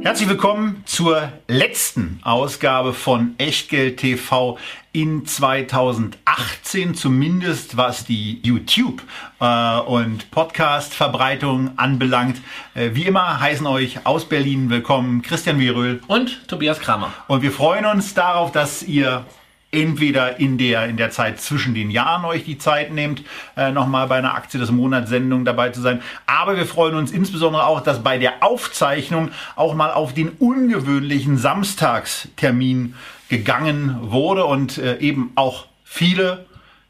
Herzlich 0.00 0.28
willkommen 0.28 0.82
zur 0.86 1.32
letzten 1.48 2.20
Ausgabe 2.22 2.92
von 2.92 3.34
Echtgeld 3.38 3.98
TV 3.98 4.56
in 4.92 5.26
2018, 5.26 6.94
zumindest 6.94 7.76
was 7.76 8.04
die 8.04 8.40
YouTube- 8.42 9.02
äh, 9.40 9.78
und 9.80 10.30
Podcast-Verbreitung 10.30 11.72
anbelangt. 11.76 12.40
Äh, 12.74 12.90
wie 12.94 13.06
immer 13.06 13.40
heißen 13.40 13.66
euch 13.66 14.06
aus 14.06 14.28
Berlin 14.28 14.70
willkommen 14.70 15.22
Christian 15.22 15.58
Wieröhl 15.58 16.00
und 16.06 16.46
Tobias 16.48 16.78
Kramer. 16.78 17.12
Und 17.26 17.42
wir 17.42 17.52
freuen 17.52 17.84
uns 17.84 18.14
darauf, 18.14 18.52
dass 18.52 18.82
ihr 18.84 19.24
entweder 19.70 20.38
in 20.40 20.56
der, 20.56 20.86
in 20.86 20.96
der 20.96 21.10
Zeit 21.10 21.40
zwischen 21.40 21.74
den 21.74 21.90
Jahren 21.90 22.24
euch 22.24 22.44
die 22.44 22.58
Zeit 22.58 22.92
nehmt, 22.92 23.22
äh, 23.56 23.70
nochmal 23.70 24.06
bei 24.06 24.16
einer 24.16 24.34
Aktie 24.34 24.58
des 24.58 24.70
Monats 24.70 25.10
Sendung 25.10 25.44
dabei 25.44 25.70
zu 25.70 25.80
sein. 25.80 26.02
Aber 26.26 26.56
wir 26.56 26.66
freuen 26.66 26.94
uns 26.94 27.10
insbesondere 27.10 27.66
auch, 27.66 27.82
dass 27.82 28.02
bei 28.02 28.18
der 28.18 28.42
Aufzeichnung 28.42 29.30
auch 29.56 29.74
mal 29.74 29.92
auf 29.92 30.14
den 30.14 30.30
ungewöhnlichen 30.30 31.36
Samstagstermin 31.36 32.94
gegangen 33.28 33.98
wurde 34.00 34.46
und 34.46 34.78
äh, 34.78 34.98
eben 34.98 35.32
auch 35.34 35.66
viele 35.84 36.46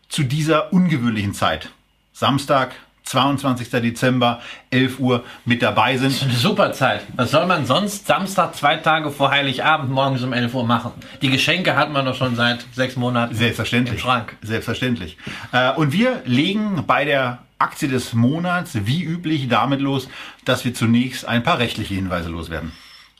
zu 0.09 0.23
dieser 0.23 0.73
ungewöhnlichen 0.73 1.35
Zeit. 1.35 1.71
Samstag, 2.13 2.75
22. 3.09 3.71
Dezember, 3.71 4.41
11 4.71 4.99
Uhr 5.01 5.25
mit 5.45 5.63
dabei 5.63 5.97
sind. 5.97 6.13
Das 6.13 6.17
ist 6.19 6.23
eine 6.25 6.33
super 6.35 6.73
Zeit. 6.73 7.03
Was 7.17 7.31
soll 7.31 7.47
man 7.47 7.67
sonst 7.67 8.07
Samstag, 8.07 8.55
zwei 8.55 8.77
Tage 8.77 9.11
vor 9.11 9.31
Heiligabend 9.31 9.91
morgens 9.91 10.23
um 10.23 10.33
11 10.33 10.55
Uhr 10.55 10.65
machen? 10.67 10.93
Die 11.23 11.31
Geschenke 11.31 11.77
hat 11.77 11.91
man 11.91 12.05
doch 12.05 12.15
schon 12.15 12.37
seit 12.37 12.65
sechs 12.73 12.97
Monaten 12.97 13.35
Selbstverständlich. 13.35 13.95
im 13.95 14.01
Schrank. 14.01 14.37
Selbstverständlich. 14.43 15.17
Äh, 15.53 15.73
und 15.73 15.93
wir 15.93 16.23
legen 16.25 16.85
bei 16.87 17.05
der 17.05 17.39
Aktie 17.59 17.89
des 17.89 18.13
Monats 18.13 18.73
wie 18.85 19.03
üblich 19.03 19.49
damit 19.49 19.81
los, 19.81 20.09
dass 20.45 20.65
wir 20.65 20.75
zunächst 20.75 21.27
ein 21.27 21.43
paar 21.43 21.59
rechtliche 21.59 21.95
Hinweise 21.95 22.29
loswerden. 22.29 22.73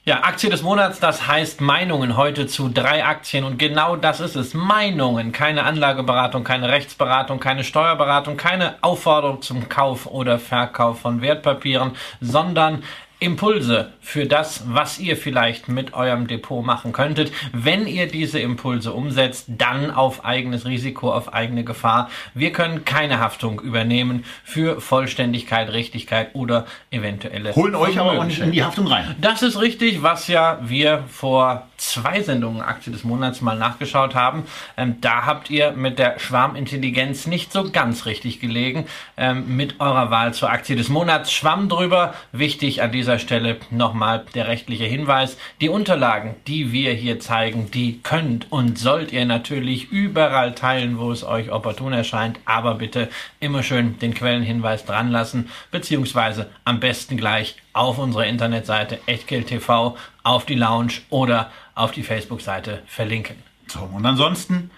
Ja, 0.09 0.23
Aktie 0.23 0.49
des 0.49 0.63
Monats, 0.63 1.01
das 1.01 1.29
heißt 1.29 1.61
Meinungen 1.61 2.17
heute 2.17 2.47
zu 2.47 2.71
drei 2.71 3.05
Aktien 3.05 3.45
und 3.45 3.59
genau 3.59 3.95
das 3.95 4.21
ist 4.21 4.37
es. 4.37 4.55
Meinungen, 4.55 5.33
keine 5.33 5.65
Anlageberatung, 5.65 6.45
keine 6.45 6.71
Rechtsberatung, 6.71 7.41
keine 7.41 7.63
Steuerberatung, 7.63 8.39
keine 8.39 8.77
Aufforderung 8.81 9.43
zum 9.43 9.69
Kauf 9.69 10.07
oder 10.07 10.39
Verkauf 10.39 11.01
von 11.01 11.21
Wertpapieren, 11.21 11.91
sondern 12.23 12.85
Impulse 13.21 13.93
für 14.01 14.27
das, 14.27 14.63
was 14.67 14.99
ihr 14.99 15.17
vielleicht 15.17 15.69
mit 15.69 15.93
eurem 15.93 16.29
Depot 16.29 16.65
machen 16.65 16.93
könntet. 16.93 17.33
Wenn 17.53 17.87
ihr 17.87 18.07
diese 18.07 18.39
Impulse 18.39 18.93
umsetzt, 18.93 19.47
dann 19.49 19.91
auf 19.91 20.25
eigenes 20.25 20.67
Risiko, 20.67 21.13
auf 21.13 21.35
eigene 21.35 21.65
Gefahr. 21.65 22.11
Wir 22.35 22.53
können 22.53 22.85
keine 22.85 23.19
Haftung 23.19 23.61
übernehmen 23.61 24.25
für 24.45 24.81
Vollständigkeit, 24.81 25.73
Richtigkeit 25.73 26.35
oder 26.35 26.67
eventuelle. 26.91 27.55
Holen 27.57 27.75
euch 27.75 27.99
aber 27.99 28.13
auch 28.13 28.25
nicht 28.25 28.41
in 28.41 28.53
die 28.53 28.63
Haftung 28.63 28.87
rein. 28.87 29.17
Das 29.21 29.43
ist 29.43 29.61
richtig, 29.61 30.03
was 30.03 30.29
ja 30.29 30.59
wir 30.63 31.05
vor 31.09 31.69
zwei 31.79 32.23
Sendungen 32.23 32.61
Aktie 32.61 32.93
des 32.93 33.05
Monats 33.05 33.41
mal 33.41 33.57
nachgeschaut 33.57 34.15
haben. 34.15 34.45
Ähm, 34.77 34.97
da 35.01 35.25
habt 35.25 35.49
ihr 35.49 35.73
mit 35.73 35.99
der 35.99 36.19
Schwarmintelligenz 36.19 37.27
nicht 37.27 37.53
so 37.53 37.71
ganz 37.71 38.05
richtig 38.05 38.41
gelegen 38.41 38.87
ähm, 39.17 39.57
mit 39.57 39.81
eurer 39.81 40.11
Wahl 40.11 40.35
zur 40.35 40.51
Aktie 40.51 40.77
des 40.77 40.89
Monats. 40.89 41.33
Schwamm 41.33 41.69
drüber. 41.69 42.15
Wichtig 42.33 42.83
an 42.83 42.93
dieser 42.93 43.08
Stelle 43.17 43.57
nochmal 43.71 44.27
der 44.35 44.49
rechtliche 44.49 44.85
Hinweis. 44.85 45.39
Die 45.61 45.71
Unterlagen, 45.71 46.35
die 46.47 46.73
wir 46.73 46.93
hier 46.93 47.21
zeigen, 47.21 47.71
die 47.71 48.01
könnt 48.03 48.53
und 48.53 48.79
sollt 48.79 49.13
ihr 49.13 49.25
natürlich 49.25 49.91
überall 49.91 50.55
teilen, 50.55 50.99
wo 50.99 51.11
es 51.11 51.25
euch 51.25 51.51
opportun 51.51 51.95
erscheint. 51.95 52.39
Aber 52.45 52.75
bitte 52.75 53.09
immer 53.41 53.63
schön 53.63 53.99
den 54.01 54.13
Quellenhinweis 54.13 54.85
dran 54.85 55.11
lassen, 55.11 55.49
beziehungsweise 55.71 56.51
am 56.65 56.81
besten 56.81 57.17
gleich 57.17 57.57
auf 57.73 57.99
unserer 57.99 58.27
Internetseite 58.27 58.99
Echtgeld 59.07 59.49
auf 60.25 60.45
die 60.45 60.55
Lounge 60.55 60.93
oder 61.09 61.51
auf 61.75 61.93
die 61.93 62.03
Facebook-Seite 62.03 62.83
verlinken. 62.87 63.37
So, 63.69 63.81
und 63.81 64.05
ansonsten 64.05 64.71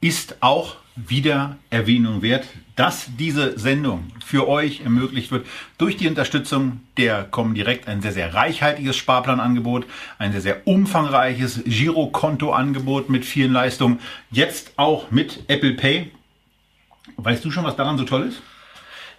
ist 0.00 0.36
auch 0.40 0.76
wieder 0.94 1.56
Erwähnung 1.70 2.22
wert, 2.22 2.46
dass 2.76 3.06
diese 3.18 3.58
Sendung 3.58 4.10
für 4.24 4.48
euch 4.48 4.80
ermöglicht 4.80 5.30
wird 5.30 5.46
durch 5.78 5.96
die 5.96 6.08
Unterstützung 6.08 6.80
der 6.96 7.24
Comdirect, 7.24 7.88
ein 7.88 8.02
sehr, 8.02 8.12
sehr 8.12 8.34
reichhaltiges 8.34 8.96
Sparplanangebot, 8.96 9.86
ein 10.18 10.32
sehr, 10.32 10.40
sehr 10.40 10.66
umfangreiches 10.66 11.64
Girokontoangebot 11.64 13.08
mit 13.08 13.24
vielen 13.24 13.52
Leistungen, 13.52 14.00
jetzt 14.30 14.72
auch 14.76 15.10
mit 15.10 15.44
Apple 15.48 15.74
Pay. 15.74 16.10
Weißt 17.16 17.44
du 17.44 17.50
schon, 17.50 17.64
was 17.64 17.76
daran 17.76 17.98
so 17.98 18.04
toll 18.04 18.28
ist? 18.28 18.42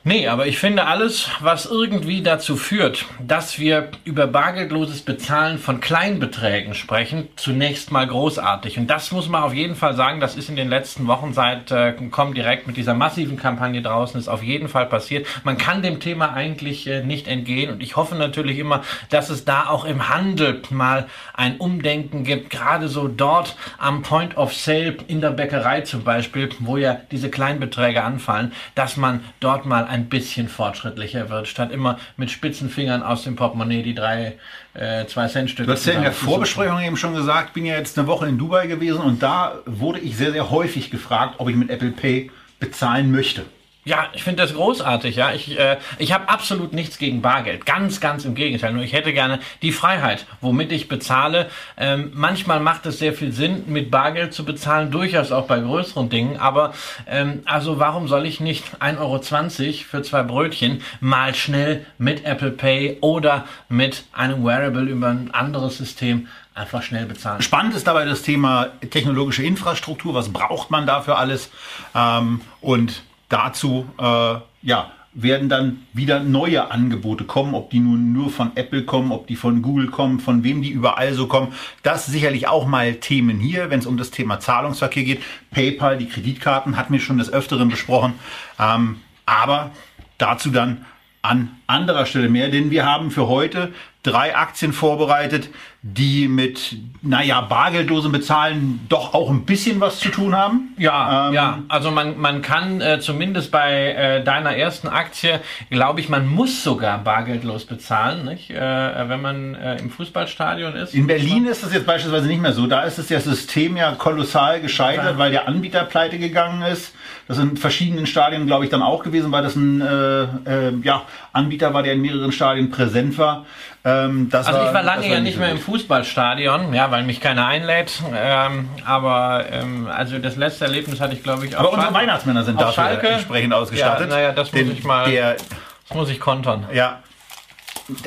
Nee, 0.05 0.27
aber 0.27 0.47
ich 0.47 0.57
finde 0.57 0.85
alles, 0.85 1.29
was 1.39 1.65
irgendwie 1.65 2.21
dazu 2.21 2.57
führt, 2.57 3.05
dass 3.25 3.57
wir 3.57 3.87
über 4.03 4.27
bargeldloses 4.27 5.01
Bezahlen 5.01 5.57
von 5.57 5.79
Kleinbeträgen 5.79 6.73
sprechen, 6.73 7.29
zunächst 7.37 7.89
mal 7.89 8.05
großartig. 8.05 8.77
Und 8.77 8.87
das 8.87 9.13
muss 9.13 9.29
man 9.29 9.43
auf 9.43 9.53
jeden 9.53 9.75
Fall 9.75 9.95
sagen, 9.95 10.19
das 10.19 10.35
ist 10.35 10.49
in 10.49 10.57
den 10.57 10.67
letzten 10.67 11.07
Wochen 11.07 11.31
seit 11.31 11.71
äh, 11.71 11.93
Komm 12.11 12.33
direkt 12.33 12.67
mit 12.67 12.75
dieser 12.75 12.95
massiven 12.95 13.37
Kampagne 13.37 13.81
draußen, 13.81 14.19
ist 14.19 14.27
auf 14.27 14.43
jeden 14.43 14.67
Fall 14.67 14.87
passiert. 14.87 15.25
Man 15.45 15.57
kann 15.57 15.81
dem 15.81 16.01
Thema 16.01 16.33
eigentlich 16.33 16.85
äh, 16.85 17.01
nicht 17.01 17.29
entgehen. 17.29 17.71
Und 17.71 17.81
ich 17.81 17.95
hoffe 17.95 18.15
natürlich 18.15 18.59
immer, 18.59 18.83
dass 19.09 19.29
es 19.29 19.45
da 19.45 19.69
auch 19.69 19.85
im 19.85 20.09
Handel 20.09 20.63
mal 20.69 21.07
ein 21.33 21.55
Umdenken 21.55 22.25
gibt, 22.25 22.49
gerade 22.49 22.89
so 22.89 23.07
dort 23.07 23.55
am 23.77 24.01
Point 24.01 24.35
of 24.35 24.53
Sale 24.53 24.97
in 25.07 25.21
der 25.21 25.31
Bäckerei 25.31 25.79
zum 25.79 26.03
Beispiel, 26.03 26.49
wo 26.59 26.75
ja 26.75 26.99
diese 27.09 27.29
Kleinbeträge 27.29 28.03
anfallen, 28.03 28.51
dass 28.75 28.97
man 28.97 29.23
dort 29.39 29.65
mal 29.65 29.92
ein 29.93 30.09
bisschen 30.09 30.49
fortschrittlicher 30.49 31.29
wird, 31.29 31.47
statt 31.47 31.71
immer 31.71 31.99
mit 32.17 32.31
spitzen 32.31 32.69
Fingern 32.69 33.03
aus 33.03 33.23
dem 33.23 33.35
Portemonnaie 33.35 33.83
die 33.83 33.93
drei, 33.93 34.39
äh, 34.73 35.05
zwei 35.05 35.27
Cent 35.27 35.51
Stücke. 35.51 35.67
Du 35.67 35.73
hast 35.73 35.85
ja 35.85 35.93
in 35.93 36.01
der 36.01 36.11
Vorbesprechung 36.11 36.81
eben 36.81 36.97
schon 36.97 37.13
gesagt, 37.13 37.53
bin 37.53 37.63
ja 37.63 37.75
jetzt 37.75 37.97
eine 37.99 38.07
Woche 38.07 38.27
in 38.27 38.39
Dubai 38.39 38.65
gewesen 38.65 39.01
und 39.01 39.21
da 39.21 39.59
wurde 39.67 39.99
ich 39.99 40.17
sehr, 40.17 40.31
sehr 40.31 40.49
häufig 40.49 40.89
gefragt, 40.89 41.35
ob 41.37 41.47
ich 41.47 41.55
mit 41.55 41.69
Apple 41.69 41.91
Pay 41.91 42.31
bezahlen 42.59 43.11
möchte. 43.11 43.45
Ja, 43.85 44.07
ich 44.13 44.23
finde 44.23 44.43
das 44.43 44.53
großartig, 44.53 45.17
ja. 45.17 45.33
Ich, 45.33 45.59
äh, 45.59 45.77
ich 45.97 46.13
habe 46.13 46.29
absolut 46.29 46.71
nichts 46.71 46.97
gegen 46.97 47.21
Bargeld. 47.21 47.65
Ganz, 47.65 47.99
ganz 47.99 48.23
im 48.23 48.33
Gegenteil. 48.33 48.71
Nur 48.71 48.83
ich 48.83 48.93
hätte 48.93 49.11
gerne 49.11 49.39
die 49.61 49.73
Freiheit, 49.73 50.25
womit 50.39 50.71
ich 50.71 50.87
bezahle. 50.87 51.49
Ähm, 51.75 52.11
manchmal 52.13 52.61
macht 52.61 52.85
es 52.85 52.99
sehr 52.99 53.11
viel 53.11 53.33
Sinn, 53.33 53.65
mit 53.67 53.91
Bargeld 53.91 54.33
zu 54.33 54.45
bezahlen, 54.45 54.89
durchaus 54.89 55.33
auch 55.33 55.47
bei 55.47 55.59
größeren 55.59 56.09
Dingen. 56.09 56.37
Aber 56.37 56.73
ähm, 57.07 57.41
also 57.43 57.77
warum 57.77 58.07
soll 58.07 58.25
ich 58.25 58.39
nicht 58.39 58.63
1,20 58.79 58.99
Euro 58.99 59.83
für 59.83 60.01
zwei 60.01 60.23
Brötchen 60.23 60.81
mal 61.01 61.35
schnell 61.35 61.85
mit 61.97 62.23
Apple 62.23 62.51
Pay 62.51 62.99
oder 63.01 63.45
mit 63.67 64.05
einem 64.13 64.45
Wearable 64.45 64.85
über 64.85 65.09
ein 65.09 65.31
anderes 65.33 65.77
System 65.77 66.27
einfach 66.55 66.83
schnell 66.83 67.05
bezahlen. 67.05 67.41
Spannend 67.41 67.75
ist 67.75 67.87
dabei 67.87 68.05
das 68.05 68.21
Thema 68.21 68.67
technologische 68.89 69.43
Infrastruktur. 69.43 70.13
Was 70.13 70.31
braucht 70.31 70.71
man 70.71 70.85
dafür 70.85 71.17
alles? 71.17 71.49
Ähm, 71.95 72.41
und 72.61 73.03
dazu 73.29 73.85
äh, 73.97 74.35
ja, 74.61 74.91
werden 75.13 75.47
dann 75.47 75.85
wieder 75.93 76.21
neue 76.21 76.71
Angebote 76.71 77.23
kommen, 77.23 77.53
ob 77.53 77.69
die 77.69 77.79
nun 77.79 78.13
nur 78.13 78.29
von 78.29 78.51
Apple 78.55 78.83
kommen, 78.83 79.11
ob 79.11 79.27
die 79.27 79.35
von 79.35 79.61
Google 79.61 79.87
kommen, 79.87 80.19
von 80.19 80.43
wem 80.43 80.61
die 80.61 80.69
überall 80.69 81.13
so 81.13 81.27
kommen. 81.27 81.53
Das 81.83 82.07
sicherlich 82.07 82.47
auch 82.47 82.65
mal 82.65 82.95
Themen 82.95 83.39
hier, 83.39 83.69
wenn 83.69 83.79
es 83.79 83.85
um 83.85 83.97
das 83.97 84.11
Thema 84.11 84.39
Zahlungsverkehr 84.39 85.03
geht. 85.03 85.21
PayPal, 85.51 85.97
die 85.97 86.07
Kreditkarten 86.07 86.77
hatten 86.77 86.93
wir 86.93 86.99
schon 86.99 87.19
des 87.19 87.31
Öfteren 87.31 87.69
besprochen. 87.69 88.13
Ähm, 88.59 88.97
aber 89.25 89.71
dazu 90.17 90.49
dann 90.49 90.85
an 91.21 91.51
anderer 91.67 92.05
Stelle 92.05 92.29
mehr, 92.29 92.49
denn 92.49 92.71
wir 92.71 92.85
haben 92.85 93.11
für 93.11 93.27
heute 93.27 93.73
drei 94.03 94.35
Aktien 94.35 94.73
vorbereitet, 94.73 95.49
die 95.81 96.27
mit, 96.27 96.75
naja, 97.01 97.41
Bargelddosen 97.41 98.11
bezahlen 98.11 98.85
doch 98.89 99.13
auch 99.13 99.29
ein 99.29 99.45
bisschen 99.45 99.79
was 99.79 99.99
zu 99.99 100.09
tun 100.09 100.35
haben. 100.35 100.73
Ja, 100.77 101.27
ähm, 101.27 101.33
ja. 101.33 101.59
Also 101.69 101.89
man, 101.89 102.17
man 102.19 102.41
kann 102.41 102.81
äh, 102.81 102.99
zumindest 102.99 103.51
bei 103.51 103.93
äh, 103.93 104.23
deiner 104.23 104.55
ersten 104.55 104.87
Aktie, 104.87 105.39
glaube 105.69 106.01
ich, 106.01 106.09
man 106.09 106.27
muss 106.27 106.63
sogar 106.63 106.99
bargeldlos 106.99 107.65
bezahlen, 107.65 108.25
nicht? 108.25 108.49
Äh, 108.49 109.09
wenn 109.09 109.21
man 109.21 109.55
äh, 109.55 109.77
im 109.77 109.89
Fußballstadion 109.89 110.75
ist. 110.75 110.93
In 110.93 111.07
Berlin 111.07 111.45
ist 111.45 111.63
das 111.63 111.73
jetzt 111.73 111.85
beispielsweise 111.85 112.27
nicht 112.27 112.41
mehr 112.41 112.53
so. 112.53 112.67
Da 112.67 112.83
ist 112.83 112.97
das 112.97 113.07
System 113.07 113.77
ja 113.77 113.93
kolossal 113.95 114.59
gescheitert, 114.59 115.13
ja. 115.13 115.17
weil 115.17 115.31
der 115.31 115.47
Anbieter 115.47 115.83
pleite 115.85 116.17
gegangen 116.17 116.61
ist. 116.61 116.93
Das 117.27 117.37
in 117.37 117.55
verschiedenen 117.55 118.05
Stadien, 118.05 118.47
glaube 118.47 118.65
ich, 118.65 118.69
dann 118.69 118.81
auch 118.81 119.01
gewesen, 119.01 119.31
weil 119.31 119.43
das 119.43 119.55
ein 119.55 119.79
äh, 119.79 120.23
äh, 120.23 120.73
ja, 120.83 121.03
Anbieter 121.33 121.73
war, 121.73 121.81
der 121.83 121.93
in 121.93 122.01
mehreren 122.01 122.31
Stadien 122.31 122.69
präsent 122.69 123.17
war. 123.17 123.45
Ähm, 123.83 124.29
also 124.31 124.53
war, 124.53 124.67
ich 124.67 124.73
war 124.73 124.83
lange 124.83 125.07
ja 125.09 125.19
nicht 125.19 125.37
mehr 125.39 125.49
im 125.49 125.57
Fußballstadion, 125.57 126.73
ja, 126.73 126.89
weil 126.91 127.03
mich 127.03 127.19
keiner 127.19 127.47
einlädt. 127.47 128.01
Ähm, 128.15 128.69
aber 128.85 129.45
ähm, 129.51 129.87
also 129.87 130.19
das 130.19 130.35
letzte 130.35 130.65
Erlebnis 130.65 131.01
hatte 131.01 131.15
ich, 131.15 131.23
glaube 131.23 131.45
ich, 131.45 131.55
auch. 131.55 131.61
Aber 131.61 131.73
unsere 131.73 131.93
Weihnachtsmänner 131.93 132.43
sind 132.43 132.61
dafür 132.61 132.73
Schalke. 132.73 133.07
entsprechend 133.07 133.53
ausgestattet. 133.53 134.09
Ja, 134.09 134.15
naja, 134.15 134.31
das 134.31 134.51
muss 134.53 134.61
Den, 134.61 134.71
ich 134.71 134.83
mal. 134.83 135.09
Der 135.09 135.33
Das 135.33 135.95
muss 135.95 136.09
ich 136.09 136.19
kontern. 136.19 136.65
Ja. 136.71 137.01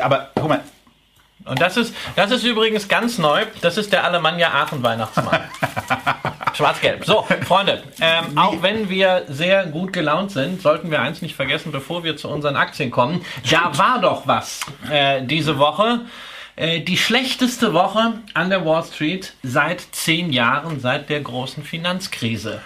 Aber 0.00 0.30
guck 0.34 0.48
mal, 0.48 0.60
Und 1.44 1.60
das 1.60 1.76
ist, 1.76 1.94
das 2.14 2.30
ist 2.30 2.44
übrigens 2.44 2.88
ganz 2.88 3.18
neu. 3.18 3.44
Das 3.60 3.76
ist 3.76 3.92
der 3.92 4.04
Alemannia 4.04 4.48
Aachen 4.52 4.82
Weihnachtsmann. 4.82 5.40
Schwarz-Gelb. 6.56 7.04
So, 7.04 7.22
Freunde, 7.46 7.82
ähm, 8.00 8.36
auch 8.36 8.62
wenn 8.62 8.88
wir 8.88 9.24
sehr 9.28 9.66
gut 9.66 9.92
gelaunt 9.92 10.30
sind, 10.30 10.62
sollten 10.62 10.90
wir 10.90 11.00
eins 11.00 11.22
nicht 11.22 11.36
vergessen, 11.36 11.72
bevor 11.72 12.02
wir 12.04 12.16
zu 12.16 12.28
unseren 12.28 12.56
Aktien 12.56 12.90
kommen. 12.90 13.24
Da 13.50 13.76
war 13.76 14.00
doch 14.00 14.26
was 14.26 14.60
äh, 14.90 15.22
diese 15.22 15.58
Woche. 15.58 16.00
Äh, 16.56 16.80
die 16.80 16.96
schlechteste 16.96 17.74
Woche 17.74 18.14
an 18.32 18.48
der 18.48 18.64
Wall 18.64 18.82
Street 18.84 19.34
seit 19.42 19.82
zehn 19.92 20.32
Jahren, 20.32 20.80
seit 20.80 21.10
der 21.10 21.20
großen 21.20 21.62
Finanzkrise. 21.62 22.62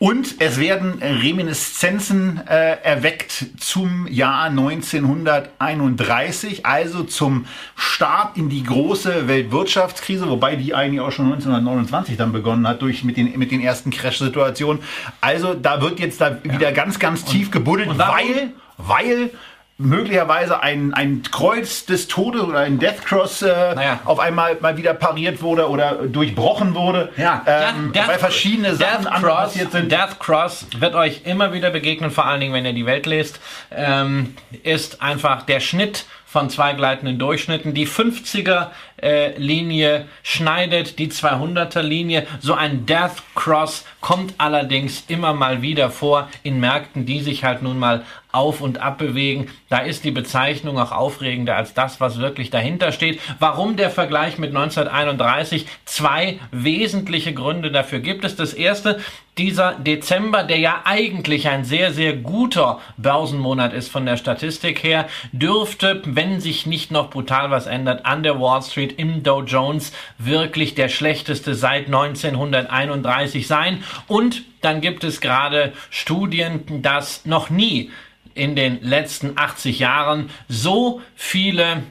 Und 0.00 0.36
es 0.38 0.60
werden 0.60 1.02
Reminiszenzen 1.02 2.40
äh, 2.46 2.76
erweckt 2.84 3.46
zum 3.58 4.06
Jahr 4.06 4.44
1931, 4.44 6.64
also 6.64 7.02
zum 7.02 7.46
Start 7.74 8.36
in 8.36 8.48
die 8.48 8.62
große 8.62 9.26
Weltwirtschaftskrise, 9.26 10.30
wobei 10.30 10.54
die 10.54 10.72
eigentlich 10.72 11.00
auch 11.00 11.10
schon 11.10 11.24
1929 11.24 12.16
dann 12.16 12.30
begonnen 12.30 12.68
hat 12.68 12.80
durch 12.80 13.02
mit 13.02 13.16
den 13.16 13.36
mit 13.36 13.50
den 13.50 13.60
ersten 13.60 13.90
Crash-Situationen. 13.90 14.84
Also 15.20 15.54
da 15.54 15.80
wird 15.80 15.98
jetzt 15.98 16.20
da 16.20 16.38
wieder 16.44 16.70
ganz 16.70 17.00
ganz 17.00 17.24
tief 17.24 17.50
gebuddelt, 17.50 17.88
und 17.88 17.98
weil 17.98 18.52
weil 18.76 19.30
möglicherweise 19.78 20.60
ein, 20.60 20.92
ein 20.92 21.22
Kreuz 21.30 21.86
des 21.86 22.08
Todes 22.08 22.42
oder 22.42 22.58
ein 22.58 22.80
Death 22.80 23.04
Cross 23.04 23.42
äh, 23.42 23.74
Naja. 23.74 24.00
auf 24.04 24.18
einmal 24.18 24.56
mal 24.60 24.76
wieder 24.76 24.92
pariert 24.92 25.40
wurde 25.40 25.68
oder 25.70 25.94
durchbrochen 26.06 26.74
wurde, 26.74 27.10
ähm, 27.46 27.92
Death- 27.92 28.08
weil 28.08 28.18
verschiedene 28.18 28.74
Sachen 28.74 29.04
Death 29.04 29.12
Cross, 29.14 29.36
passiert 29.44 29.72
sind. 29.72 29.92
Death 29.92 30.18
Cross 30.18 30.66
wird 30.78 30.96
euch 30.96 31.22
immer 31.24 31.52
wieder 31.52 31.70
begegnen, 31.70 32.10
vor 32.10 32.26
allen 32.26 32.40
Dingen, 32.40 32.52
wenn 32.54 32.66
ihr 32.66 32.72
die 32.72 32.86
Welt 32.86 33.06
lest, 33.06 33.38
ähm, 33.70 34.34
ist 34.64 35.00
einfach 35.00 35.42
der 35.42 35.60
Schnitt 35.60 36.06
von 36.26 36.50
zwei 36.50 36.72
gleitenden 36.74 37.18
Durchschnitten. 37.18 37.72
Die 37.72 37.86
50er 37.86 38.66
äh, 39.02 39.36
Linie 39.38 40.06
schneidet 40.22 40.98
die 40.98 41.08
200er 41.08 41.82
Linie. 41.82 42.26
So 42.40 42.54
ein 42.54 42.86
Death 42.86 43.22
Cross 43.34 43.84
kommt 44.00 44.34
allerdings 44.38 45.04
immer 45.08 45.32
mal 45.34 45.62
wieder 45.62 45.90
vor 45.90 46.28
in 46.42 46.60
Märkten, 46.60 47.06
die 47.06 47.20
sich 47.20 47.44
halt 47.44 47.62
nun 47.62 47.78
mal 47.78 48.04
auf 48.30 48.60
und 48.60 48.78
ab 48.78 48.98
bewegen. 48.98 49.48
Da 49.68 49.78
ist 49.78 50.04
die 50.04 50.10
Bezeichnung 50.10 50.78
auch 50.78 50.92
aufregender 50.92 51.56
als 51.56 51.74
das, 51.74 52.00
was 52.00 52.18
wirklich 52.18 52.50
dahinter 52.50 52.92
steht. 52.92 53.20
Warum 53.38 53.76
der 53.76 53.90
Vergleich 53.90 54.38
mit 54.38 54.50
1931? 54.50 55.66
Zwei 55.84 56.38
wesentliche 56.50 57.32
Gründe 57.32 57.70
dafür 57.70 58.00
gibt 58.00 58.24
es. 58.24 58.36
Das 58.36 58.52
erste, 58.52 59.00
dieser 59.38 59.74
Dezember, 59.74 60.42
der 60.42 60.58
ja 60.58 60.82
eigentlich 60.84 61.48
ein 61.48 61.64
sehr, 61.64 61.92
sehr 61.92 62.14
guter 62.14 62.80
Börsenmonat 62.96 63.72
ist 63.72 63.88
von 63.90 64.04
der 64.04 64.16
Statistik 64.16 64.82
her, 64.82 65.08
dürfte, 65.32 66.02
wenn 66.04 66.40
sich 66.40 66.66
nicht 66.66 66.90
noch 66.90 67.10
brutal 67.10 67.50
was 67.50 67.66
ändert, 67.66 68.04
an 68.04 68.22
der 68.22 68.40
Wall 68.40 68.62
Street 68.62 68.98
im 68.98 69.22
Dow 69.22 69.42
Jones 69.42 69.92
wirklich 70.18 70.74
der 70.74 70.88
schlechteste 70.88 71.54
seit 71.54 71.86
1931 71.86 73.46
sein. 73.46 73.84
Und 74.08 74.42
dann 74.60 74.80
gibt 74.80 75.04
es 75.04 75.20
gerade 75.20 75.72
Studien, 75.90 76.82
dass 76.82 77.24
noch 77.24 77.50
nie 77.50 77.90
in 78.34 78.56
den 78.56 78.82
letzten 78.82 79.32
80 79.36 79.78
Jahren 79.78 80.30
so 80.48 81.00
viele 81.14 81.82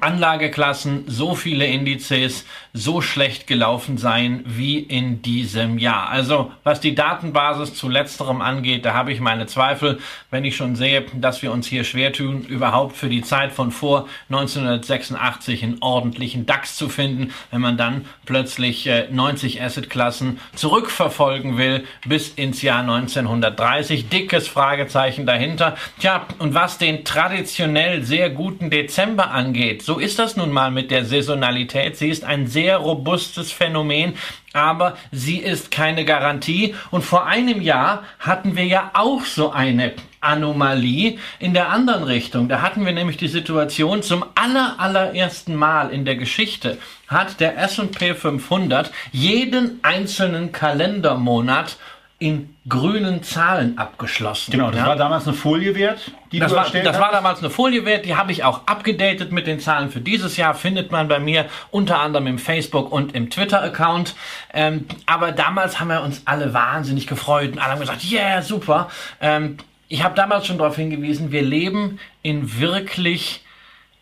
Anlageklassen, 0.00 1.04
so 1.06 1.34
viele 1.34 1.66
Indizes 1.66 2.44
so 2.78 3.00
schlecht 3.00 3.46
gelaufen 3.46 3.98
seien 3.98 4.44
wie 4.46 4.78
in 4.78 5.20
diesem 5.22 5.78
Jahr. 5.78 6.08
Also 6.08 6.52
was 6.62 6.80
die 6.80 6.94
Datenbasis 6.94 7.74
zu 7.74 7.88
letzterem 7.88 8.40
angeht, 8.40 8.84
da 8.84 8.94
habe 8.94 9.12
ich 9.12 9.20
meine 9.20 9.46
Zweifel, 9.46 9.98
wenn 10.30 10.44
ich 10.44 10.56
schon 10.56 10.76
sehe, 10.76 11.04
dass 11.14 11.42
wir 11.42 11.52
uns 11.52 11.66
hier 11.66 11.84
schwer 11.84 12.12
tun, 12.12 12.42
überhaupt 12.42 12.96
für 12.96 13.08
die 13.08 13.22
Zeit 13.22 13.52
von 13.52 13.72
vor 13.72 14.06
1986 14.30 15.64
einen 15.64 15.78
ordentlichen 15.80 16.46
DAX 16.46 16.76
zu 16.76 16.88
finden, 16.88 17.32
wenn 17.50 17.60
man 17.60 17.76
dann 17.76 18.04
plötzlich 18.24 18.86
äh, 18.86 19.08
90 19.10 19.60
Assetklassen 19.60 20.38
zurückverfolgen 20.54 21.58
will 21.58 21.84
bis 22.06 22.28
ins 22.28 22.62
Jahr 22.62 22.80
1930. 22.80 24.08
Dickes 24.08 24.46
Fragezeichen 24.46 25.26
dahinter. 25.26 25.76
Tja, 25.98 26.26
und 26.38 26.54
was 26.54 26.78
den 26.78 27.04
traditionell 27.04 28.04
sehr 28.04 28.30
guten 28.30 28.70
Dezember 28.70 29.30
angeht, 29.32 29.82
so 29.82 29.98
ist 29.98 30.18
das 30.18 30.36
nun 30.36 30.52
mal 30.52 30.70
mit 30.70 30.90
der 30.90 31.04
Saisonalität. 31.04 31.96
Sie 31.96 32.08
ist 32.08 32.24
ein 32.24 32.46
sehr 32.46 32.67
robustes 32.76 33.52
Phänomen, 33.52 34.14
aber 34.52 34.96
sie 35.12 35.38
ist 35.38 35.70
keine 35.70 36.04
Garantie. 36.04 36.74
Und 36.90 37.02
vor 37.02 37.26
einem 37.26 37.60
Jahr 37.60 38.02
hatten 38.18 38.56
wir 38.56 38.64
ja 38.64 38.90
auch 38.94 39.24
so 39.24 39.50
eine 39.50 39.92
Anomalie 40.20 41.18
in 41.38 41.54
der 41.54 41.70
anderen 41.70 42.02
Richtung. 42.02 42.48
Da 42.48 42.60
hatten 42.60 42.84
wir 42.84 42.92
nämlich 42.92 43.16
die 43.16 43.28
Situation, 43.28 44.02
zum 44.02 44.24
aller, 44.34 44.76
allerersten 44.78 45.54
Mal 45.54 45.90
in 45.90 46.04
der 46.04 46.16
Geschichte 46.16 46.78
hat 47.06 47.40
der 47.40 47.58
S&P 47.58 48.14
500 48.14 48.90
jeden 49.12 49.80
einzelnen 49.82 50.52
Kalendermonat 50.52 51.76
in 52.20 52.56
grünen 52.68 53.22
Zahlen 53.22 53.78
abgeschlossen. 53.78 54.50
Genau, 54.50 54.70
das 54.72 54.80
Ja? 54.80 54.86
war 54.88 54.96
damals 54.96 55.26
eine 55.28 55.36
Folie 55.36 55.76
wert, 55.76 56.10
die 56.32 56.40
Das 56.40 56.50
du 56.50 56.56
war, 56.56 56.64
das 56.68 56.74
hast. 56.74 57.00
war 57.00 57.12
damals 57.12 57.38
eine 57.38 57.48
Folie 57.50 57.84
wert, 57.84 58.04
die 58.06 58.16
habe 58.16 58.32
ich 58.32 58.42
auch 58.42 58.66
abgedatet 58.66 59.30
mit 59.30 59.46
den 59.46 59.60
Zahlen 59.60 59.88
für 59.90 60.00
dieses 60.00 60.36
Jahr, 60.36 60.54
findet 60.54 60.90
man 60.90 61.06
bei 61.06 61.20
mir 61.20 61.46
unter 61.70 62.00
anderem 62.00 62.26
im 62.26 62.38
Facebook 62.38 62.90
und 62.90 63.14
im 63.14 63.30
Twitter-Account. 63.30 64.16
Ähm, 64.52 64.86
aber 65.06 65.30
damals 65.30 65.78
haben 65.78 65.88
wir 65.88 66.02
uns 66.02 66.22
alle 66.24 66.52
wahnsinnig 66.52 67.06
gefreut 67.06 67.52
und 67.52 67.58
alle 67.60 67.72
haben 67.74 67.80
gesagt, 67.80 68.02
yeah, 68.10 68.42
super. 68.42 68.90
Ähm, 69.20 69.58
ich 69.86 70.02
habe 70.02 70.16
damals 70.16 70.46
schon 70.46 70.58
darauf 70.58 70.74
hingewiesen, 70.74 71.30
wir 71.30 71.42
leben 71.42 72.00
in 72.22 72.58
wirklich 72.58 73.44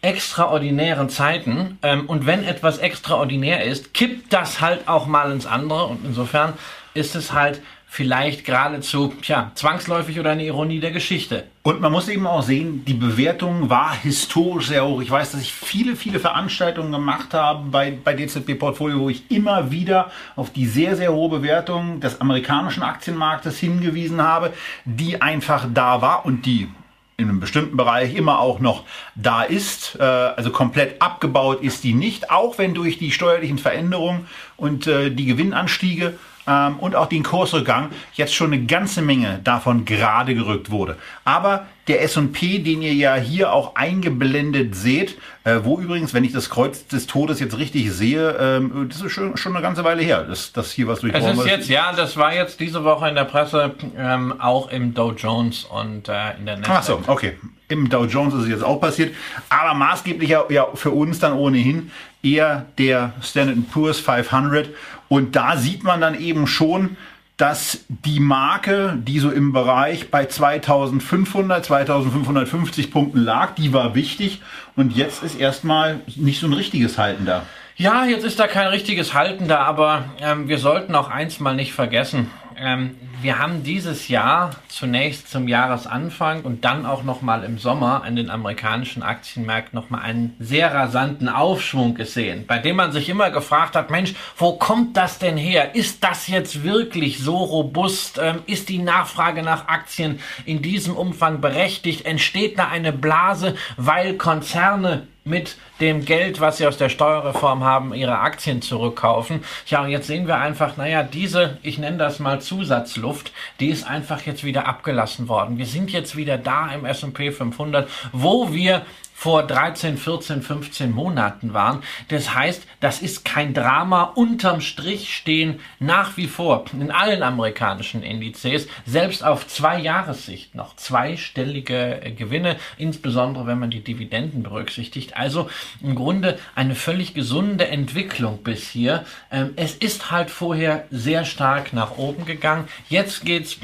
extraordinären 0.01 1.11
Zeiten 1.11 1.79
ähm, 1.83 2.07
und 2.07 2.25
wenn 2.27 2.45
etwas 2.45 2.79
extraordinär 2.79 3.65
ist, 3.65 3.93
kippt 3.93 4.33
das 4.33 4.61
halt 4.63 4.89
auch 4.89 5.07
mal 5.07 5.31
ins 5.33 5.45
andere 5.47 5.85
und 5.85 6.05
insofern 6.05 6.55
ist 6.95 7.15
es 7.15 7.33
halt 7.35 7.61
vielleicht 7.97 8.45
geradezu, 8.45 9.15
tja, 9.23 9.53
zwangsläufig 9.55 10.21
oder 10.21 10.33
eine 10.33 10.45
Ironie 10.45 10.81
der 10.81 10.91
Geschichte. 10.91 11.45
Und 11.63 11.81
man 11.81 11.91
muss 11.91 12.11
eben 12.11 12.27
auch 12.27 12.43
sehen, 12.43 12.85
die 12.85 12.93
Bewertung 12.93 13.71
war 13.71 13.95
historisch 13.95 14.67
sehr 14.67 14.87
hoch. 14.87 15.01
Ich 15.01 15.11
weiß, 15.11 15.33
dass 15.33 15.41
ich 15.41 15.51
viele, 15.51 15.97
viele 15.97 16.21
Veranstaltungen 16.21 16.93
gemacht 16.93 17.33
habe 17.33 17.71
bei, 17.71 17.97
bei 18.05 18.13
DZB 18.13 18.59
Portfolio, 18.59 19.01
wo 19.01 19.09
ich 19.09 19.31
immer 19.31 19.71
wieder 19.71 20.11
auf 20.37 20.53
die 20.53 20.67
sehr, 20.67 20.95
sehr 20.95 21.11
hohe 21.15 21.31
Bewertung 21.31 22.01
des 22.01 22.21
amerikanischen 22.21 22.83
Aktienmarktes 22.83 23.59
hingewiesen 23.59 24.21
habe, 24.21 24.53
die 24.85 25.23
einfach 25.23 25.67
da 25.73 26.03
war 26.03 26.27
und 26.27 26.45
die 26.45 26.69
in 27.17 27.31
einem 27.31 27.41
bestimmten 27.41 27.79
Bereich 27.79 28.15
immer 28.15 28.41
auch 28.41 28.61
noch 28.61 28.85
da 29.15 29.43
ist. 29.43 29.97
Äh, 29.99 30.03
also 30.03 30.51
komplett 30.51 31.01
abgebaut 31.01 31.63
ist 31.63 31.83
die 31.83 31.95
nicht, 31.95 32.31
auch 32.31 32.59
wenn 32.59 32.75
durch 32.75 32.99
die 32.99 33.11
steuerlichen 33.11 33.57
Veränderungen 33.57 34.27
und 34.59 34.87
äh, 34.87 35.11
die 35.11 35.25
Gewinnanstiege 35.25 36.19
ähm, 36.47 36.79
und 36.79 36.95
auch 36.95 37.07
den 37.07 37.23
Kursrückgang 37.23 37.91
jetzt 38.15 38.35
schon 38.35 38.53
eine 38.53 38.65
ganze 38.65 39.03
Menge 39.03 39.41
davon 39.45 39.85
gerade 39.85 40.35
gerückt 40.35 40.71
wurde. 40.71 40.97
Aber 41.25 41.67
der 41.89 42.03
S&P, 42.03 42.59
den 42.59 42.83
ihr 42.83 42.95
ja 42.95 43.15
hier 43.15 43.53
auch 43.53 43.77
eingeblendet 43.77 44.75
seht, 44.75 45.19
äh, 45.45 45.61
wo 45.63 45.79
übrigens, 45.79 46.15
wenn 46.15 46.25
ich 46.25 46.33
das 46.33 46.51
Kreuz 46.51 46.87
des 46.89 47.07
Todes 47.07 47.39
jetzt 47.39 47.57
richtig 47.59 47.93
sehe, 47.93 48.37
ähm, 48.41 48.89
das 48.89 49.03
ist 49.03 49.13
schon, 49.13 49.37
schon 49.37 49.55
eine 49.55 49.63
ganze 49.63 49.85
Weile 49.85 50.03
her, 50.03 50.25
dass, 50.25 50.53
dass 50.53 50.73
hier 50.73 50.89
was 50.89 50.99
Es 50.99 51.01
durchbrochen 51.03 51.31
ist 51.31 51.37
wurde. 51.39 51.51
jetzt, 51.51 51.69
ja, 51.69 51.93
das 51.93 52.17
war 52.17 52.35
jetzt 52.35 52.59
diese 52.59 52.83
Woche 52.83 53.09
in 53.09 53.15
der 53.15 53.25
Presse, 53.25 53.75
ähm, 53.97 54.41
auch 54.41 54.71
im 54.71 54.95
Dow 54.95 55.13
Jones 55.13 55.65
und 55.65 56.09
äh, 56.09 56.37
in 56.39 56.47
der 56.47 56.57
Nasdaq. 56.57 56.77
Ach 56.77 56.83
so, 56.83 57.03
okay. 57.07 57.37
Im 57.69 57.89
Dow 57.89 58.05
Jones 58.05 58.33
ist 58.35 58.43
es 58.43 58.49
jetzt 58.49 58.65
auch 58.65 58.81
passiert. 58.81 59.15
Aber 59.49 59.75
maßgeblich 59.75 60.31
ja, 60.31 60.45
ja 60.49 60.69
für 60.75 60.93
uns 60.93 61.19
dann 61.19 61.33
ohnehin 61.33 61.91
eher 62.23 62.67
der 62.79 63.13
Standard 63.23 63.71
Poor's 63.73 63.99
500. 63.99 64.69
Und 65.09 65.37
da 65.37 65.57
sieht 65.57 65.85
man 65.85 66.01
dann 66.01 66.19
eben 66.19 66.47
schon, 66.47 66.97
dass 67.37 67.85
die 67.89 68.19
Marke, 68.19 68.97
die 68.97 69.19
so 69.19 69.31
im 69.31 69.53
Bereich 69.53 70.11
bei 70.11 70.25
2500, 70.25 71.65
2550 71.65 72.91
Punkten 72.91 73.19
lag, 73.21 73.55
die 73.55 73.73
war 73.73 73.95
wichtig. 73.95 74.41
Und 74.75 74.97
jetzt 74.97 75.23
ist 75.23 75.39
erstmal 75.39 76.01
nicht 76.17 76.41
so 76.41 76.47
ein 76.47 76.55
richtiges 76.55 76.97
Halten 76.97 77.27
da. 77.27 77.43
Ja, 77.77 78.07
jetzt 78.07 78.25
ist 78.25 78.41
da 78.41 78.47
kein 78.47 78.69
richtiges 78.69 79.13
Halten 79.13 79.49
da, 79.49 79.59
aber 79.59 80.07
ähm, 80.21 80.49
wir 80.49 80.59
sollten 80.59 80.95
auch 80.95 81.11
eins 81.11 81.41
mal 81.41 81.55
nicht 81.55 81.75
vergessen. 81.75 82.31
Ähm, 82.59 82.97
wir 83.27 83.41
haben 83.41 83.65
dieses 83.65 84.07
Jahr 84.07 84.53
zunächst 84.69 85.29
zum 85.29 85.49
Jahresanfang 85.49 86.43
und 86.43 86.65
dann 86.65 86.87
auch 86.87 87.03
nochmal 87.03 87.43
im 87.43 87.59
Sommer 87.59 88.05
an 88.05 88.15
den 88.15 88.31
amerikanischen 88.31 89.03
Aktienmärkten 89.03 89.77
nochmal 89.77 90.03
einen 90.03 90.37
sehr 90.39 90.73
rasanten 90.73 91.29
Aufschwung 91.29 91.97
gesehen, 91.97 92.45
bei 92.47 92.59
dem 92.59 92.77
man 92.77 92.93
sich 92.93 93.09
immer 93.09 93.31
gefragt 93.31 93.75
hat, 93.75 93.91
Mensch, 93.91 94.15
wo 94.37 94.53
kommt 94.53 94.97
das 94.97 95.19
denn 95.19 95.37
her? 95.37 95.75
Ist 95.75 96.05
das 96.05 96.29
jetzt 96.29 96.63
wirklich 96.63 97.19
so 97.19 97.37
robust? 97.37 98.21
Ähm, 98.23 98.43
ist 98.47 98.69
die 98.69 98.79
Nachfrage 98.79 99.43
nach 99.43 99.67
Aktien 99.67 100.21
in 100.45 100.63
diesem 100.63 100.97
Umfang 100.97 101.41
berechtigt? 101.41 102.07
Entsteht 102.07 102.61
da 102.61 102.69
eine 102.69 102.93
Blase, 102.93 103.57
weil 103.77 104.15
Konzerne 104.15 105.09
mit 105.27 105.57
dem 105.81 106.05
Geld, 106.05 106.41
was 106.41 106.59
sie 106.59 106.67
aus 106.67 106.79
der 106.79 106.89
Steuerreform 106.89 107.65
haben, 107.65 107.93
ihre 107.93 108.21
Aktien 108.21 108.63
zurückkaufen. 108.63 109.45
Ja, 109.67 109.83
und 109.83 109.91
jetzt 109.91 110.07
sehen 110.07 110.29
wir 110.29 110.39
einfach, 110.39 110.77
naja, 110.77 111.03
diese, 111.03 111.59
ich 111.63 111.79
nenne 111.79 111.99
das 111.99 112.21
mal 112.21 112.41
Zusatzluft, 112.41 113.16
die 113.61 113.69
ist 113.69 113.87
einfach 113.87 114.23
jetzt 114.23 114.45
wieder 114.45 114.67
abgelassen 114.67 115.29
worden. 115.29 115.59
Wir 115.59 115.67
sind 115.67 115.91
jetzt 115.91 116.17
wieder 116.17 116.39
da 116.39 116.73
im 116.73 116.85
S&P 116.85 117.33
500, 117.33 117.89
wo 118.13 118.53
wir 118.53 118.85
vor 119.19 119.45
13, 119.45 119.97
14, 119.97 120.43
15 120.43 120.93
Monaten 120.93 121.55
waren. 121.55 121.83
Das 122.09 122.35
heißt, 122.35 122.67
das 122.81 123.01
ist 123.01 123.25
kein 123.25 123.55
Drama. 123.55 124.03
Unterm 124.03 124.61
Strich 124.61 125.17
stehen 125.17 125.61
nach 125.79 126.19
wie 126.19 126.27
vor 126.27 126.67
in 126.79 126.91
allen 126.91 127.23
amerikanischen 127.23 128.03
Indizes, 128.03 128.69
selbst 128.85 129.25
auf 129.25 129.49
zwei 129.49 129.81
Jahressicht 129.81 130.55
noch 130.55 130.77
zweistellige 130.77 132.03
äh, 132.03 132.13
Gewinne, 132.13 132.57
insbesondere 132.77 133.47
wenn 133.47 133.59
man 133.59 133.71
die 133.71 133.83
Dividenden 133.83 134.43
berücksichtigt. 134.43 135.17
Also 135.17 135.49
im 135.83 135.95
Grunde 135.95 136.39
eine 136.55 136.75
völlig 136.75 137.15
gesunde 137.15 137.69
Entwicklung 137.69 138.43
bis 138.43 138.69
hier. 138.69 139.07
Ähm, 139.33 139.55
es 139.57 139.75
ist 139.75 140.11
halt 140.11 140.29
vorher 140.29 140.85
sehr 140.91 141.25
stark 141.25 141.73
nach 141.73 141.97
oben 141.97 142.27
gegangen. 142.27 142.69
Jetzt 142.91 143.25
geht's 143.25 143.57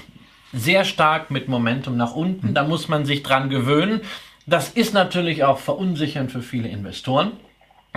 sehr 0.55 0.87
stark 0.87 1.31
mit 1.31 1.49
Momentum 1.49 1.99
nach 1.99 2.15
unten. 2.15 2.55
Da 2.55 2.65
muss 2.65 2.89
man 2.89 3.05
sich 3.05 3.23
dran 3.23 3.51
gewöhnen. 3.51 4.01
Das 4.47 4.71
ist 4.71 4.93
natürlich 4.93 5.45
auch 5.45 5.59
verunsichernd 5.59 6.33
für 6.33 6.43
viele 6.43 6.69
Investoren 6.69 7.33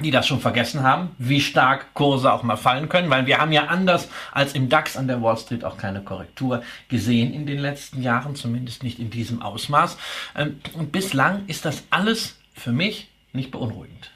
die 0.03 0.11
das 0.11 0.27
schon 0.27 0.41
vergessen 0.41 0.83
haben, 0.83 1.15
wie 1.17 1.39
stark 1.39 1.93
Kurse 1.93 2.31
auch 2.31 2.43
mal 2.43 2.57
fallen 2.57 2.89
können, 2.89 3.09
weil 3.09 3.27
wir 3.27 3.37
haben 3.37 3.53
ja 3.53 3.67
anders 3.67 4.09
als 4.33 4.53
im 4.53 4.67
DAX 4.67 4.97
an 4.97 5.07
der 5.07 5.21
Wall 5.21 5.37
Street 5.37 5.63
auch 5.63 5.77
keine 5.77 6.01
Korrektur 6.01 6.63
gesehen 6.89 7.33
in 7.33 7.45
den 7.45 7.59
letzten 7.59 8.01
Jahren, 8.01 8.35
zumindest 8.35 8.83
nicht 8.83 8.99
in 8.99 9.09
diesem 9.09 9.41
Ausmaß. 9.41 9.97
Ähm, 10.35 10.59
und 10.73 10.91
bislang 10.91 11.45
ist 11.47 11.63
das 11.63 11.83
alles 11.91 12.37
für 12.53 12.73
mich 12.73 13.09
nicht 13.31 13.51
beunruhigend. 13.51 14.11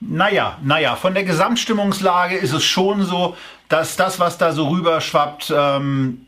Naja, 0.00 0.58
naja, 0.62 0.96
von 0.96 1.14
der 1.14 1.24
Gesamtstimmungslage 1.24 2.36
ist 2.36 2.52
es 2.52 2.64
schon 2.64 3.04
so, 3.04 3.36
dass 3.68 3.96
das, 3.96 4.18
was 4.18 4.38
da 4.38 4.52
so 4.52 4.68
rüberschwappt, 4.68 5.52
ähm, 5.54 6.26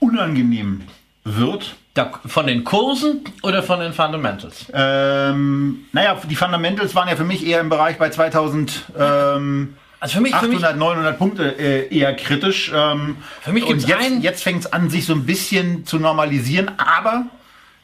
unangenehm 0.00 0.82
wird. 1.22 1.76
Da, 1.94 2.10
von 2.24 2.46
den 2.46 2.64
Kursen 2.64 3.20
oder 3.42 3.62
von 3.62 3.80
den 3.80 3.92
Fundamentals? 3.92 4.66
Ähm, 4.72 5.84
naja, 5.92 6.18
die 6.28 6.36
Fundamentals 6.36 6.94
waren 6.94 7.08
ja 7.08 7.16
für 7.16 7.24
mich 7.24 7.46
eher 7.46 7.60
im 7.60 7.68
Bereich 7.68 7.98
bei 7.98 8.08
2000. 8.08 8.84
Ähm, 8.98 9.76
also 10.00 10.14
für 10.14 10.20
mich, 10.22 10.34
800, 10.34 10.60
für 10.60 10.68
mich, 10.68 10.80
900 10.80 11.18
Punkte 11.18 11.58
äh, 11.58 11.94
eher 11.94 12.16
kritisch. 12.16 12.72
Ähm, 12.74 13.18
für 13.42 13.52
mich 13.52 13.66
gibt 13.66 13.82
es 13.82 13.88
jetzt, 13.88 14.22
jetzt 14.22 14.42
fängt 14.42 14.60
es 14.60 14.72
an, 14.72 14.88
sich 14.88 15.04
so 15.04 15.12
ein 15.12 15.26
bisschen 15.26 15.84
zu 15.84 15.98
normalisieren, 15.98 16.70
aber 16.78 17.26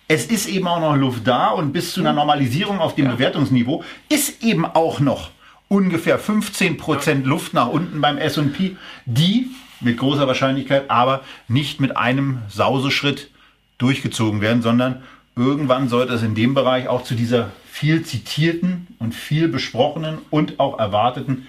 es 0.09 0.25
ist 0.25 0.49
eben 0.49 0.67
auch 0.67 0.81
noch 0.81 0.97
Luft 0.97 1.27
da 1.27 1.49
und 1.49 1.73
bis 1.73 1.93
zu 1.93 2.01
einer 2.01 2.15
Normalisierung 2.15 2.81
auf 2.81 2.95
dem 2.95 3.05
ja. 3.05 3.13
Bewertungsniveau 3.13 3.85
ist 4.09 4.43
eben 4.43 4.65
auch 4.65 5.01
noch 5.01 5.31
ungefähr 5.69 6.19
15% 6.19 7.25
Luft 7.25 7.53
nach 7.53 7.69
unten 7.69 8.01
beim 8.01 8.17
S&P, 8.17 8.77
die 9.05 9.51
mit 9.81 9.99
großer 9.99 10.27
Wahrscheinlichkeit 10.27 10.91
aber 10.91 11.21
nicht 11.47 11.79
mit 11.79 11.97
einem 11.97 12.39
Sauseschritt 12.49 13.31
durchgezogen 13.79 14.41
werden, 14.41 14.63
sondern 14.63 15.03
irgendwann 15.37 15.89
sollte 15.89 16.15
es 16.15 16.23
in 16.23 16.35
dem 16.35 16.55
Bereich 16.55 16.89
auch 16.89 17.05
zu 17.05 17.15
dieser 17.15 17.53
viel 17.71 18.05
zitierten 18.05 18.89
und 18.99 19.15
viel 19.15 19.49
besprochenen 19.49 20.19
und 20.31 20.59
auch 20.59 20.79
erwarteten 20.79 21.47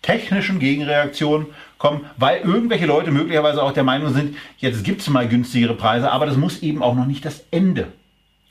technischen 0.00 0.58
Gegenreaktion 0.58 1.46
kommen, 1.78 2.06
weil 2.16 2.40
irgendwelche 2.40 2.86
Leute 2.86 3.10
möglicherweise 3.10 3.62
auch 3.62 3.72
der 3.72 3.84
Meinung 3.84 4.12
sind, 4.12 4.36
jetzt 4.58 4.84
gibt 4.84 5.00
es 5.00 5.08
mal 5.08 5.28
günstigere 5.28 5.74
Preise, 5.74 6.10
aber 6.10 6.26
das 6.26 6.36
muss 6.36 6.62
eben 6.62 6.82
auch 6.82 6.94
noch 6.94 7.06
nicht 7.06 7.24
das 7.24 7.44
Ende 7.50 7.88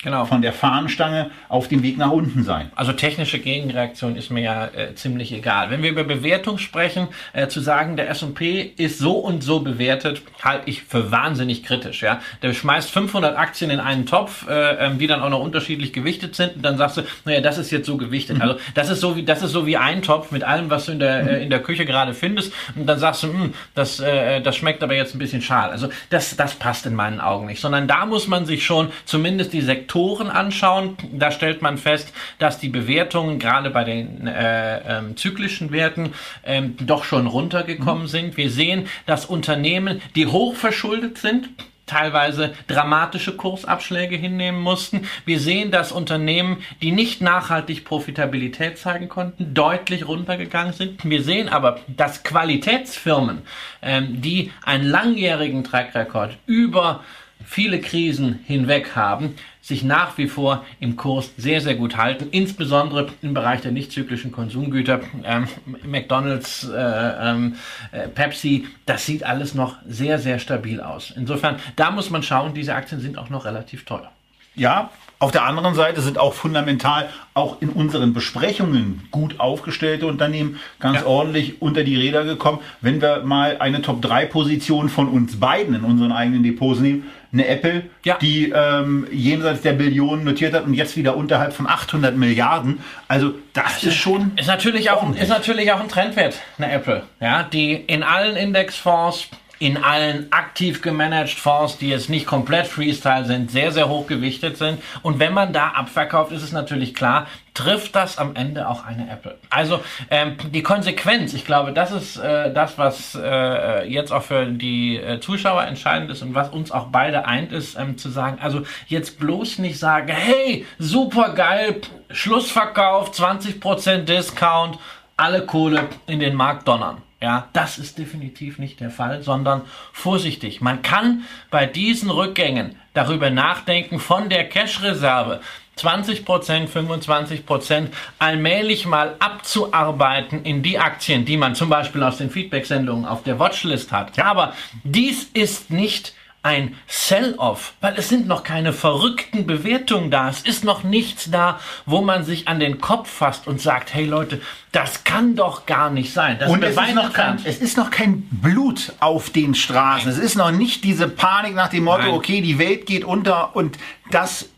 genau. 0.03 0.25
von 0.25 0.41
der 0.41 0.53
Fahnenstange 0.53 1.31
auf 1.49 1.67
dem 1.67 1.83
Weg 1.83 1.97
nach 1.97 2.11
unten 2.11 2.43
sein. 2.43 2.71
Also 2.75 2.93
technische 2.93 3.39
Gegenreaktion 3.39 4.15
ist 4.15 4.29
mir 4.29 4.41
ja 4.41 4.65
äh, 4.65 4.95
ziemlich 4.95 5.31
egal. 5.31 5.69
Wenn 5.69 5.83
wir 5.83 5.91
über 5.91 6.03
Bewertung 6.03 6.57
sprechen, 6.57 7.07
äh, 7.33 7.47
zu 7.47 7.61
sagen, 7.61 7.95
der 7.95 8.09
S&P 8.09 8.73
ist 8.77 8.99
so 8.99 9.13
und 9.13 9.43
so 9.43 9.59
bewertet, 9.59 10.21
halte 10.43 10.69
ich 10.69 10.83
für 10.83 11.11
wahnsinnig 11.11 11.63
kritisch. 11.63 12.01
Ja, 12.01 12.21
Der 12.41 12.53
schmeißt 12.53 12.89
500 12.91 13.37
Aktien 13.37 13.71
in 13.71 13.79
einen 13.79 14.05
Topf, 14.05 14.47
äh, 14.47 14.85
ähm, 14.85 14.97
die 14.97 15.07
dann 15.07 15.21
auch 15.21 15.29
noch 15.29 15.41
unterschiedlich 15.41 15.93
gewichtet 15.93 16.35
sind 16.35 16.57
und 16.57 16.63
dann 16.63 16.77
sagst 16.77 16.97
du, 16.97 17.01
naja, 17.25 17.41
das 17.41 17.57
ist 17.57 17.71
jetzt 17.71 17.85
so 17.85 17.97
gewichtet. 17.97 18.37
Mhm. 18.37 18.41
Also 18.41 18.55
das 18.73 18.89
ist 18.89 19.01
so 19.01 19.15
wie 19.15 19.23
das 19.23 19.41
ist 19.43 19.51
so 19.51 19.65
wie 19.65 19.77
ein 19.77 20.01
Topf 20.01 20.31
mit 20.31 20.43
allem, 20.43 20.69
was 20.69 20.85
du 20.85 20.93
in 20.93 20.99
der, 20.99 21.23
mhm. 21.23 21.29
äh, 21.29 21.43
in 21.43 21.49
der 21.49 21.61
Küche 21.61 21.85
gerade 21.85 22.13
findest 22.13 22.53
und 22.75 22.87
dann 22.87 22.99
sagst 22.99 23.23
du, 23.23 23.27
hm, 23.27 23.53
das, 23.75 23.99
äh, 23.99 24.41
das 24.41 24.55
schmeckt 24.55 24.83
aber 24.83 24.95
jetzt 24.95 25.15
ein 25.15 25.19
bisschen 25.19 25.41
schal. 25.41 25.69
Also 25.69 25.89
das, 26.09 26.35
das 26.35 26.55
passt 26.55 26.85
in 26.85 26.95
meinen 26.95 27.19
Augen 27.19 27.47
nicht, 27.47 27.61
sondern 27.61 27.87
da 27.87 28.05
muss 28.05 28.27
man 28.27 28.45
sich 28.45 28.65
schon 28.65 28.91
zumindest 29.05 29.53
die 29.53 29.61
Sektoren 29.61 29.90
Sektoren 29.91 30.29
anschauen, 30.29 30.95
da 31.11 31.31
stellt 31.31 31.61
man 31.61 31.77
fest, 31.77 32.13
dass 32.39 32.59
die 32.59 32.69
Bewertungen 32.69 33.39
gerade 33.39 33.69
bei 33.71 33.83
den 33.83 34.25
äh, 34.25 34.99
ähm, 34.99 35.17
zyklischen 35.17 35.73
Werten 35.73 36.13
ähm, 36.45 36.77
doch 36.79 37.03
schon 37.03 37.27
runtergekommen 37.27 38.03
mhm. 38.03 38.07
sind. 38.07 38.37
Wir 38.37 38.49
sehen, 38.49 38.87
dass 39.05 39.25
Unternehmen, 39.25 40.01
die 40.15 40.27
hoch 40.27 40.55
verschuldet 40.55 41.17
sind, 41.17 41.49
teilweise 41.87 42.53
dramatische 42.67 43.35
Kursabschläge 43.35 44.15
hinnehmen 44.15 44.61
mussten. 44.61 45.09
Wir 45.25 45.41
sehen, 45.41 45.71
dass 45.71 45.91
Unternehmen, 45.91 46.63
die 46.81 46.93
nicht 46.93 47.19
nachhaltig 47.19 47.83
Profitabilität 47.83 48.77
zeigen 48.77 49.09
konnten, 49.09 49.53
deutlich 49.53 50.07
runtergegangen 50.07 50.71
sind. 50.71 51.03
Wir 51.03 51.21
sehen 51.21 51.49
aber, 51.49 51.81
dass 51.87 52.23
Qualitätsfirmen, 52.23 53.41
ähm, 53.81 54.21
die 54.21 54.53
einen 54.63 54.85
langjährigen 54.85 55.65
Track 55.65 55.93
Record 55.95 56.37
über 56.45 57.03
viele 57.45 57.81
Krisen 57.81 58.39
hinweg 58.45 58.95
haben, 58.95 59.35
sich 59.71 59.83
nach 59.83 60.17
wie 60.17 60.27
vor 60.27 60.65
im 60.81 60.97
Kurs 60.97 61.31
sehr, 61.37 61.61
sehr 61.61 61.75
gut 61.75 61.95
halten, 61.95 62.27
insbesondere 62.31 63.07
im 63.21 63.33
Bereich 63.33 63.61
der 63.61 63.71
nicht 63.71 63.91
zyklischen 63.91 64.31
Konsumgüter. 64.33 64.99
Ähm, 65.23 65.47
McDonald's, 65.87 66.67
äh, 66.69 66.75
ähm, 66.77 67.55
äh, 67.91 68.09
Pepsi, 68.09 68.67
das 68.85 69.05
sieht 69.05 69.23
alles 69.23 69.55
noch 69.55 69.77
sehr, 69.87 70.19
sehr 70.19 70.39
stabil 70.39 70.81
aus. 70.81 71.13
Insofern, 71.15 71.55
da 71.77 71.89
muss 71.89 72.09
man 72.09 72.21
schauen, 72.21 72.53
diese 72.53 72.75
Aktien 72.75 72.99
sind 72.99 73.17
auch 73.17 73.29
noch 73.29 73.45
relativ 73.45 73.85
teuer. 73.85 74.11
Ja, 74.53 74.89
auf 75.19 75.31
der 75.31 75.45
anderen 75.45 75.75
Seite 75.75 76.01
sind 76.01 76.17
auch 76.17 76.33
fundamental 76.33 77.07
auch 77.33 77.61
in 77.61 77.69
unseren 77.69 78.13
Besprechungen 78.13 79.07
gut 79.11 79.39
aufgestellte 79.39 80.07
Unternehmen 80.07 80.59
ganz 80.79 81.01
ja. 81.01 81.05
ordentlich 81.05 81.61
unter 81.61 81.85
die 81.85 81.95
Räder 81.95 82.25
gekommen. 82.25 82.59
Wenn 82.81 83.01
wir 83.01 83.23
mal 83.23 83.57
eine 83.59 83.81
Top-3-Position 83.81 84.89
von 84.89 85.07
uns 85.07 85.39
beiden 85.39 85.75
in 85.75 85.83
unseren 85.85 86.11
eigenen 86.11 86.43
Depots 86.43 86.79
nehmen, 86.81 87.03
eine 87.33 87.47
Apple, 87.47 87.83
ja. 88.03 88.17
die 88.21 88.51
ähm, 88.53 89.07
jenseits 89.11 89.61
der 89.61 89.73
Billionen 89.73 90.23
notiert 90.25 90.53
hat 90.53 90.65
und 90.65 90.73
jetzt 90.73 90.97
wieder 90.97 91.15
unterhalb 91.15 91.53
von 91.53 91.67
800 91.67 92.15
Milliarden. 92.15 92.79
Also 93.07 93.33
das 93.53 93.83
ist 93.83 93.95
schon 93.95 94.31
ist 94.35 94.47
natürlich 94.47 94.89
auch 94.91 95.09
ist 95.15 95.29
natürlich 95.29 95.71
auch 95.71 95.79
ein 95.79 95.89
Trendwert 95.89 96.35
eine 96.57 96.71
Apple, 96.71 97.03
ja, 97.19 97.43
die 97.43 97.73
in 97.73 98.03
allen 98.03 98.35
Indexfonds 98.35 99.29
in 99.61 99.77
allen 99.77 100.31
aktiv 100.31 100.81
gemanagt 100.81 101.37
Fonds, 101.37 101.77
die 101.77 101.89
jetzt 101.89 102.09
nicht 102.09 102.25
komplett 102.25 102.65
Freestyle 102.65 103.25
sind, 103.25 103.51
sehr, 103.51 103.71
sehr 103.71 103.89
hoch 103.89 104.07
gewichtet 104.07 104.57
sind. 104.57 104.81
Und 105.03 105.19
wenn 105.19 105.35
man 105.35 105.53
da 105.53 105.67
abverkauft, 105.67 106.31
ist 106.31 106.41
es 106.41 106.51
natürlich 106.51 106.95
klar, 106.95 107.27
trifft 107.53 107.95
das 107.95 108.17
am 108.17 108.35
Ende 108.35 108.67
auch 108.67 108.83
eine 108.85 109.07
Apple. 109.07 109.37
Also 109.51 109.81
ähm, 110.09 110.37
die 110.51 110.63
Konsequenz, 110.63 111.35
ich 111.35 111.45
glaube, 111.45 111.73
das 111.73 111.91
ist 111.91 112.17
äh, 112.17 112.51
das, 112.51 112.79
was 112.79 113.13
äh, 113.13 113.87
jetzt 113.87 114.11
auch 114.11 114.23
für 114.23 114.47
die 114.47 114.97
äh, 114.97 115.19
Zuschauer 115.19 115.63
entscheidend 115.65 116.09
ist 116.09 116.23
und 116.23 116.33
was 116.33 116.49
uns 116.49 116.71
auch 116.71 116.87
beide 116.87 117.27
eint, 117.27 117.51
ist 117.51 117.77
ähm, 117.77 117.99
zu 117.99 118.09
sagen, 118.09 118.39
also 118.41 118.63
jetzt 118.87 119.19
bloß 119.19 119.59
nicht 119.59 119.77
sagen, 119.77 120.07
hey, 120.07 120.65
super 120.79 121.35
geil, 121.35 121.81
Schlussverkauf, 122.09 123.11
20% 123.11 124.05
Discount, 124.05 124.79
alle 125.17 125.45
Kohle 125.45 125.83
in 126.07 126.19
den 126.19 126.33
Markt 126.33 126.67
donnern. 126.67 127.03
Ja, 127.21 127.49
das 127.53 127.77
ist 127.77 127.99
definitiv 127.99 128.57
nicht 128.57 128.79
der 128.79 128.89
Fall, 128.89 129.21
sondern 129.21 129.61
vorsichtig. 129.93 130.59
Man 130.59 130.81
kann 130.81 131.23
bei 131.51 131.67
diesen 131.67 132.09
Rückgängen 132.09 132.75
darüber 132.95 133.29
nachdenken, 133.29 133.99
von 133.99 134.27
der 134.27 134.49
Cash-Reserve 134.49 135.39
20%, 135.77 136.25
25% 136.67 137.87
allmählich 138.17 138.87
mal 138.87 139.15
abzuarbeiten 139.19 140.43
in 140.43 140.63
die 140.63 140.79
Aktien, 140.79 141.23
die 141.23 141.37
man 141.37 141.53
zum 141.53 141.69
Beispiel 141.69 142.01
aus 142.01 142.17
den 142.17 142.31
Feedback-Sendungen 142.31 143.05
auf 143.05 143.21
der 143.21 143.37
Watchlist 143.37 143.91
hat. 143.91 144.17
Ja, 144.17 144.25
aber 144.25 144.53
dies 144.83 145.23
ist 145.33 145.69
nicht 145.69 146.13
ein 146.43 146.75
Sell-off, 146.87 147.73
weil 147.81 147.95
es 147.97 148.09
sind 148.09 148.27
noch 148.27 148.43
keine 148.43 148.73
verrückten 148.73 149.45
Bewertungen 149.45 150.09
da. 150.09 150.27
Es 150.27 150.41
ist 150.41 150.63
noch 150.63 150.83
nichts 150.83 151.29
da, 151.29 151.59
wo 151.85 152.01
man 152.01 152.23
sich 152.23 152.47
an 152.47 152.59
den 152.59 152.81
Kopf 152.81 153.09
fasst 153.09 153.47
und 153.47 153.61
sagt, 153.61 153.93
hey 153.93 154.05
Leute, 154.05 154.41
das 154.71 155.03
kann 155.03 155.35
doch 155.35 155.67
gar 155.67 155.91
nicht 155.91 156.13
sein. 156.13 156.37
Das 156.39 156.49
und 156.49 156.63
es 156.63 156.75
ist, 156.75 156.95
noch 156.95 157.13
kein, 157.13 157.39
es 157.43 157.57
ist 157.59 157.77
noch 157.77 157.91
kein 157.91 158.23
Blut 158.31 158.93
auf 158.99 159.29
den 159.29 159.53
Straßen. 159.53 160.09
Nein. 160.09 160.17
Es 160.17 160.23
ist 160.23 160.35
noch 160.35 160.51
nicht 160.51 160.83
diese 160.83 161.07
Panik 161.07 161.53
nach 161.53 161.69
dem 161.69 161.83
Motto, 161.83 162.03
Nein. 162.03 162.13
okay, 162.13 162.41
die 162.41 162.57
Welt 162.57 162.87
geht 162.87 163.05
unter 163.05 163.55
und 163.55 163.77
das 164.09 164.49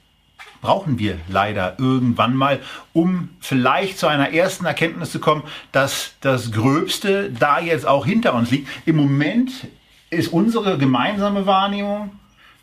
brauchen 0.62 0.98
wir 0.98 1.18
leider 1.28 1.75
irgendwann 1.78 2.34
mal, 2.36 2.62
um 2.94 3.30
vielleicht 3.42 4.00
zu 4.00 4.08
einer 4.08 4.32
ersten 4.32 4.66
Erkenntnis 4.66 5.12
zu 5.12 5.20
kommen, 5.20 5.44
dass 5.74 6.13
das 6.22 6.54
Gröbste 6.54 7.30
da 7.30 7.60
jetzt 7.60 7.86
auch 7.86 8.06
hinter 8.06 8.34
uns 8.34 8.50
liegt. 8.50 8.70
Im 8.86 8.96
Moment 8.96 9.52
ist 10.13 10.32
unsere 10.32 10.77
gemeinsame 10.77 11.46
Wahrnehmung, 11.46 12.12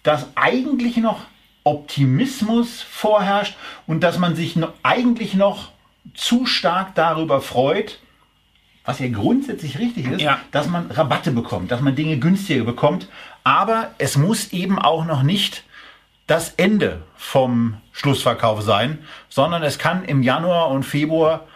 dass 0.02 0.28
eigentlich 0.34 0.96
noch 0.96 1.20
Optimismus 1.64 2.82
vorherrscht 2.82 3.56
und 3.86 4.00
dass 4.00 4.18
man 4.18 4.34
sich 4.34 4.56
eigentlich 4.82 5.34
noch 5.34 5.70
zu 6.14 6.46
stark 6.46 6.94
darüber 6.94 7.40
freut, 7.40 7.98
was 8.84 8.98
ja 8.98 9.08
grundsätzlich 9.08 9.78
richtig 9.78 10.06
ist, 10.06 10.22
ja. 10.22 10.40
dass 10.52 10.66
man 10.68 10.90
Rabatte 10.90 11.32
bekommt, 11.32 11.70
dass 11.70 11.80
man 11.80 11.94
Dinge 11.94 12.18
günstiger 12.18 12.64
bekommt. 12.64 13.08
Aber 13.44 13.90
es 13.98 14.16
muss 14.16 14.52
eben 14.52 14.78
auch 14.78 15.04
noch 15.04 15.22
nicht 15.22 15.64
das 16.26 16.54
Ende 16.56 17.02
vom 17.16 17.76
Schlussverkauf 17.92 18.62
sein, 18.62 18.98
sondern 19.28 19.62
es 19.62 19.78
kann 19.78 20.04
im 20.04 20.22
Januar 20.22 20.70
und 20.70 20.84
Februar 20.84 21.46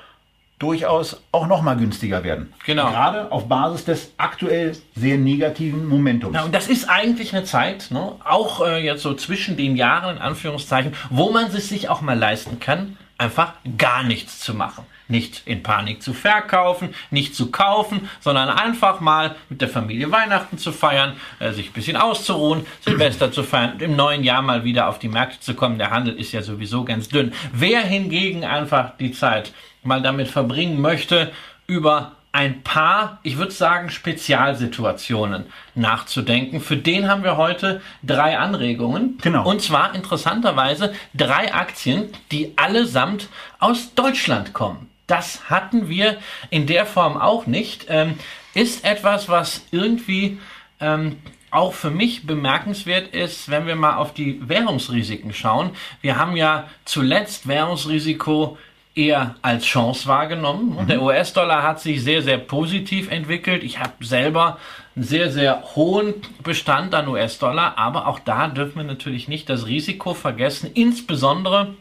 durchaus 0.58 1.22
auch 1.32 1.46
noch 1.46 1.62
mal 1.62 1.76
günstiger 1.76 2.22
werden. 2.24 2.52
Genau. 2.64 2.90
Gerade 2.90 3.30
auf 3.32 3.48
Basis 3.48 3.84
des 3.84 4.12
aktuell 4.16 4.76
sehr 4.94 5.18
negativen 5.18 5.86
Momentums. 5.86 6.34
Ja, 6.34 6.44
und 6.44 6.54
das 6.54 6.68
ist 6.68 6.88
eigentlich 6.88 7.34
eine 7.34 7.44
Zeit, 7.44 7.90
ne, 7.90 8.12
auch 8.24 8.64
äh, 8.64 8.84
jetzt 8.84 9.02
so 9.02 9.14
zwischen 9.14 9.56
den 9.56 9.76
Jahren 9.76 10.16
in 10.16 10.22
Anführungszeichen, 10.22 10.94
wo 11.10 11.30
man 11.30 11.46
es 11.46 11.68
sich 11.68 11.88
auch 11.88 12.00
mal 12.00 12.18
leisten 12.18 12.60
kann, 12.60 12.96
einfach 13.18 13.54
gar 13.78 14.02
nichts 14.02 14.40
zu 14.40 14.54
machen. 14.54 14.84
Nicht 15.06 15.42
in 15.44 15.62
Panik 15.62 16.02
zu 16.02 16.14
verkaufen, 16.14 16.94
nicht 17.10 17.34
zu 17.34 17.50
kaufen, 17.50 18.08
sondern 18.20 18.48
einfach 18.48 19.00
mal 19.00 19.36
mit 19.50 19.60
der 19.60 19.68
Familie 19.68 20.10
Weihnachten 20.10 20.56
zu 20.56 20.72
feiern, 20.72 21.14
äh, 21.40 21.52
sich 21.52 21.70
ein 21.70 21.72
bisschen 21.72 21.96
auszuruhen, 21.96 22.64
Silvester 22.80 23.30
zu 23.30 23.42
feiern 23.42 23.72
und 23.72 23.82
im 23.82 23.96
neuen 23.96 24.24
Jahr 24.24 24.40
mal 24.40 24.64
wieder 24.64 24.88
auf 24.88 24.98
die 24.98 25.08
Märkte 25.08 25.40
zu 25.40 25.54
kommen. 25.54 25.78
Der 25.78 25.90
Handel 25.90 26.14
ist 26.14 26.32
ja 26.32 26.42
sowieso 26.42 26.84
ganz 26.84 27.08
dünn. 27.08 27.34
Wer 27.52 27.80
hingegen 27.80 28.44
einfach 28.44 28.96
die 28.96 29.12
Zeit 29.12 29.52
mal 29.84 30.02
damit 30.02 30.28
verbringen 30.28 30.80
möchte, 30.80 31.32
über 31.66 32.12
ein 32.34 32.64
paar, 32.64 33.20
ich 33.22 33.38
würde 33.38 33.52
sagen, 33.52 33.90
Spezialsituationen 33.90 35.46
nachzudenken. 35.76 36.60
Für 36.60 36.76
den 36.76 37.08
haben 37.08 37.22
wir 37.22 37.36
heute 37.36 37.80
drei 38.02 38.36
Anregungen. 38.36 39.18
Genau. 39.22 39.48
Und 39.48 39.62
zwar 39.62 39.94
interessanterweise 39.94 40.92
drei 41.14 41.54
Aktien, 41.54 42.08
die 42.32 42.52
allesamt 42.56 43.28
aus 43.60 43.94
Deutschland 43.94 44.52
kommen. 44.52 44.90
Das 45.06 45.48
hatten 45.48 45.88
wir 45.88 46.16
in 46.50 46.66
der 46.66 46.86
Form 46.86 47.16
auch 47.16 47.46
nicht. 47.46 47.86
Ähm, 47.88 48.18
ist 48.54 48.84
etwas, 48.84 49.28
was 49.28 49.64
irgendwie 49.70 50.38
ähm, 50.80 51.18
auch 51.52 51.72
für 51.72 51.90
mich 51.90 52.26
bemerkenswert 52.26 53.14
ist, 53.14 53.48
wenn 53.48 53.68
wir 53.68 53.76
mal 53.76 53.96
auf 53.96 54.12
die 54.12 54.40
Währungsrisiken 54.48 55.32
schauen. 55.32 55.70
Wir 56.00 56.18
haben 56.18 56.34
ja 56.34 56.68
zuletzt 56.84 57.46
Währungsrisiko 57.46 58.58
eher 58.94 59.34
als 59.42 59.64
Chance 59.64 60.06
wahrgenommen. 60.06 60.76
Und 60.76 60.88
der 60.88 60.98
mhm. 60.98 61.04
US-Dollar 61.04 61.62
hat 61.62 61.80
sich 61.80 62.02
sehr, 62.02 62.22
sehr 62.22 62.38
positiv 62.38 63.10
entwickelt. 63.10 63.64
Ich 63.64 63.78
habe 63.80 63.92
selber 64.04 64.58
einen 64.94 65.04
sehr, 65.04 65.30
sehr 65.30 65.62
hohen 65.74 66.14
Bestand 66.42 66.94
an 66.94 67.08
US-Dollar, 67.08 67.76
aber 67.76 68.06
auch 68.06 68.20
da 68.20 68.48
dürfen 68.48 68.76
wir 68.76 68.84
natürlich 68.84 69.26
nicht 69.28 69.48
das 69.50 69.66
Risiko 69.66 70.14
vergessen, 70.14 70.70
insbesondere 70.72 71.74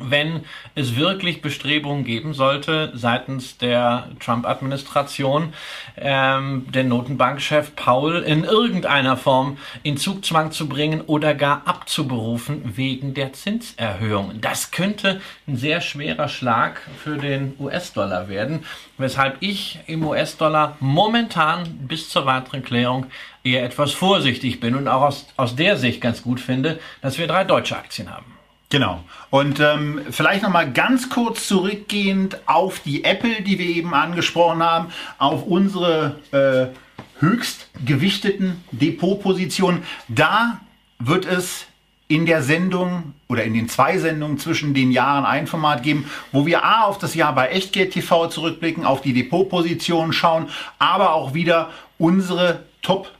wenn 0.00 0.44
es 0.74 0.96
wirklich 0.96 1.42
Bestrebungen 1.42 2.04
geben 2.04 2.34
sollte 2.34 2.92
seitens 2.94 3.58
der 3.58 4.08
Trump-Administration, 4.20 5.52
ähm, 5.96 6.66
den 6.70 6.88
Notenbankchef 6.88 7.74
Paul 7.76 8.22
in 8.22 8.44
irgendeiner 8.44 9.16
Form 9.16 9.58
in 9.82 9.96
Zugzwang 9.96 10.52
zu 10.52 10.68
bringen 10.68 11.00
oder 11.02 11.34
gar 11.34 11.66
abzuberufen 11.66 12.76
wegen 12.76 13.14
der 13.14 13.32
Zinserhöhung. 13.32 14.40
Das 14.40 14.70
könnte 14.70 15.20
ein 15.46 15.56
sehr 15.56 15.80
schwerer 15.80 16.28
Schlag 16.28 16.80
für 17.02 17.16
den 17.16 17.54
US-Dollar 17.58 18.28
werden, 18.28 18.64
weshalb 18.98 19.36
ich 19.40 19.78
im 19.86 20.04
US-Dollar 20.04 20.76
momentan 20.80 21.64
bis 21.86 22.08
zur 22.08 22.26
weiteren 22.26 22.62
Klärung 22.62 23.06
eher 23.44 23.64
etwas 23.64 23.92
vorsichtig 23.92 24.60
bin 24.60 24.74
und 24.74 24.88
auch 24.88 25.02
aus, 25.02 25.26
aus 25.36 25.56
der 25.56 25.76
Sicht 25.76 26.00
ganz 26.00 26.22
gut 26.22 26.40
finde, 26.40 26.78
dass 27.00 27.18
wir 27.18 27.26
drei 27.26 27.44
deutsche 27.44 27.76
Aktien 27.76 28.12
haben. 28.12 28.35
Genau. 28.68 29.04
Und 29.30 29.60
ähm, 29.60 30.00
vielleicht 30.10 30.42
noch 30.42 30.50
mal 30.50 30.70
ganz 30.70 31.08
kurz 31.08 31.46
zurückgehend 31.46 32.38
auf 32.46 32.80
die 32.80 33.04
Apple, 33.04 33.42
die 33.42 33.58
wir 33.58 33.66
eben 33.66 33.94
angesprochen 33.94 34.62
haben, 34.62 34.88
auf 35.18 35.44
unsere 35.44 36.16
äh, 36.32 36.76
höchst 37.20 37.68
gewichteten 37.84 38.64
Depotpositionen. 38.72 39.82
Da 40.08 40.60
wird 40.98 41.26
es 41.26 41.66
in 42.08 42.26
der 42.26 42.42
Sendung 42.42 43.14
oder 43.28 43.44
in 43.44 43.54
den 43.54 43.68
zwei 43.68 43.98
Sendungen 43.98 44.38
zwischen 44.38 44.74
den 44.74 44.92
Jahren 44.92 45.24
ein 45.24 45.46
Format 45.46 45.82
geben, 45.82 46.08
wo 46.30 46.46
wir 46.46 46.64
A 46.64 46.82
auf 46.82 46.98
das 46.98 47.14
Jahr 47.14 47.34
bei 47.34 47.48
Echtgeld 47.48 47.92
TV 47.92 48.28
zurückblicken, 48.28 48.84
auf 48.84 49.00
die 49.00 49.12
Depotpositionen 49.12 50.12
schauen, 50.12 50.48
aber 50.78 51.14
auch 51.14 51.34
wieder 51.34 51.70
unsere 51.98 52.64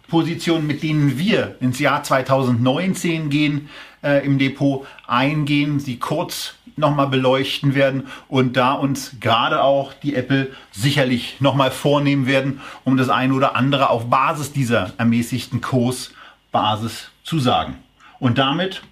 Top-Positionen, 0.07 0.67
mit 0.67 0.83
denen 0.83 1.19
wir 1.19 1.57
ins 1.61 1.79
Jahr 1.79 2.03
2019 2.03 3.31
gehen, 3.31 3.69
äh, 4.03 4.25
im 4.25 4.39
Depot 4.39 4.87
eingehen, 5.07 5.81
sie 5.81 5.99
kurz 5.99 6.55
nochmal 6.77 7.09
beleuchten 7.09 7.75
werden 7.75 8.07
und 8.29 8.57
da 8.57 8.73
uns 8.73 9.17
gerade 9.21 9.63
auch 9.63 9.95
die 9.95 10.15
Apple 10.15 10.53
sicherlich 10.73 11.41
nochmal 11.41 11.71
vornehmen 11.71 12.27
werden, 12.27 12.61
um 12.85 12.97
das 12.97 13.09
eine 13.09 13.33
oder 13.33 13.57
andere 13.57 13.89
auf 13.89 14.11
Basis 14.11 14.53
dieser 14.53 14.93
ermäßigten 14.99 15.63
Kursbasis 15.63 17.11
zu 17.25 17.39
sagen. 17.39 17.79
Und 18.19 18.39
damit 18.39 18.83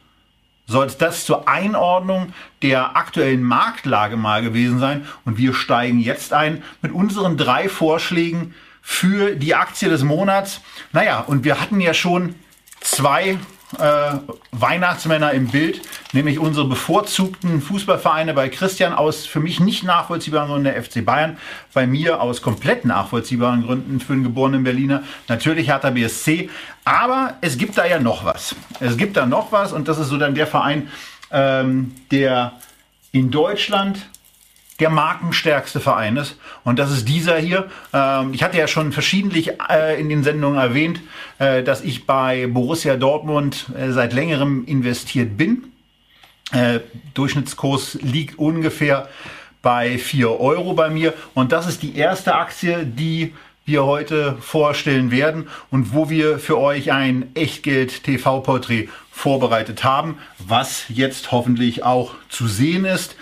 soll 0.66 0.86
es 0.86 0.96
das 0.96 1.26
zur 1.26 1.46
Einordnung 1.46 2.32
der 2.62 2.96
aktuellen 2.96 3.42
Marktlage 3.42 4.16
mal 4.16 4.42
gewesen 4.42 4.78
sein. 4.78 5.06
Und 5.26 5.36
wir 5.36 5.52
steigen 5.52 6.00
jetzt 6.00 6.32
ein 6.32 6.62
mit 6.80 6.92
unseren 6.92 7.36
drei 7.36 7.68
Vorschlägen 7.68 8.54
für 8.86 9.34
die 9.34 9.54
Aktie 9.54 9.88
des 9.88 10.04
Monats. 10.04 10.60
Naja, 10.92 11.20
und 11.20 11.42
wir 11.42 11.58
hatten 11.58 11.80
ja 11.80 11.94
schon 11.94 12.34
zwei 12.80 13.38
äh, 13.78 14.12
Weihnachtsmänner 14.52 15.32
im 15.32 15.48
Bild, 15.48 15.80
nämlich 16.12 16.38
unsere 16.38 16.68
bevorzugten 16.68 17.62
Fußballvereine 17.62 18.34
bei 18.34 18.50
Christian 18.50 18.92
aus 18.92 19.24
für 19.24 19.40
mich 19.40 19.58
nicht 19.58 19.84
nachvollziehbaren 19.84 20.48
Gründen 20.48 20.64
der 20.64 20.80
FC 20.80 21.02
Bayern, 21.02 21.38
bei 21.72 21.86
mir 21.86 22.20
aus 22.20 22.42
komplett 22.42 22.84
nachvollziehbaren 22.84 23.64
Gründen 23.64 24.00
für 24.00 24.12
einen 24.12 24.22
geborenen 24.22 24.64
Berliner 24.64 25.02
natürlich 25.28 25.68
Hertha 25.68 25.90
BSC. 25.90 26.50
Aber 26.84 27.38
es 27.40 27.56
gibt 27.56 27.78
da 27.78 27.86
ja 27.86 27.98
noch 27.98 28.26
was. 28.26 28.54
Es 28.80 28.98
gibt 28.98 29.16
da 29.16 29.24
noch 29.24 29.50
was 29.50 29.72
und 29.72 29.88
das 29.88 29.98
ist 29.98 30.08
so 30.08 30.18
dann 30.18 30.34
der 30.34 30.46
Verein, 30.46 30.88
ähm, 31.30 31.94
der 32.10 32.52
in 33.12 33.30
Deutschland 33.30 33.98
der 34.80 34.90
markenstärkste 34.90 35.80
Verein 35.80 36.16
ist. 36.16 36.36
Und 36.64 36.78
das 36.78 36.90
ist 36.90 37.08
dieser 37.08 37.36
hier. 37.38 37.70
Ähm, 37.92 38.34
ich 38.34 38.42
hatte 38.42 38.58
ja 38.58 38.66
schon 38.66 38.92
verschiedentlich 38.92 39.52
äh, 39.70 40.00
in 40.00 40.08
den 40.08 40.24
Sendungen 40.24 40.58
erwähnt, 40.58 41.00
äh, 41.38 41.62
dass 41.62 41.82
ich 41.82 42.06
bei 42.06 42.46
Borussia 42.46 42.96
Dortmund 42.96 43.66
äh, 43.76 43.90
seit 43.92 44.12
längerem 44.12 44.64
investiert 44.66 45.36
bin. 45.36 45.64
Durchschnittskurs 47.14 47.98
liegt 48.02 48.38
ungefähr 48.38 49.08
bei 49.62 49.98
4 49.98 50.38
Euro 50.38 50.74
bei 50.74 50.88
mir. 50.88 51.14
Und 51.32 51.50
das 51.50 51.66
ist 51.66 51.82
die 51.82 51.96
erste 51.96 52.36
Aktie, 52.36 52.86
die 52.86 53.32
wir 53.64 53.84
heute 53.84 54.36
vorstellen 54.40 55.10
werden 55.10 55.48
und 55.70 55.94
wo 55.94 56.10
wir 56.10 56.38
für 56.38 56.58
euch 56.58 56.92
ein 56.92 57.34
Echtgeld-TV-Porträt 57.34 58.88
vorbereitet 59.10 59.82
haben, 59.82 60.18
was 60.38 60.84
jetzt 60.88 61.32
hoffentlich 61.32 61.82
auch 61.82 62.14
zu 62.28 62.46
sehen 62.46 62.84
ist. 62.84 63.16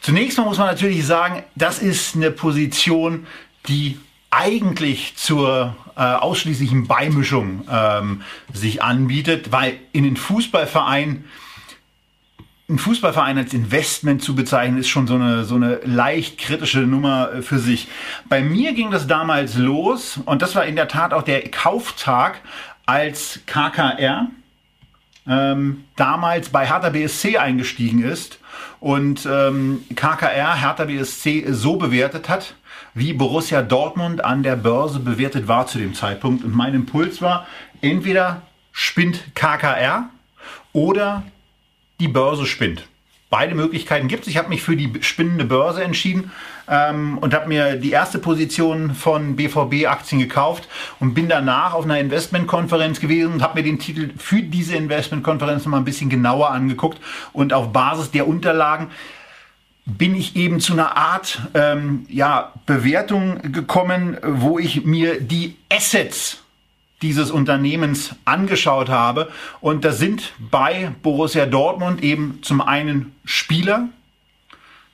Zunächst 0.00 0.38
mal 0.38 0.44
muss 0.44 0.58
man 0.58 0.66
natürlich 0.66 1.06
sagen, 1.06 1.42
das 1.54 1.78
ist 1.78 2.16
eine 2.16 2.30
Position, 2.30 3.26
die 3.68 3.98
eigentlich 4.30 5.16
zur 5.16 5.76
äh, 5.96 6.00
ausschließlichen 6.00 6.86
Beimischung 6.86 7.66
ähm, 7.70 8.22
sich 8.52 8.82
anbietet, 8.82 9.52
weil 9.52 9.74
in 9.92 10.04
den 10.04 10.16
Fußballvereinen 10.16 11.24
ein 12.68 12.78
Fußballverein 12.78 13.36
als 13.36 13.52
Investment 13.52 14.22
zu 14.22 14.36
bezeichnen, 14.36 14.78
ist 14.78 14.88
schon 14.88 15.08
so 15.08 15.16
eine, 15.16 15.44
so 15.44 15.56
eine 15.56 15.80
leicht 15.84 16.38
kritische 16.38 16.80
Nummer 16.80 17.32
äh, 17.32 17.42
für 17.42 17.58
sich. 17.58 17.88
Bei 18.28 18.40
mir 18.42 18.72
ging 18.72 18.90
das 18.90 19.06
damals 19.06 19.56
los 19.56 20.20
und 20.24 20.40
das 20.40 20.54
war 20.54 20.64
in 20.64 20.76
der 20.76 20.88
Tat 20.88 21.12
auch 21.12 21.22
der 21.22 21.42
Kauftag, 21.50 22.40
als 22.86 23.40
KKR 23.46 24.28
ähm, 25.30 25.84
damals 25.96 26.48
bei 26.48 26.66
Hertha 26.66 26.90
BSC 26.90 27.38
eingestiegen 27.38 28.02
ist 28.02 28.38
und 28.80 29.26
ähm, 29.30 29.84
KKR 29.94 30.60
Hertha 30.60 30.84
BSC 30.86 31.44
so 31.50 31.76
bewertet 31.76 32.28
hat, 32.28 32.54
wie 32.94 33.12
Borussia 33.12 33.62
Dortmund 33.62 34.24
an 34.24 34.42
der 34.42 34.56
Börse 34.56 34.98
bewertet 34.98 35.46
war 35.46 35.66
zu 35.66 35.78
dem 35.78 35.94
Zeitpunkt. 35.94 36.44
Und 36.44 36.54
mein 36.54 36.74
Impuls 36.74 37.22
war, 37.22 37.46
entweder 37.80 38.42
spinnt 38.72 39.34
KKR 39.34 40.10
oder 40.72 41.22
die 42.00 42.08
Börse 42.08 42.46
spinnt. 42.46 42.86
Beide 43.28 43.54
Möglichkeiten 43.54 44.08
gibt 44.08 44.22
es. 44.22 44.28
Ich 44.28 44.36
habe 44.36 44.48
mich 44.48 44.62
für 44.62 44.76
die 44.76 44.92
spinnende 45.02 45.44
Börse 45.44 45.84
entschieden 45.84 46.32
ähm, 46.70 47.18
und 47.18 47.34
habe 47.34 47.48
mir 47.48 47.76
die 47.76 47.90
erste 47.90 48.18
Position 48.18 48.94
von 48.94 49.36
BVB-Aktien 49.36 50.20
gekauft 50.20 50.68
und 51.00 51.14
bin 51.14 51.28
danach 51.28 51.74
auf 51.74 51.84
einer 51.84 51.98
Investmentkonferenz 51.98 53.00
gewesen 53.00 53.34
und 53.34 53.42
habe 53.42 53.58
mir 53.58 53.64
den 53.64 53.78
Titel 53.78 54.10
für 54.16 54.40
diese 54.40 54.76
Investmentkonferenz 54.76 55.64
noch 55.64 55.72
mal 55.72 55.78
ein 55.78 55.84
bisschen 55.84 56.08
genauer 56.08 56.50
angeguckt 56.50 56.98
und 57.32 57.52
auf 57.52 57.72
Basis 57.72 58.12
der 58.12 58.28
Unterlagen 58.28 58.90
bin 59.84 60.14
ich 60.14 60.36
eben 60.36 60.60
zu 60.60 60.74
einer 60.74 60.96
Art 60.96 61.40
ähm, 61.54 62.06
ja, 62.08 62.52
Bewertung 62.66 63.52
gekommen, 63.52 64.16
wo 64.22 64.58
ich 64.58 64.84
mir 64.84 65.20
die 65.20 65.56
Assets 65.72 66.38
dieses 67.02 67.30
Unternehmens 67.30 68.14
angeschaut 68.24 68.88
habe. 68.88 69.30
Und 69.60 69.84
da 69.84 69.92
sind 69.92 70.32
bei 70.38 70.92
Borussia 71.02 71.46
Dortmund 71.46 72.02
eben 72.02 72.40
zum 72.42 72.60
einen 72.60 73.14
Spieler, 73.24 73.88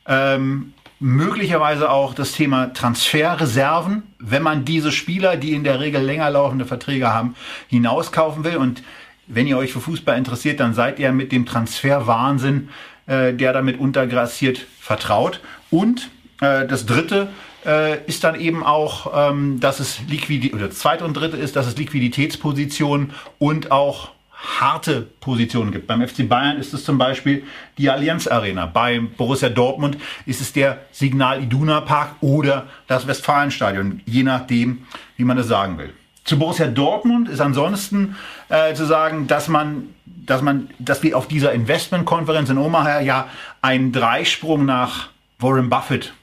ähm, 0.06 0.72
möglicherweise 0.98 1.90
auch 1.90 2.14
das 2.14 2.32
Thema 2.32 2.72
Transferreserven, 2.72 4.02
wenn 4.18 4.42
man 4.42 4.64
diese 4.64 4.92
Spieler, 4.92 5.37
die 5.37 5.52
in 5.52 5.64
der 5.64 5.80
Regel 5.80 6.02
länger 6.02 6.30
laufende 6.30 6.64
Verträge 6.64 7.12
haben, 7.12 7.35
hinauskaufen 7.68 8.44
will. 8.44 8.56
Und 8.56 8.82
wenn 9.26 9.46
ihr 9.46 9.59
euch 9.59 9.72
für 9.72 9.80
Fußball 9.80 10.16
interessiert, 10.16 10.61
dann 10.61 10.74
seid 10.74 10.98
ihr 10.98 11.12
mit 11.12 11.32
dem 11.32 11.44
Transferwahnsinn, 11.46 12.70
äh, 13.06 13.35
der 13.35 13.52
damit 13.52 13.78
untergrassiert, 13.78 14.66
vertraut. 14.80 15.40
Und 15.70 16.11
äh, 16.40 16.66
das 16.66 16.87
Dritte 16.87 17.28
äh, 17.66 18.04
ist 18.06 18.24
dann 18.24 18.38
eben 18.38 18.64
auch, 18.64 19.30
ähm, 19.30 19.61
dass 19.61 19.80
es 19.80 20.00
Liquidität, 20.09 20.54
oder 20.54 20.68
das 20.68 20.78
zweite 20.78 21.04
und 21.04 21.14
dritte 21.14 21.37
ist, 21.37 21.56
dass 21.56 21.66
es 21.66 21.76
Liquiditätspositionen 21.76 23.12
und 23.38 23.70
auch 23.70 24.12
harte 24.37 25.03
Positionen 25.20 25.72
gibt. 25.72 25.87
Beim 25.87 26.07
FC 26.07 26.29
Bayern 26.29 26.59
ist 26.59 26.75
es 26.75 26.85
zum 26.85 26.99
Beispiel 26.99 27.44
die 27.79 27.90
Allianz 27.90 28.27
Arena. 28.27 28.66
Bei 28.66 29.01
Borussia 29.01 29.49
Dortmund 29.49 29.96
ist 30.27 30.40
es 30.40 30.53
der 30.53 30.79
Signal 30.92 31.42
Iduna 31.42 31.81
Park 31.81 32.16
oder 32.20 32.66
das 32.87 33.07
Westfalenstadion, 33.07 34.03
je 34.05 34.22
nachdem, 34.22 34.87
wie 35.16 35.25
man 35.25 35.38
es 35.38 35.49
sagen 35.49 35.79
will. 35.79 35.92
Zu 36.25 36.38
Borussia 36.38 36.66
Dortmund 36.66 37.29
ist 37.29 37.40
ansonsten 37.40 38.16
äh, 38.49 38.75
zu 38.75 38.85
sagen, 38.85 39.27
dass 39.27 39.49
man, 39.49 39.94
dass 40.05 40.42
man, 40.42 40.68
dass 40.79 41.03
wir 41.03 41.16
auf 41.16 41.29
dieser 41.29 41.53
Investmentkonferenz 41.53 42.51
in 42.51 42.59
Omaha 42.59 43.01
ja 43.01 43.29
einen 43.62 43.92
Dreisprung 43.92 44.64
nach 44.64 45.09
Warren 45.38 45.70
Buffett 45.70 46.14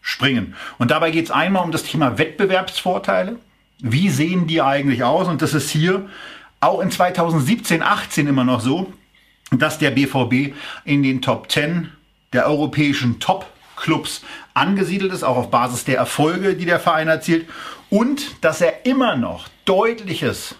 springen. 0.00 0.54
Und 0.78 0.90
dabei 0.90 1.10
geht 1.10 1.26
es 1.26 1.30
einmal 1.30 1.64
um 1.64 1.72
das 1.72 1.82
Thema 1.82 2.16
Wettbewerbsvorteile. 2.16 3.36
Wie 3.80 4.08
sehen 4.08 4.46
die 4.46 4.62
eigentlich 4.62 5.02
aus? 5.02 5.26
Und 5.26 5.42
das 5.42 5.52
ist 5.52 5.70
hier 5.70 6.08
auch 6.60 6.80
in 6.80 6.90
2017, 6.90 7.82
18 7.82 8.26
immer 8.26 8.44
noch 8.44 8.60
so, 8.60 8.92
dass 9.50 9.78
der 9.78 9.90
BVB 9.90 10.54
in 10.84 11.02
den 11.02 11.22
Top 11.22 11.50
10 11.50 11.90
der 12.32 12.46
europäischen 12.46 13.18
Top-Clubs 13.18 14.22
angesiedelt 14.54 15.12
ist, 15.12 15.24
auch 15.24 15.36
auf 15.36 15.50
Basis 15.50 15.84
der 15.84 15.96
Erfolge, 15.96 16.54
die 16.54 16.66
der 16.66 16.78
Verein 16.78 17.08
erzielt. 17.08 17.48
Und 17.88 18.44
dass 18.44 18.60
er 18.60 18.86
immer 18.86 19.16
noch 19.16 19.48
deutliches 19.64 20.54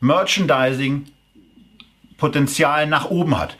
Merchandising-Potenzial 0.00 2.86
nach 2.86 3.08
oben 3.10 3.38
hat. 3.38 3.56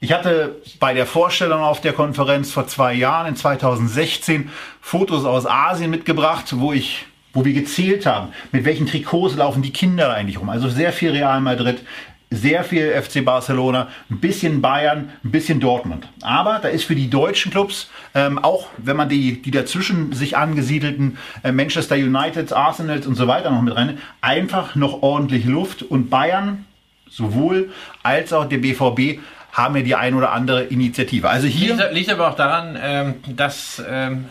Ich 0.00 0.12
hatte 0.12 0.60
bei 0.80 0.92
der 0.92 1.06
Vorstellung 1.06 1.62
auf 1.62 1.80
der 1.80 1.94
Konferenz 1.94 2.52
vor 2.52 2.66
zwei 2.66 2.92
Jahren, 2.92 3.28
in 3.28 3.36
2016, 3.36 4.50
Fotos 4.82 5.24
aus 5.24 5.46
Asien 5.46 5.90
mitgebracht, 5.90 6.58
wo 6.58 6.74
ich 6.74 7.06
wo 7.34 7.44
wir 7.44 7.52
gezählt 7.52 8.06
haben, 8.06 8.28
mit 8.52 8.64
welchen 8.64 8.86
Trikots 8.86 9.36
laufen 9.36 9.62
die 9.62 9.72
Kinder 9.72 10.14
eigentlich 10.14 10.40
rum. 10.40 10.48
Also 10.48 10.68
sehr 10.68 10.92
viel 10.92 11.10
Real 11.10 11.40
Madrid, 11.40 11.82
sehr 12.30 12.64
viel 12.64 12.90
FC 12.90 13.24
Barcelona, 13.24 13.88
ein 14.10 14.18
bisschen 14.20 14.60
Bayern, 14.60 15.10
ein 15.24 15.30
bisschen 15.30 15.60
Dortmund. 15.60 16.08
Aber 16.22 16.58
da 16.60 16.68
ist 16.68 16.84
für 16.84 16.94
die 16.94 17.10
deutschen 17.10 17.52
Clubs, 17.52 17.90
ähm, 18.14 18.38
auch 18.38 18.68
wenn 18.76 18.96
man 18.96 19.08
die, 19.08 19.40
die 19.40 19.50
dazwischen 19.50 20.12
sich 20.12 20.36
angesiedelten 20.36 21.18
äh, 21.42 21.52
Manchester 21.52 21.96
United, 21.96 22.52
Arsenals 22.52 23.06
und 23.06 23.14
so 23.14 23.26
weiter 23.26 23.50
noch 23.50 23.62
mit 23.62 23.76
rein, 23.76 23.98
einfach 24.20 24.74
noch 24.74 25.02
ordentlich 25.02 25.44
Luft. 25.44 25.82
Und 25.82 26.10
Bayern 26.10 26.64
sowohl 27.08 27.70
als 28.02 28.32
auch 28.32 28.46
der 28.46 28.58
BVB 28.58 29.20
haben 29.52 29.76
ja 29.76 29.82
die 29.82 29.94
ein 29.94 30.14
oder 30.14 30.32
andere 30.32 30.64
Initiative. 30.64 31.28
Also 31.28 31.46
hier 31.46 31.76
liegt, 31.76 31.92
liegt 31.92 32.10
aber 32.10 32.28
auch 32.28 32.36
daran, 32.36 32.76
ähm, 32.80 33.14
dass 33.36 33.82
ähm, 33.88 34.26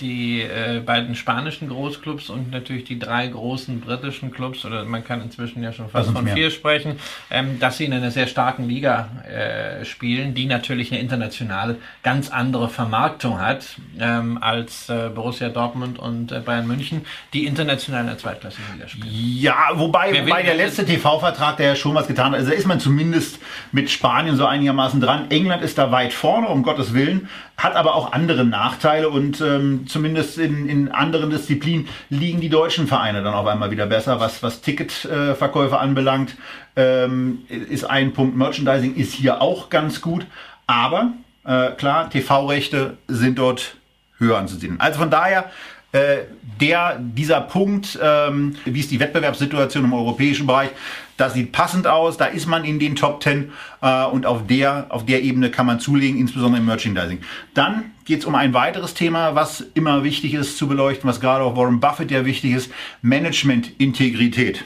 die 0.00 0.42
äh, 0.42 0.80
beiden 0.84 1.14
spanischen 1.14 1.68
Großclubs 1.68 2.30
und 2.30 2.50
natürlich 2.50 2.84
die 2.84 2.98
drei 2.98 3.26
großen 3.26 3.80
britischen 3.80 4.30
Clubs, 4.30 4.64
oder 4.64 4.84
man 4.84 5.04
kann 5.04 5.22
inzwischen 5.22 5.62
ja 5.62 5.72
schon 5.72 5.88
fast 5.88 6.10
von 6.10 6.26
vier 6.26 6.50
sprechen, 6.50 6.98
ähm, 7.30 7.58
dass 7.58 7.78
sie 7.78 7.84
in 7.84 7.92
einer 7.92 8.10
sehr 8.10 8.26
starken 8.26 8.68
Liga 8.68 9.08
äh, 9.28 9.84
spielen, 9.84 10.34
die 10.34 10.46
natürlich 10.46 10.92
eine 10.92 11.00
international 11.00 11.76
ganz 12.02 12.30
andere 12.30 12.68
Vermarktung 12.68 13.40
hat 13.40 13.66
ähm, 13.98 14.38
als 14.40 14.88
äh, 14.88 15.10
Borussia 15.14 15.48
Dortmund 15.48 15.98
und 15.98 16.32
äh, 16.32 16.40
Bayern 16.40 16.66
München, 16.66 17.04
die 17.32 17.46
international 17.46 18.02
in 18.02 18.06
der 18.08 18.18
zweitklassigen 18.18 18.64
Liga 18.74 18.88
spielen. 18.88 19.08
Ja, 19.10 19.70
wobei, 19.74 20.12
wobei 20.24 20.42
der 20.42 20.54
letzte 20.54 20.84
TV-Vertrag, 20.84 21.56
der 21.56 21.68
ja 21.68 21.76
schon 21.76 21.94
was 21.94 22.06
getan 22.06 22.32
hat, 22.32 22.38
also 22.38 22.50
da 22.50 22.56
ist 22.56 22.66
man 22.66 22.80
zumindest 22.80 23.38
mit 23.72 23.90
Spanien 23.90 24.36
so 24.36 24.46
einigermaßen 24.46 25.00
dran. 25.00 25.30
England 25.30 25.62
ist 25.62 25.78
da 25.78 25.90
weit 25.90 26.12
vorne, 26.12 26.48
um 26.48 26.62
Gottes 26.62 26.94
Willen, 26.94 27.28
hat 27.56 27.74
aber 27.74 27.94
auch 27.94 28.12
andere 28.12 28.44
Nachteile 28.44 29.08
und 29.08 29.40
ähm, 29.40 29.85
zumindest 29.86 30.38
in, 30.38 30.68
in 30.68 30.88
anderen 30.90 31.30
Disziplinen 31.30 31.88
liegen 32.10 32.40
die 32.40 32.48
deutschen 32.48 32.86
Vereine 32.86 33.22
dann 33.22 33.34
auf 33.34 33.46
einmal 33.46 33.70
wieder 33.70 33.86
besser, 33.86 34.20
was, 34.20 34.42
was 34.42 34.60
Ticketverkäufe 34.60 35.78
anbelangt. 35.78 36.36
Ähm, 36.76 37.40
ist 37.48 37.84
ein 37.84 38.12
Punkt. 38.12 38.36
Merchandising 38.36 38.94
ist 38.96 39.14
hier 39.14 39.40
auch 39.40 39.70
ganz 39.70 40.00
gut, 40.00 40.26
aber 40.66 41.12
äh, 41.44 41.70
klar, 41.72 42.10
TV-Rechte 42.10 42.98
sind 43.08 43.38
dort 43.38 43.76
höher 44.18 44.38
anzusehen. 44.38 44.80
Also 44.80 44.98
von 44.98 45.10
daher 45.10 45.50
äh, 45.92 46.24
der, 46.60 46.98
dieser 46.98 47.40
Punkt, 47.40 47.98
ähm, 48.02 48.56
wie 48.64 48.80
ist 48.80 48.90
die 48.90 49.00
Wettbewerbssituation 49.00 49.84
im 49.84 49.92
europäischen 49.92 50.46
Bereich, 50.46 50.70
das 51.16 51.34
sieht 51.34 51.52
passend 51.52 51.86
aus, 51.86 52.16
da 52.16 52.26
ist 52.26 52.46
man 52.46 52.64
in 52.64 52.78
den 52.78 52.96
Top 52.96 53.22
10 53.22 53.52
äh, 53.82 54.04
und 54.04 54.26
auf 54.26 54.46
der, 54.46 54.86
auf 54.90 55.06
der 55.06 55.22
Ebene 55.22 55.50
kann 55.50 55.66
man 55.66 55.80
zulegen, 55.80 56.18
insbesondere 56.18 56.60
im 56.60 56.66
Merchandising. 56.66 57.20
Dann 57.54 57.92
geht 58.04 58.20
es 58.20 58.24
um 58.24 58.34
ein 58.34 58.54
weiteres 58.54 58.94
Thema, 58.94 59.34
was 59.34 59.60
immer 59.74 60.04
wichtig 60.04 60.34
ist 60.34 60.58
zu 60.58 60.68
beleuchten, 60.68 61.08
was 61.08 61.20
gerade 61.20 61.44
auch 61.44 61.56
Warren 61.56 61.80
Buffett 61.80 62.10
ja 62.10 62.24
wichtig 62.24 62.52
ist, 62.52 62.70
Management-Integrität 63.02 64.64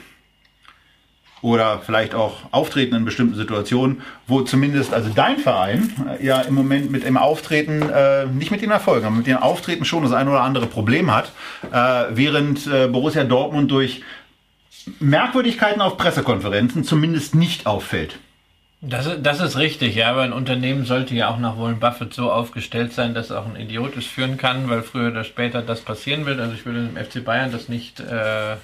oder 1.42 1.80
vielleicht 1.84 2.14
auch 2.14 2.34
Auftreten 2.50 2.94
in 2.94 3.04
bestimmten 3.04 3.34
Situationen, 3.34 4.02
wo 4.26 4.42
zumindest 4.42 4.92
also 4.92 5.10
dein 5.14 5.38
Verein 5.38 5.92
äh, 6.20 6.24
ja 6.24 6.40
im 6.40 6.54
Moment 6.54 6.90
mit 6.90 7.04
dem 7.04 7.16
Auftreten, 7.16 7.82
äh, 7.82 8.26
nicht 8.26 8.50
mit 8.50 8.62
den 8.62 8.70
Erfolgen, 8.70 9.06
aber 9.06 9.16
mit 9.16 9.26
dem 9.26 9.38
Auftreten 9.38 9.84
schon 9.84 10.02
das 10.02 10.12
ein 10.12 10.28
oder 10.28 10.42
andere 10.42 10.66
Problem 10.66 11.14
hat, 11.14 11.32
äh, 11.72 12.04
während 12.10 12.66
äh, 12.66 12.88
Borussia 12.88 13.24
Dortmund 13.24 13.70
durch 13.70 14.02
Merkwürdigkeiten 14.98 15.80
auf 15.80 15.96
Pressekonferenzen 15.96 16.84
zumindest 16.84 17.34
nicht 17.34 17.66
auffällt. 17.66 18.18
Das, 18.82 19.06
das 19.22 19.40
ist 19.40 19.58
richtig, 19.58 19.94
ja, 19.94 20.08
aber 20.08 20.22
ein 20.22 20.32
Unternehmen 20.32 20.86
sollte 20.86 21.14
ja 21.14 21.28
auch 21.28 21.38
nach 21.38 21.58
Warren 21.58 21.80
Buffett 21.80 22.14
so 22.14 22.32
aufgestellt 22.32 22.94
sein, 22.94 23.12
dass 23.12 23.30
auch 23.30 23.46
ein 23.46 23.60
Idiot 23.60 23.94
es 23.96 24.06
führen 24.06 24.38
kann, 24.38 24.70
weil 24.70 24.82
früher 24.82 25.10
oder 25.10 25.24
später 25.24 25.60
das 25.60 25.82
passieren 25.82 26.24
wird. 26.24 26.40
Also 26.40 26.54
ich 26.54 26.64
würde 26.64 26.80
im 26.80 26.96
FC 26.96 27.22
Bayern 27.22 27.52
das 27.52 27.68
nicht 27.68 28.00
äh, 28.00 28.56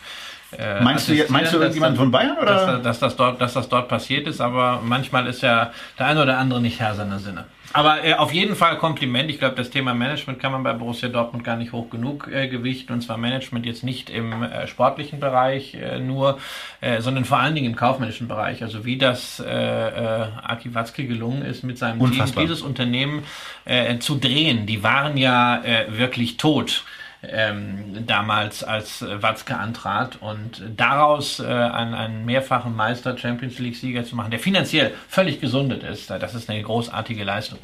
äh, 0.56 0.80
meinst, 0.82 1.08
du, 1.08 1.14
meinst 1.28 1.52
du 1.52 1.58
irgendjemand 1.58 1.96
von 1.96 2.10
Bayern? 2.10 2.38
Oder? 2.38 2.78
Dass, 2.78 2.82
dass, 2.82 2.98
das 3.00 3.16
dort, 3.16 3.40
dass 3.40 3.54
das 3.54 3.68
dort 3.68 3.88
passiert 3.88 4.26
ist, 4.26 4.40
aber 4.40 4.80
manchmal 4.84 5.26
ist 5.26 5.42
ja 5.42 5.72
der 5.98 6.06
eine 6.06 6.22
oder 6.22 6.38
andere 6.38 6.60
nicht 6.60 6.80
Herr 6.80 6.94
seiner 6.94 7.18
Sinne. 7.18 7.46
Aber 7.72 8.04
äh, 8.04 8.14
auf 8.14 8.32
jeden 8.32 8.56
Fall 8.56 8.78
Kompliment. 8.78 9.30
Ich 9.30 9.38
glaube, 9.38 9.54
das 9.54 9.70
Thema 9.70 9.92
Management 9.92 10.40
kann 10.40 10.52
man 10.52 10.62
bei 10.62 10.72
Borussia 10.72 11.08
Dortmund 11.08 11.44
gar 11.44 11.56
nicht 11.56 11.72
hoch 11.72 11.90
genug 11.90 12.28
äh, 12.32 12.48
gewichten. 12.48 12.92
Und 12.92 13.02
zwar 13.02 13.18
Management 13.18 13.66
jetzt 13.66 13.84
nicht 13.84 14.08
im 14.08 14.42
äh, 14.42 14.66
sportlichen 14.66 15.20
Bereich 15.20 15.74
äh, 15.74 15.98
nur, 15.98 16.38
äh, 16.80 17.00
sondern 17.02 17.24
vor 17.24 17.38
allen 17.38 17.54
Dingen 17.54 17.66
im 17.66 17.76
kaufmännischen 17.76 18.28
Bereich. 18.28 18.62
Also 18.62 18.84
wie 18.84 18.96
das 18.96 19.40
äh, 19.40 19.44
äh, 19.44 20.26
Aki 20.42 20.74
Watzke 20.74 21.06
gelungen 21.06 21.42
ist, 21.42 21.64
mit 21.64 21.76
seinem 21.76 22.00
Unfassbar. 22.00 22.44
Team 22.44 22.48
dieses 22.48 22.62
Unternehmen 22.62 23.24
äh, 23.64 23.98
zu 23.98 24.16
drehen. 24.16 24.66
Die 24.66 24.82
waren 24.82 25.16
ja 25.16 25.62
äh, 25.62 25.98
wirklich 25.98 26.36
tot 26.38 26.84
ähm, 27.30 28.06
damals 28.06 28.62
als 28.64 29.02
Watzke 29.02 29.56
antrat 29.56 30.16
und 30.20 30.62
daraus 30.76 31.40
äh, 31.40 31.44
einen, 31.44 31.94
einen 31.94 32.24
mehrfachen 32.24 32.74
Meister 32.74 33.16
Champions 33.16 33.58
League 33.58 33.76
Sieger 33.76 34.04
zu 34.04 34.16
machen, 34.16 34.30
der 34.30 34.40
finanziell 34.40 34.94
völlig 35.08 35.40
gesundet 35.40 35.82
ist, 35.82 36.10
das 36.10 36.34
ist 36.34 36.50
eine 36.50 36.62
großartige 36.62 37.24
Leistung. 37.24 37.60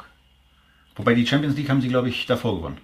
Wobei 0.95 1.15
die 1.15 1.25
Champions 1.25 1.55
League 1.57 1.69
haben 1.69 1.81
sie, 1.81 1.87
glaube 1.87 2.09
ich, 2.09 2.25
davor 2.25 2.55
gewonnen. 2.57 2.77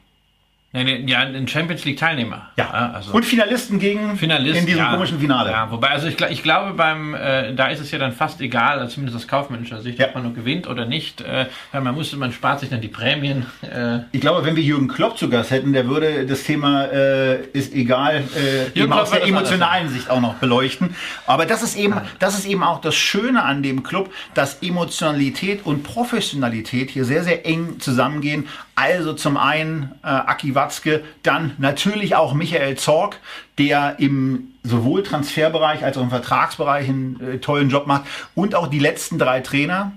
Ja, 0.72 1.22
ein 1.22 1.48
Champions 1.48 1.84
League 1.84 1.98
Teilnehmer. 1.98 2.52
Ja. 2.56 2.92
Also 2.94 3.12
und 3.14 3.26
Finalisten 3.26 3.80
gegen 3.80 4.18
Finalisten, 4.18 4.60
in 4.60 4.66
diesem 4.68 4.82
ja, 4.82 4.92
komischen 4.92 5.20
Finale. 5.20 5.50
Ja, 5.50 5.72
wobei, 5.72 5.90
also 5.90 6.08
ich, 6.08 6.22
ich 6.22 6.44
glaube, 6.44 6.74
beim 6.74 7.16
äh, 7.16 7.56
da 7.56 7.70
ist 7.70 7.80
es 7.80 7.90
ja 7.90 7.98
dann 7.98 8.12
fast 8.12 8.40
egal, 8.40 8.78
also 8.78 8.94
zumindest 8.94 9.18
aus 9.18 9.28
kaufmännischer 9.28 9.82
Sicht, 9.82 9.98
ja. 9.98 10.10
ob 10.10 10.14
man 10.14 10.24
nur 10.26 10.34
gewinnt 10.36 10.68
oder 10.68 10.86
nicht. 10.86 11.22
Äh, 11.22 11.48
weil 11.72 11.82
man 11.82 11.96
muss, 11.96 12.16
man 12.16 12.32
spart 12.32 12.60
sich 12.60 12.70
dann 12.70 12.82
die 12.82 12.88
Prämien. 12.88 13.48
Äh. 13.64 14.02
Ich 14.12 14.22
glaube, 14.22 14.46
wenn 14.46 14.56
wir 14.56 14.62
Jürgen 14.62 14.88
Klopp 14.88 15.18
zu 15.18 15.28
Gast 15.28 15.50
hätten, 15.50 15.74
der 15.74 15.88
würde 15.88 16.28
das 16.28 16.44
Thema 16.44 16.86
äh, 16.86 17.42
ist 17.48 17.74
egal 17.74 18.24
äh, 18.36 18.80
eben 18.80 18.94
aus 18.94 19.10
der 19.10 19.26
emotionalen 19.26 19.90
Sicht 19.90 20.12
auch 20.12 20.22
noch 20.22 20.36
beleuchten. 20.36 20.96
Aber 21.26 21.48
das 21.48 21.64
ist 21.64 21.78
eben, 21.78 21.96
das 22.20 22.38
ist 22.38 22.46
eben 22.46 22.62
auch 22.62 22.80
das 22.80 22.94
Schöne 22.94 23.44
an 23.44 23.64
dem 23.64 23.82
Club, 23.82 24.14
dass 24.36 24.62
Emotionalität 24.62 25.66
und 25.66 25.82
Professionalität 25.82 26.92
hier 26.92 27.06
sehr, 27.06 27.24
sehr 27.24 27.48
eng 27.48 27.80
zusammengehen. 27.80 28.48
Also 28.80 29.12
zum 29.12 29.36
einen 29.36 29.92
äh, 30.04 30.08
Aki 30.08 30.56
Watzke, 30.56 31.04
dann 31.22 31.54
natürlich 31.58 32.16
auch 32.16 32.34
Michael 32.34 32.78
Zorg, 32.78 33.20
der 33.58 34.00
im 34.00 34.54
sowohl 34.64 35.04
Transferbereich 35.04 35.84
als 35.84 35.98
auch 35.98 36.04
im 36.04 36.10
Vertragsbereich 36.10 36.88
einen 36.88 37.20
äh, 37.20 37.38
tollen 37.40 37.70
Job 37.70 37.88
macht 37.88 38.04
und 38.36 38.56
auch 38.56 38.68
die 38.68 38.80
letzten 38.80 39.20
drei 39.20 39.42
Trainer, 39.42 39.92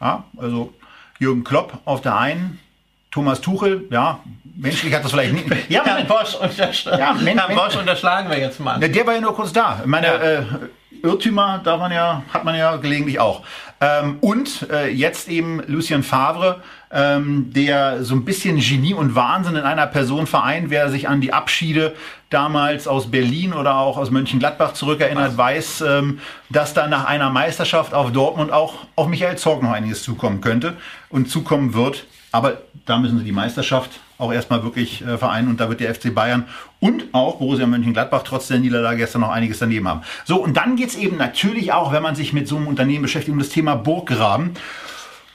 ja, 0.00 0.24
also 0.36 0.74
Jürgen 1.20 1.44
Klopp 1.44 1.78
auf 1.84 2.00
der 2.00 2.16
einen, 2.18 2.58
Thomas 3.12 3.40
Tuchel, 3.40 3.84
ja, 3.90 4.18
menschlich 4.56 4.92
hat 4.92 5.04
das 5.04 5.12
vielleicht 5.12 5.32
nicht. 5.32 5.46
Ja, 5.68 5.84
Herrn 5.84 6.08
Bosch, 6.08 6.34
unterschlagen, 6.34 6.98
ja, 6.98 7.12
Men 7.12 7.38
Herrn 7.38 7.54
Bosch 7.54 7.76
unterschlagen 7.76 8.28
wir 8.28 8.40
jetzt 8.40 8.58
mal. 8.58 8.80
Der 8.80 9.06
war 9.06 9.14
ja 9.14 9.20
nur 9.20 9.36
kurz 9.36 9.52
da. 9.52 9.78
Ich 9.82 9.86
meine, 9.86 10.06
ja. 10.08 10.14
äh, 10.14 10.44
Irrtümer 11.04 11.60
darf 11.62 11.78
man 11.78 11.92
ja, 11.92 12.22
hat 12.32 12.44
man 12.44 12.56
ja 12.56 12.76
gelegentlich 12.76 13.20
auch. 13.20 13.42
Ähm, 13.80 14.18
und 14.20 14.68
äh, 14.70 14.88
jetzt 14.88 15.28
eben 15.28 15.62
Lucien 15.66 16.02
Favre, 16.02 16.62
ähm, 16.94 17.52
der 17.52 18.04
so 18.04 18.14
ein 18.14 18.24
bisschen 18.24 18.58
Genie 18.60 18.94
und 18.94 19.16
Wahnsinn 19.16 19.56
in 19.56 19.64
einer 19.64 19.88
Person 19.88 20.28
vereint. 20.28 20.70
Wer 20.70 20.88
sich 20.90 21.08
an 21.08 21.20
die 21.20 21.32
Abschiede 21.32 21.94
damals 22.30 22.86
aus 22.86 23.10
Berlin 23.10 23.52
oder 23.52 23.76
auch 23.76 23.96
aus 23.96 24.12
Mönchengladbach 24.12 24.74
zurückerinnert, 24.74 25.36
weiß, 25.36 25.82
ähm, 25.82 26.20
dass 26.50 26.72
da 26.72 26.86
nach 26.86 27.04
einer 27.04 27.30
Meisterschaft 27.30 27.94
auf 27.94 28.12
Dortmund 28.12 28.52
auch 28.52 28.74
auf 28.94 29.08
Michael 29.08 29.36
Zorg 29.36 29.62
noch 29.62 29.72
einiges 29.72 30.04
zukommen 30.04 30.40
könnte 30.40 30.74
und 31.08 31.28
zukommen 31.28 31.74
wird. 31.74 32.06
Aber 32.30 32.58
da 32.86 32.98
müssen 32.98 33.18
sie 33.18 33.24
die 33.24 33.32
Meisterschaft 33.32 34.00
auch 34.16 34.32
erstmal 34.32 34.62
wirklich 34.62 35.02
äh, 35.02 35.18
vereinen 35.18 35.48
und 35.48 35.60
da 35.60 35.68
wird 35.68 35.80
der 35.80 35.92
FC 35.92 36.14
Bayern 36.14 36.44
und 36.78 37.06
auch 37.12 37.36
Borussia 37.38 37.66
Mönchengladbach 37.66 38.22
trotz 38.22 38.46
der 38.46 38.58
Niederlage 38.58 38.98
gestern 38.98 39.22
noch 39.22 39.30
einiges 39.30 39.58
daneben 39.58 39.88
haben. 39.88 40.02
So, 40.24 40.36
und 40.36 40.56
dann 40.56 40.76
geht 40.76 40.90
es 40.90 40.96
eben 40.96 41.16
natürlich 41.16 41.72
auch, 41.72 41.92
wenn 41.92 42.02
man 42.02 42.14
sich 42.14 42.32
mit 42.32 42.46
so 42.46 42.56
einem 42.56 42.68
Unternehmen 42.68 43.02
beschäftigt, 43.02 43.32
um 43.32 43.38
das 43.40 43.48
Thema 43.48 43.74
Burggraben. 43.74 44.54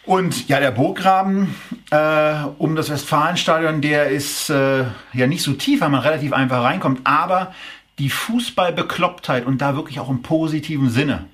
Und 0.05 0.47
ja, 0.47 0.59
der 0.59 0.71
Burggraben 0.71 1.55
äh, 1.91 2.33
um 2.57 2.75
das 2.75 2.89
Westfalenstadion, 2.89 3.81
der 3.81 4.09
ist 4.09 4.49
äh, 4.49 4.85
ja 5.13 5.27
nicht 5.27 5.43
so 5.43 5.53
tief, 5.53 5.81
weil 5.81 5.89
man 5.89 6.01
relativ 6.01 6.33
einfach 6.33 6.63
reinkommt, 6.63 7.01
aber 7.03 7.53
die 7.99 8.09
Fußballbeklopptheit 8.09 9.45
und 9.45 9.59
da 9.59 9.75
wirklich 9.75 9.99
auch 9.99 10.09
im 10.09 10.21
positiven 10.21 10.89
Sinne, 10.89 11.25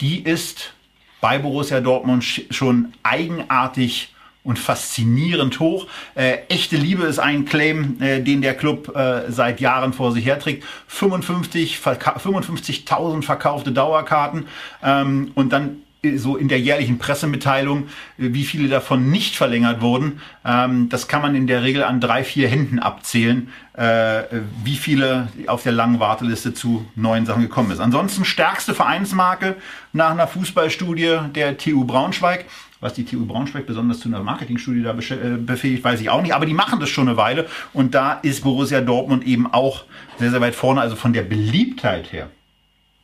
die 0.00 0.22
ist 0.22 0.72
bei 1.20 1.38
Borussia 1.38 1.80
Dortmund 1.80 2.24
schon 2.50 2.94
eigenartig 3.02 4.14
und 4.42 4.58
faszinierend 4.58 5.60
hoch. 5.60 5.86
Äh, 6.14 6.38
echte 6.48 6.76
Liebe 6.76 7.04
ist 7.04 7.18
ein 7.18 7.44
Claim, 7.44 8.00
äh, 8.00 8.22
den 8.22 8.40
der 8.40 8.54
Club 8.54 8.96
äh, 8.96 9.30
seit 9.30 9.60
Jahren 9.60 9.92
vor 9.92 10.12
sich 10.12 10.24
herträgt. 10.24 10.64
55 10.88 11.78
55.000 11.78 13.22
verkaufte 13.22 13.72
Dauerkarten 13.72 14.46
ähm, 14.82 15.32
und 15.34 15.52
dann 15.52 15.82
so 16.16 16.36
in 16.36 16.48
der 16.48 16.58
jährlichen 16.60 16.98
Pressemitteilung, 16.98 17.84
äh, 18.18 18.32
wie 18.32 18.44
viele 18.44 18.68
davon 18.68 19.10
nicht 19.10 19.36
verlängert 19.36 19.80
wurden. 19.80 20.20
Ähm, 20.44 20.88
das 20.88 21.08
kann 21.08 21.22
man 21.22 21.34
in 21.34 21.46
der 21.46 21.62
Regel 21.62 21.84
an 21.84 22.00
drei, 22.00 22.24
vier 22.24 22.48
Händen 22.48 22.78
abzählen, 22.78 23.48
äh, 23.74 24.22
wie 24.64 24.76
viele 24.76 25.28
auf 25.46 25.62
der 25.62 25.72
langen 25.72 26.00
Warteliste 26.00 26.54
zu 26.54 26.86
neuen 26.96 27.26
Sachen 27.26 27.42
gekommen 27.42 27.70
ist. 27.70 27.80
Ansonsten 27.80 28.24
stärkste 28.24 28.74
Vereinsmarke 28.74 29.56
nach 29.92 30.10
einer 30.10 30.26
Fußballstudie 30.26 31.18
der 31.34 31.58
TU 31.58 31.84
Braunschweig. 31.84 32.46
Was 32.82 32.94
die 32.94 33.04
TU 33.04 33.26
Braunschweig 33.26 33.66
besonders 33.66 34.00
zu 34.00 34.08
einer 34.08 34.22
Marketingstudie 34.22 34.82
da 34.82 34.92
äh, 34.92 35.36
befähigt, 35.36 35.84
weiß 35.84 36.00
ich 36.00 36.08
auch 36.08 36.22
nicht. 36.22 36.34
Aber 36.34 36.46
die 36.46 36.54
machen 36.54 36.80
das 36.80 36.88
schon 36.88 37.08
eine 37.08 37.18
Weile. 37.18 37.46
Und 37.74 37.94
da 37.94 38.14
ist 38.14 38.42
Borussia 38.42 38.80
Dortmund 38.80 39.26
eben 39.26 39.52
auch 39.52 39.84
sehr, 40.18 40.30
sehr 40.30 40.40
weit 40.40 40.54
vorne. 40.54 40.80
Also 40.80 40.96
von 40.96 41.12
der 41.12 41.22
Beliebtheit 41.22 42.10
her. 42.10 42.30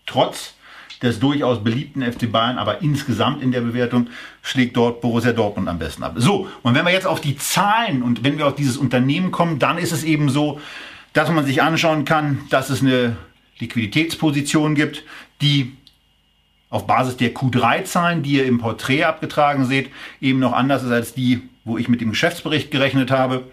Trotz 0.07 0.56
des 1.03 1.21
durchaus 1.21 1.63
beliebten 1.63 2.03
FC 2.03 2.31
Bayern, 2.31 2.59
aber 2.59 2.83
insgesamt 2.83 3.43
in 3.43 3.53
der 3.53 3.61
Bewertung 3.61 4.09
schlägt 4.43 4.77
dort 4.77 5.01
Borussia 5.01 5.33
Dortmund 5.33 5.69
am 5.69 5.79
besten 5.79 6.03
ab. 6.03 6.15
So, 6.17 6.49
und 6.63 6.75
wenn 6.75 6.85
wir 6.85 6.93
jetzt 6.93 7.07
auf 7.07 7.21
die 7.21 7.37
Zahlen 7.37 8.03
und 8.03 8.25
wenn 8.25 8.39
wir 8.39 8.47
auf 8.47 8.55
dieses 8.55 8.77
Unternehmen 8.77 9.31
kommen, 9.31 9.59
dann 9.59 9.79
ist 9.79 9.93
es 9.93 10.05
eben 10.05 10.29
so, 10.29 10.61
dass 11.13 11.31
man 11.31 11.45
sich 11.45 11.63
anschauen 11.63 12.05
kann, 12.05 12.41
dass 12.51 12.71
es 12.71 12.83
eine 12.83 13.17
Liquiditätsposition 13.59 14.75
gibt, 14.75 15.03
die 15.41 15.73
auf 16.69 16.87
Basis 16.87 17.17
der 17.17 17.35
Q3-Zahlen, 17.35 18.23
die 18.23 18.33
ihr 18.33 18.47
im 18.47 18.59
Porträt 18.59 19.05
abgetragen 19.05 19.65
seht, 19.67 19.91
eben 20.21 20.41
noch 20.41 20.53
anders 20.53 20.83
ist 20.83 20.91
als 20.91 21.15
die, 21.15 21.43
wo 21.65 21.79
ich 21.79 21.89
mit 21.89 22.01
dem 22.01 22.11
Geschäftsbericht 22.11 22.71
gerechnet 22.71 23.11
habe. 23.11 23.45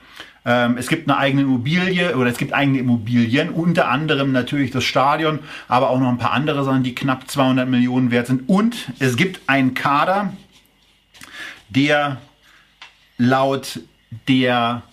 Ähm, 0.45 0.77
es 0.77 0.87
gibt 0.87 1.09
eine 1.09 1.17
eigene 1.17 1.43
Immobilie 1.43 2.15
oder 2.15 2.29
es 2.29 2.37
gibt 2.37 2.53
eigene 2.53 2.79
Immobilien, 2.79 3.49
unter 3.49 3.89
anderem 3.89 4.31
natürlich 4.31 4.71
das 4.71 4.83
Stadion, 4.83 5.39
aber 5.67 5.89
auch 5.89 5.99
noch 5.99 6.09
ein 6.09 6.17
paar 6.17 6.33
andere 6.33 6.63
Sachen, 6.63 6.83
die 6.83 6.95
knapp 6.95 7.29
200 7.29 7.67
Millionen 7.67 8.11
wert 8.11 8.27
sind. 8.27 8.49
Und 8.49 8.91
es 8.99 9.15
gibt 9.15 9.41
einen 9.47 9.73
Kader, 9.73 10.33
der 11.69 12.17
laut 13.17 13.79
der 14.27 14.83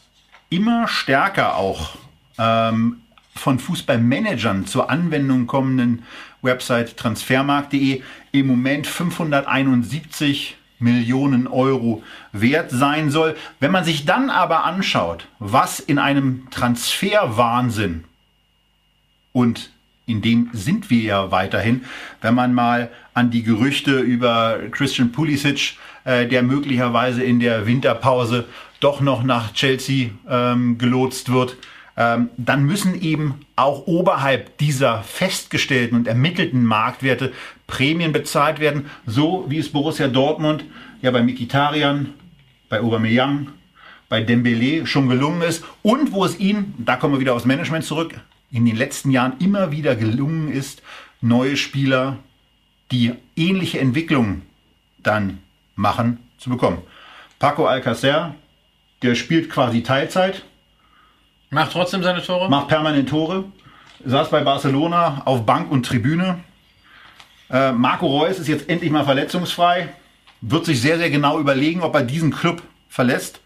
immer 0.49 0.89
stärker 0.89 1.57
auch 1.57 1.97
ähm, 2.39 3.01
von 3.35 3.59
Fußballmanagern 3.59 4.67
zur 4.67 4.91
Anwendung 4.91 5.47
kommenden 5.47 6.05
Website 6.43 6.97
transfermarkt.de 6.97 8.03
im 8.33 8.47
Moment 8.47 8.87
571 8.87 10.57
Millionen 10.81 11.47
Euro 11.47 12.03
wert 12.33 12.71
sein 12.71 13.11
soll. 13.11 13.37
Wenn 13.61 13.71
man 13.71 13.85
sich 13.85 14.05
dann 14.05 14.31
aber 14.31 14.65
anschaut, 14.65 15.29
was 15.39 15.81
in 15.81 15.99
einem 15.99 16.49
Transferwahnsinn 16.51 18.05
und 19.33 19.71
in 20.07 20.23
dem 20.23 20.51
sind 20.53 20.91
wir 20.91 21.03
ja 21.03 21.31
weiterhin, 21.31 21.85
wenn 22.21 22.35
man 22.35 22.53
mal 22.53 22.91
an 23.15 23.31
die 23.31 23.45
Gerüchte 23.45 24.01
über 24.01 24.59
Christian 24.71 25.13
Pulisic, 25.13 25.77
äh, 26.05 26.27
der 26.27 26.43
möglicherweise 26.43 27.23
in 27.23 27.39
der 27.39 27.67
Winterpause 27.67 28.47
doch 28.81 29.01
noch 29.01 29.23
nach 29.23 29.53
Chelsea 29.53 30.11
ähm, 30.29 30.79
gelotst 30.79 31.31
wird, 31.31 31.57
ähm, 31.97 32.31
dann 32.37 32.65
müssen 32.65 33.01
eben 33.01 33.47
auch 33.57 33.87
oberhalb 33.87 34.57
dieser 34.59 35.03
festgestellten 35.03 35.97
und 35.97 36.09
ermittelten 36.09 36.65
Marktwerte 36.65 37.33
Prämien 37.71 38.13
bezahlt 38.13 38.61
werden, 38.61 38.91
so 39.07 39.47
wie 39.49 39.59
es 39.59 39.71
Borussia 39.73 40.09
Dortmund 40.09 40.65
ja 41.01 41.11
bei 41.11 41.23
Mikitarian, 41.23 42.15
bei 42.69 42.81
Aubameyang, 42.81 43.49
bei 44.09 44.21
Dembele 44.23 44.87
schon 44.87 45.09
gelungen 45.09 45.43
ist 45.43 45.65
und 45.83 46.13
wo 46.13 46.25
es 46.25 46.39
ihnen, 46.39 46.75
da 46.79 46.97
kommen 46.97 47.15
wir 47.15 47.21
wieder 47.21 47.35
aufs 47.35 47.47
Management 47.47 47.85
zurück, 47.85 48.21
in 48.51 48.67
den 48.67 48.77
letzten 48.77 49.11
Jahren 49.11 49.35
immer 49.39 49.71
wieder 49.71 49.95
gelungen 49.95 50.53
ist, 50.53 50.83
neue 51.21 51.57
Spieler, 51.57 52.19
die 52.91 53.13
ähnliche 53.37 53.79
Entwicklungen 53.79 54.43
dann 54.99 55.39
machen, 55.77 56.19
zu 56.39 56.51
bekommen. 56.51 56.79
Paco 57.39 57.67
Alcacer, 57.67 58.35
der 59.03 59.15
spielt 59.15 59.49
quasi 59.49 59.83
Teilzeit, 59.83 60.43
Macht 61.51 61.73
trotzdem 61.73 62.03
seine 62.03 62.23
Tore? 62.23 62.49
Macht 62.49 62.69
permanent 62.69 63.09
Tore. 63.09 63.45
Saß 64.05 64.31
bei 64.31 64.43
Barcelona 64.43 65.23
auf 65.25 65.45
Bank 65.45 65.71
und 65.71 65.85
Tribüne. 65.85 66.39
Äh, 67.51 67.73
Marco 67.73 68.07
Reus 68.07 68.39
ist 68.39 68.49
jetzt 68.49 68.69
endlich 68.69 68.91
mal 68.91 69.05
verletzungsfrei. 69.05 69.89
Wird 70.41 70.65
sich 70.65 70.81
sehr, 70.81 70.99
sehr 70.99 71.11
genau 71.11 71.39
überlegen, 71.39 71.83
ob 71.83 71.95
er 71.95 72.03
diesen 72.03 72.31
Club 72.31 72.63
verlässt. 72.89 73.41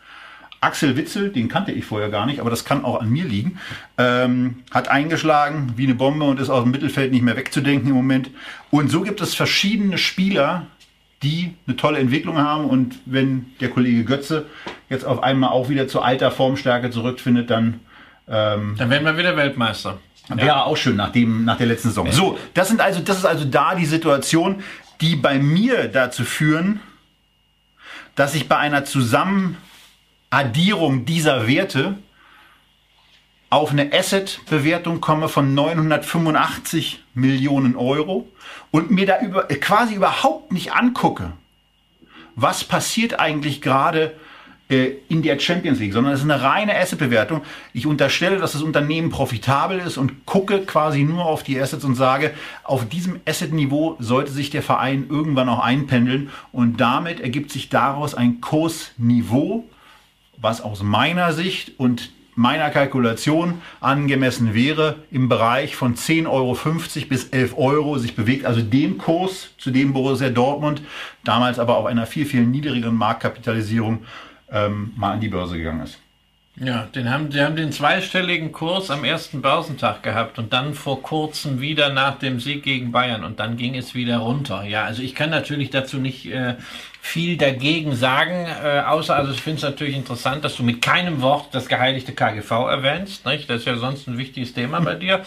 Axel 0.61 0.97
Witzel, 0.97 1.31
den 1.31 1.49
kannte 1.49 1.73
ich 1.73 1.85
vorher 1.85 2.09
gar 2.09 2.25
nicht, 2.25 2.41
aber 2.41 2.49
das 2.49 2.65
kann 2.65 2.85
auch 2.85 3.01
an 3.01 3.11
mir 3.11 3.25
liegen, 3.25 3.59
ähm, 3.99 4.63
hat 4.71 4.89
eingeschlagen 4.89 5.75
wie 5.77 5.85
eine 5.85 5.95
Bombe 5.95 6.25
und 6.25 6.41
ist 6.41 6.49
aus 6.49 6.63
dem 6.63 6.71
Mittelfeld 6.71 7.13
nicht 7.13 7.23
mehr 7.23 7.37
wegzudenken 7.37 7.91
im 7.91 7.95
Moment. 7.95 8.31
Und 8.71 8.91
so 8.91 9.03
gibt 9.03 9.21
es 9.21 9.35
verschiedene 9.35 9.99
Spieler, 9.99 10.67
die 11.23 11.55
eine 11.67 11.77
tolle 11.77 11.99
Entwicklung 11.99 12.39
haben. 12.39 12.65
Und 12.65 12.99
wenn 13.05 13.47
der 13.61 13.69
Kollege 13.69 14.05
Götze 14.05 14.47
jetzt 14.89 15.05
auf 15.05 15.23
einmal 15.23 15.51
auch 15.51 15.69
wieder 15.69 15.87
zur 15.87 16.03
alter 16.03 16.31
Formstärke 16.31 16.91
zurückfindet, 16.91 17.51
dann 17.51 17.81
ähm, 18.29 18.75
Dann 18.79 18.91
werden 18.91 19.05
wir 19.05 19.19
wieder 19.19 19.37
Weltmeister. 19.37 19.99
Wäre 20.29 20.47
ja. 20.47 20.65
auch 20.65 20.77
schön 20.77 20.97
nach, 20.97 21.13
dem, 21.13 21.45
nach 21.45 21.59
der 21.59 21.67
letzten 21.67 21.89
Saison. 21.89 22.11
So, 22.11 22.39
das, 22.55 22.69
sind 22.69 22.81
also, 22.81 23.01
das 23.01 23.19
ist 23.19 23.27
also 23.27 23.45
da 23.45 23.75
die 23.75 23.85
Situation, 23.85 24.63
die 25.01 25.17
bei 25.17 25.39
mir 25.39 25.89
dazu 25.89 26.25
führen, 26.25 26.81
dass 28.15 28.35
ich 28.35 28.49
bei 28.49 28.57
einer 28.57 28.85
Zusammenaddierung 28.85 31.05
dieser 31.05 31.47
Werte 31.47 31.99
auf 33.51 33.71
eine 33.71 33.93
Asset-Bewertung 33.93 35.01
komme 35.01 35.29
von 35.29 35.55
985 35.55 37.05
Millionen 37.15 37.77
Euro 37.77 38.29
und 38.71 38.91
mir 38.91 39.07
da 39.07 39.21
über, 39.21 39.45
quasi 39.45 39.95
überhaupt 39.95 40.53
nicht 40.53 40.73
angucke, 40.73 41.33
was 42.35 42.65
passiert 42.65 43.21
eigentlich 43.21 43.63
gerade 43.63 44.15
in 44.69 45.23
der 45.23 45.39
Champions 45.39 45.79
League, 45.79 45.93
sondern 45.93 46.15
es 46.15 46.21
ist 46.21 46.31
eine 46.31 46.43
reine 46.43 46.75
Asset-Bewertung. 46.77 47.43
Ich 47.75 47.87
unterstelle, 47.87 48.39
dass 48.39 48.53
das 48.53 48.63
Unternehmen 48.63 49.11
profitabel 49.11 49.79
ist 49.79 49.99
und 49.99 50.25
gucke 50.25 50.61
quasi 50.61 51.05
nur 51.05 51.27
auf 51.27 51.43
die 51.43 51.61
Assets 51.61 51.85
und 51.85 51.97
sage, 51.97 52.33
auf 52.63 52.89
diesem 52.89 53.21
Asset-Niveau 53.27 53.97
sollte 53.99 54.33
sich 54.33 54.49
der 54.49 54.63
Verein 54.63 55.07
irgendwann 55.11 55.51
auch 55.51 55.61
einpendeln 55.61 56.31
und 56.51 56.81
damit 56.81 57.21
ergibt 57.21 57.53
sich 57.53 57.69
daraus 57.69 58.15
ein 58.15 58.41
Kursniveau, 58.41 59.65
was 60.39 60.63
aus 60.63 60.83
meiner 60.83 61.35
Sicht 61.35 61.79
und 61.79 62.11
meiner 62.35 62.71
Kalkulation 62.71 63.61
angemessen 63.81 64.55
wäre, 64.55 64.97
im 65.11 65.29
Bereich 65.29 65.77
von 65.77 65.95
10,50 65.95 66.29
Euro 66.29 66.59
bis 67.09 67.29
11 67.29 67.57
Euro 67.57 67.99
sich 67.99 68.17
bewegt, 68.17 68.45
also 68.47 68.61
dem 68.61 68.99
Kurs, 68.99 69.51
zu 69.59 69.71
dem 69.71 69.93
Borussia 69.93 70.31
Dortmund 70.31 70.83
damals 71.23 71.59
aber 71.59 71.77
auf 71.77 71.87
einer 71.87 72.07
viel, 72.07 72.27
viel 72.27 72.47
niedrigeren 72.47 72.97
Marktkapitalisierung 72.97 74.05
ähm, 74.55 74.93
mal 74.97 75.13
an 75.13 75.21
die 75.21 75.29
Börse 75.29 75.59
gegangen 75.59 75.83
ist. 75.83 75.99
Ja, 76.57 76.87
den 76.95 77.11
haben, 77.11 77.31
die 77.31 77.41
haben 77.41 77.57
den 77.57 77.73
zweistelligen 77.73 78.53
Kurs 78.53 78.89
am 78.89 79.03
ersten 79.03 79.43
Börsentag 79.43 80.05
gehabt 80.05 80.39
und 80.39 80.53
dann 80.53 80.75
vor 80.75 81.03
kurzem 81.03 81.61
wieder 81.61 81.93
nach 81.93 82.21
dem 82.21 82.39
Sieg 82.39 82.63
gegen 82.63 82.93
Bayern 82.93 83.25
und 83.25 83.41
dann 83.41 83.57
ging 83.57 83.75
es 83.75 83.97
wieder 83.97 84.19
runter. 84.19 84.63
Ja, 84.63 84.85
also 84.85 85.03
ich 85.03 85.17
kann 85.17 85.31
natürlich 85.31 85.71
dazu 85.71 85.97
nicht 85.97 86.27
äh, 86.27 86.55
viel 87.03 87.37
dagegen 87.37 87.97
sagen, 87.97 88.47
äh, 88.47 88.83
außer 88.87 89.17
also 89.17 89.33
ich 89.33 89.43
finde 89.43 89.57
es 89.57 89.63
natürlich 89.65 89.97
interessant, 89.97 90.45
dass 90.45 90.55
du 90.55 90.63
mit 90.63 90.81
keinem 90.81 91.23
Wort 91.23 91.49
das 91.53 91.67
geheiligte 91.67 92.13
KGV 92.13 92.51
erwähnst. 92.53 93.27
Nicht? 93.27 93.51
Das 93.51 93.59
ist 93.59 93.67
ja 93.67 93.77
sonst 93.77 94.07
ein 94.07 94.17
wichtiges 94.17 94.55
Thema 94.55 94.81
bei 94.81 94.95
dir. 94.95 95.25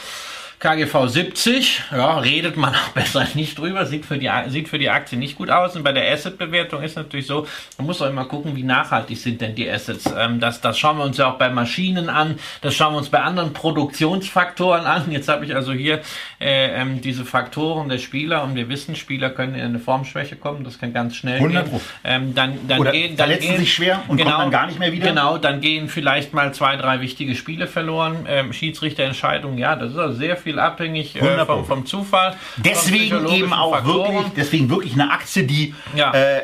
KGV 0.59 1.07
70, 1.07 1.83
ja, 1.91 2.17
redet 2.17 2.57
man 2.57 2.73
auch 2.73 2.89
besser 2.95 3.27
nicht 3.35 3.59
drüber, 3.59 3.85
sieht 3.85 4.05
für 4.05 4.17
die, 4.17 4.29
sieht 4.47 4.67
für 4.69 4.79
die 4.79 4.89
Aktie 4.89 5.17
nicht 5.17 5.37
gut 5.37 5.51
aus. 5.51 5.75
Und 5.75 5.83
bei 5.83 5.91
der 5.91 6.11
Asset-Bewertung 6.11 6.81
ist 6.81 6.95
natürlich 6.95 7.27
so, 7.27 7.45
man 7.77 7.85
muss 7.85 8.01
auch 8.01 8.09
immer 8.09 8.25
gucken, 8.25 8.55
wie 8.55 8.63
nachhaltig 8.63 9.19
sind 9.19 9.39
denn 9.39 9.53
die 9.53 9.69
Assets. 9.69 10.11
Ähm, 10.17 10.39
das, 10.39 10.59
das 10.59 10.79
schauen 10.79 10.97
wir 10.97 11.03
uns 11.03 11.17
ja 11.17 11.31
auch 11.31 11.37
bei 11.37 11.49
Maschinen 11.49 12.09
an, 12.09 12.39
das 12.61 12.73
schauen 12.73 12.93
wir 12.93 12.97
uns 12.97 13.09
bei 13.09 13.21
anderen 13.21 13.53
Produktionsfaktoren 13.53 14.85
an. 14.85 15.11
Jetzt 15.11 15.29
habe 15.29 15.45
ich 15.45 15.53
also 15.53 15.73
hier 15.73 16.01
äh, 16.39 16.81
ähm, 16.81 17.01
diese 17.01 17.23
Faktoren 17.23 17.87
der 17.87 17.99
Spieler 17.99 18.43
und 18.43 18.55
wir 18.55 18.67
wissen, 18.67 18.95
Spieler 18.95 19.29
können 19.29 19.53
in 19.53 19.61
eine 19.61 19.79
Formschwäche 19.79 20.37
kommen, 20.37 20.63
das 20.63 20.79
kann 20.79 20.91
ganz 20.91 21.15
schnell 21.15 21.35
100 21.35 21.69
gehen. 21.69 21.81
Ähm, 22.03 22.33
dann, 22.33 22.67
dann 22.67 22.79
Oder 22.79 22.91
gehen, 22.93 23.15
dann 23.15 23.29
gehen, 23.29 23.57
sich 23.57 23.73
schwer 23.73 24.01
und 24.07 24.17
genau, 24.17 24.31
kommen 24.31 24.41
dann 24.43 24.51
gar 24.51 24.65
nicht 24.65 24.79
mehr 24.79 24.91
wieder. 24.91 25.09
Genau, 25.09 25.37
dann 25.37 25.61
gehen 25.61 25.87
vielleicht 25.87 26.33
mal 26.33 26.51
zwei, 26.55 26.77
drei 26.77 26.99
wichtige 26.99 27.35
Spiele 27.35 27.67
verloren. 27.67 28.25
Ähm, 28.27 28.53
Schiedsrichterentscheidungen, 28.53 29.59
ja, 29.59 29.75
das 29.75 29.91
ist 29.91 29.97
also 29.97 30.17
sehr 30.17 30.35
viel 30.35 30.46
viel 30.47 30.59
abhängig 30.59 31.15
äh, 31.15 31.45
vom, 31.45 31.65
vom, 31.65 31.85
Zufall. 31.85 32.35
Deswegen 32.57 33.27
eben 33.27 33.51
auch 33.51 33.73
Faktoren. 33.73 34.15
wirklich, 34.15 34.33
deswegen 34.37 34.69
wirklich 34.69 34.93
eine 34.93 35.11
Aktie, 35.11 35.43
die 35.43 35.75
ja. 35.93 36.13
äh, 36.13 36.41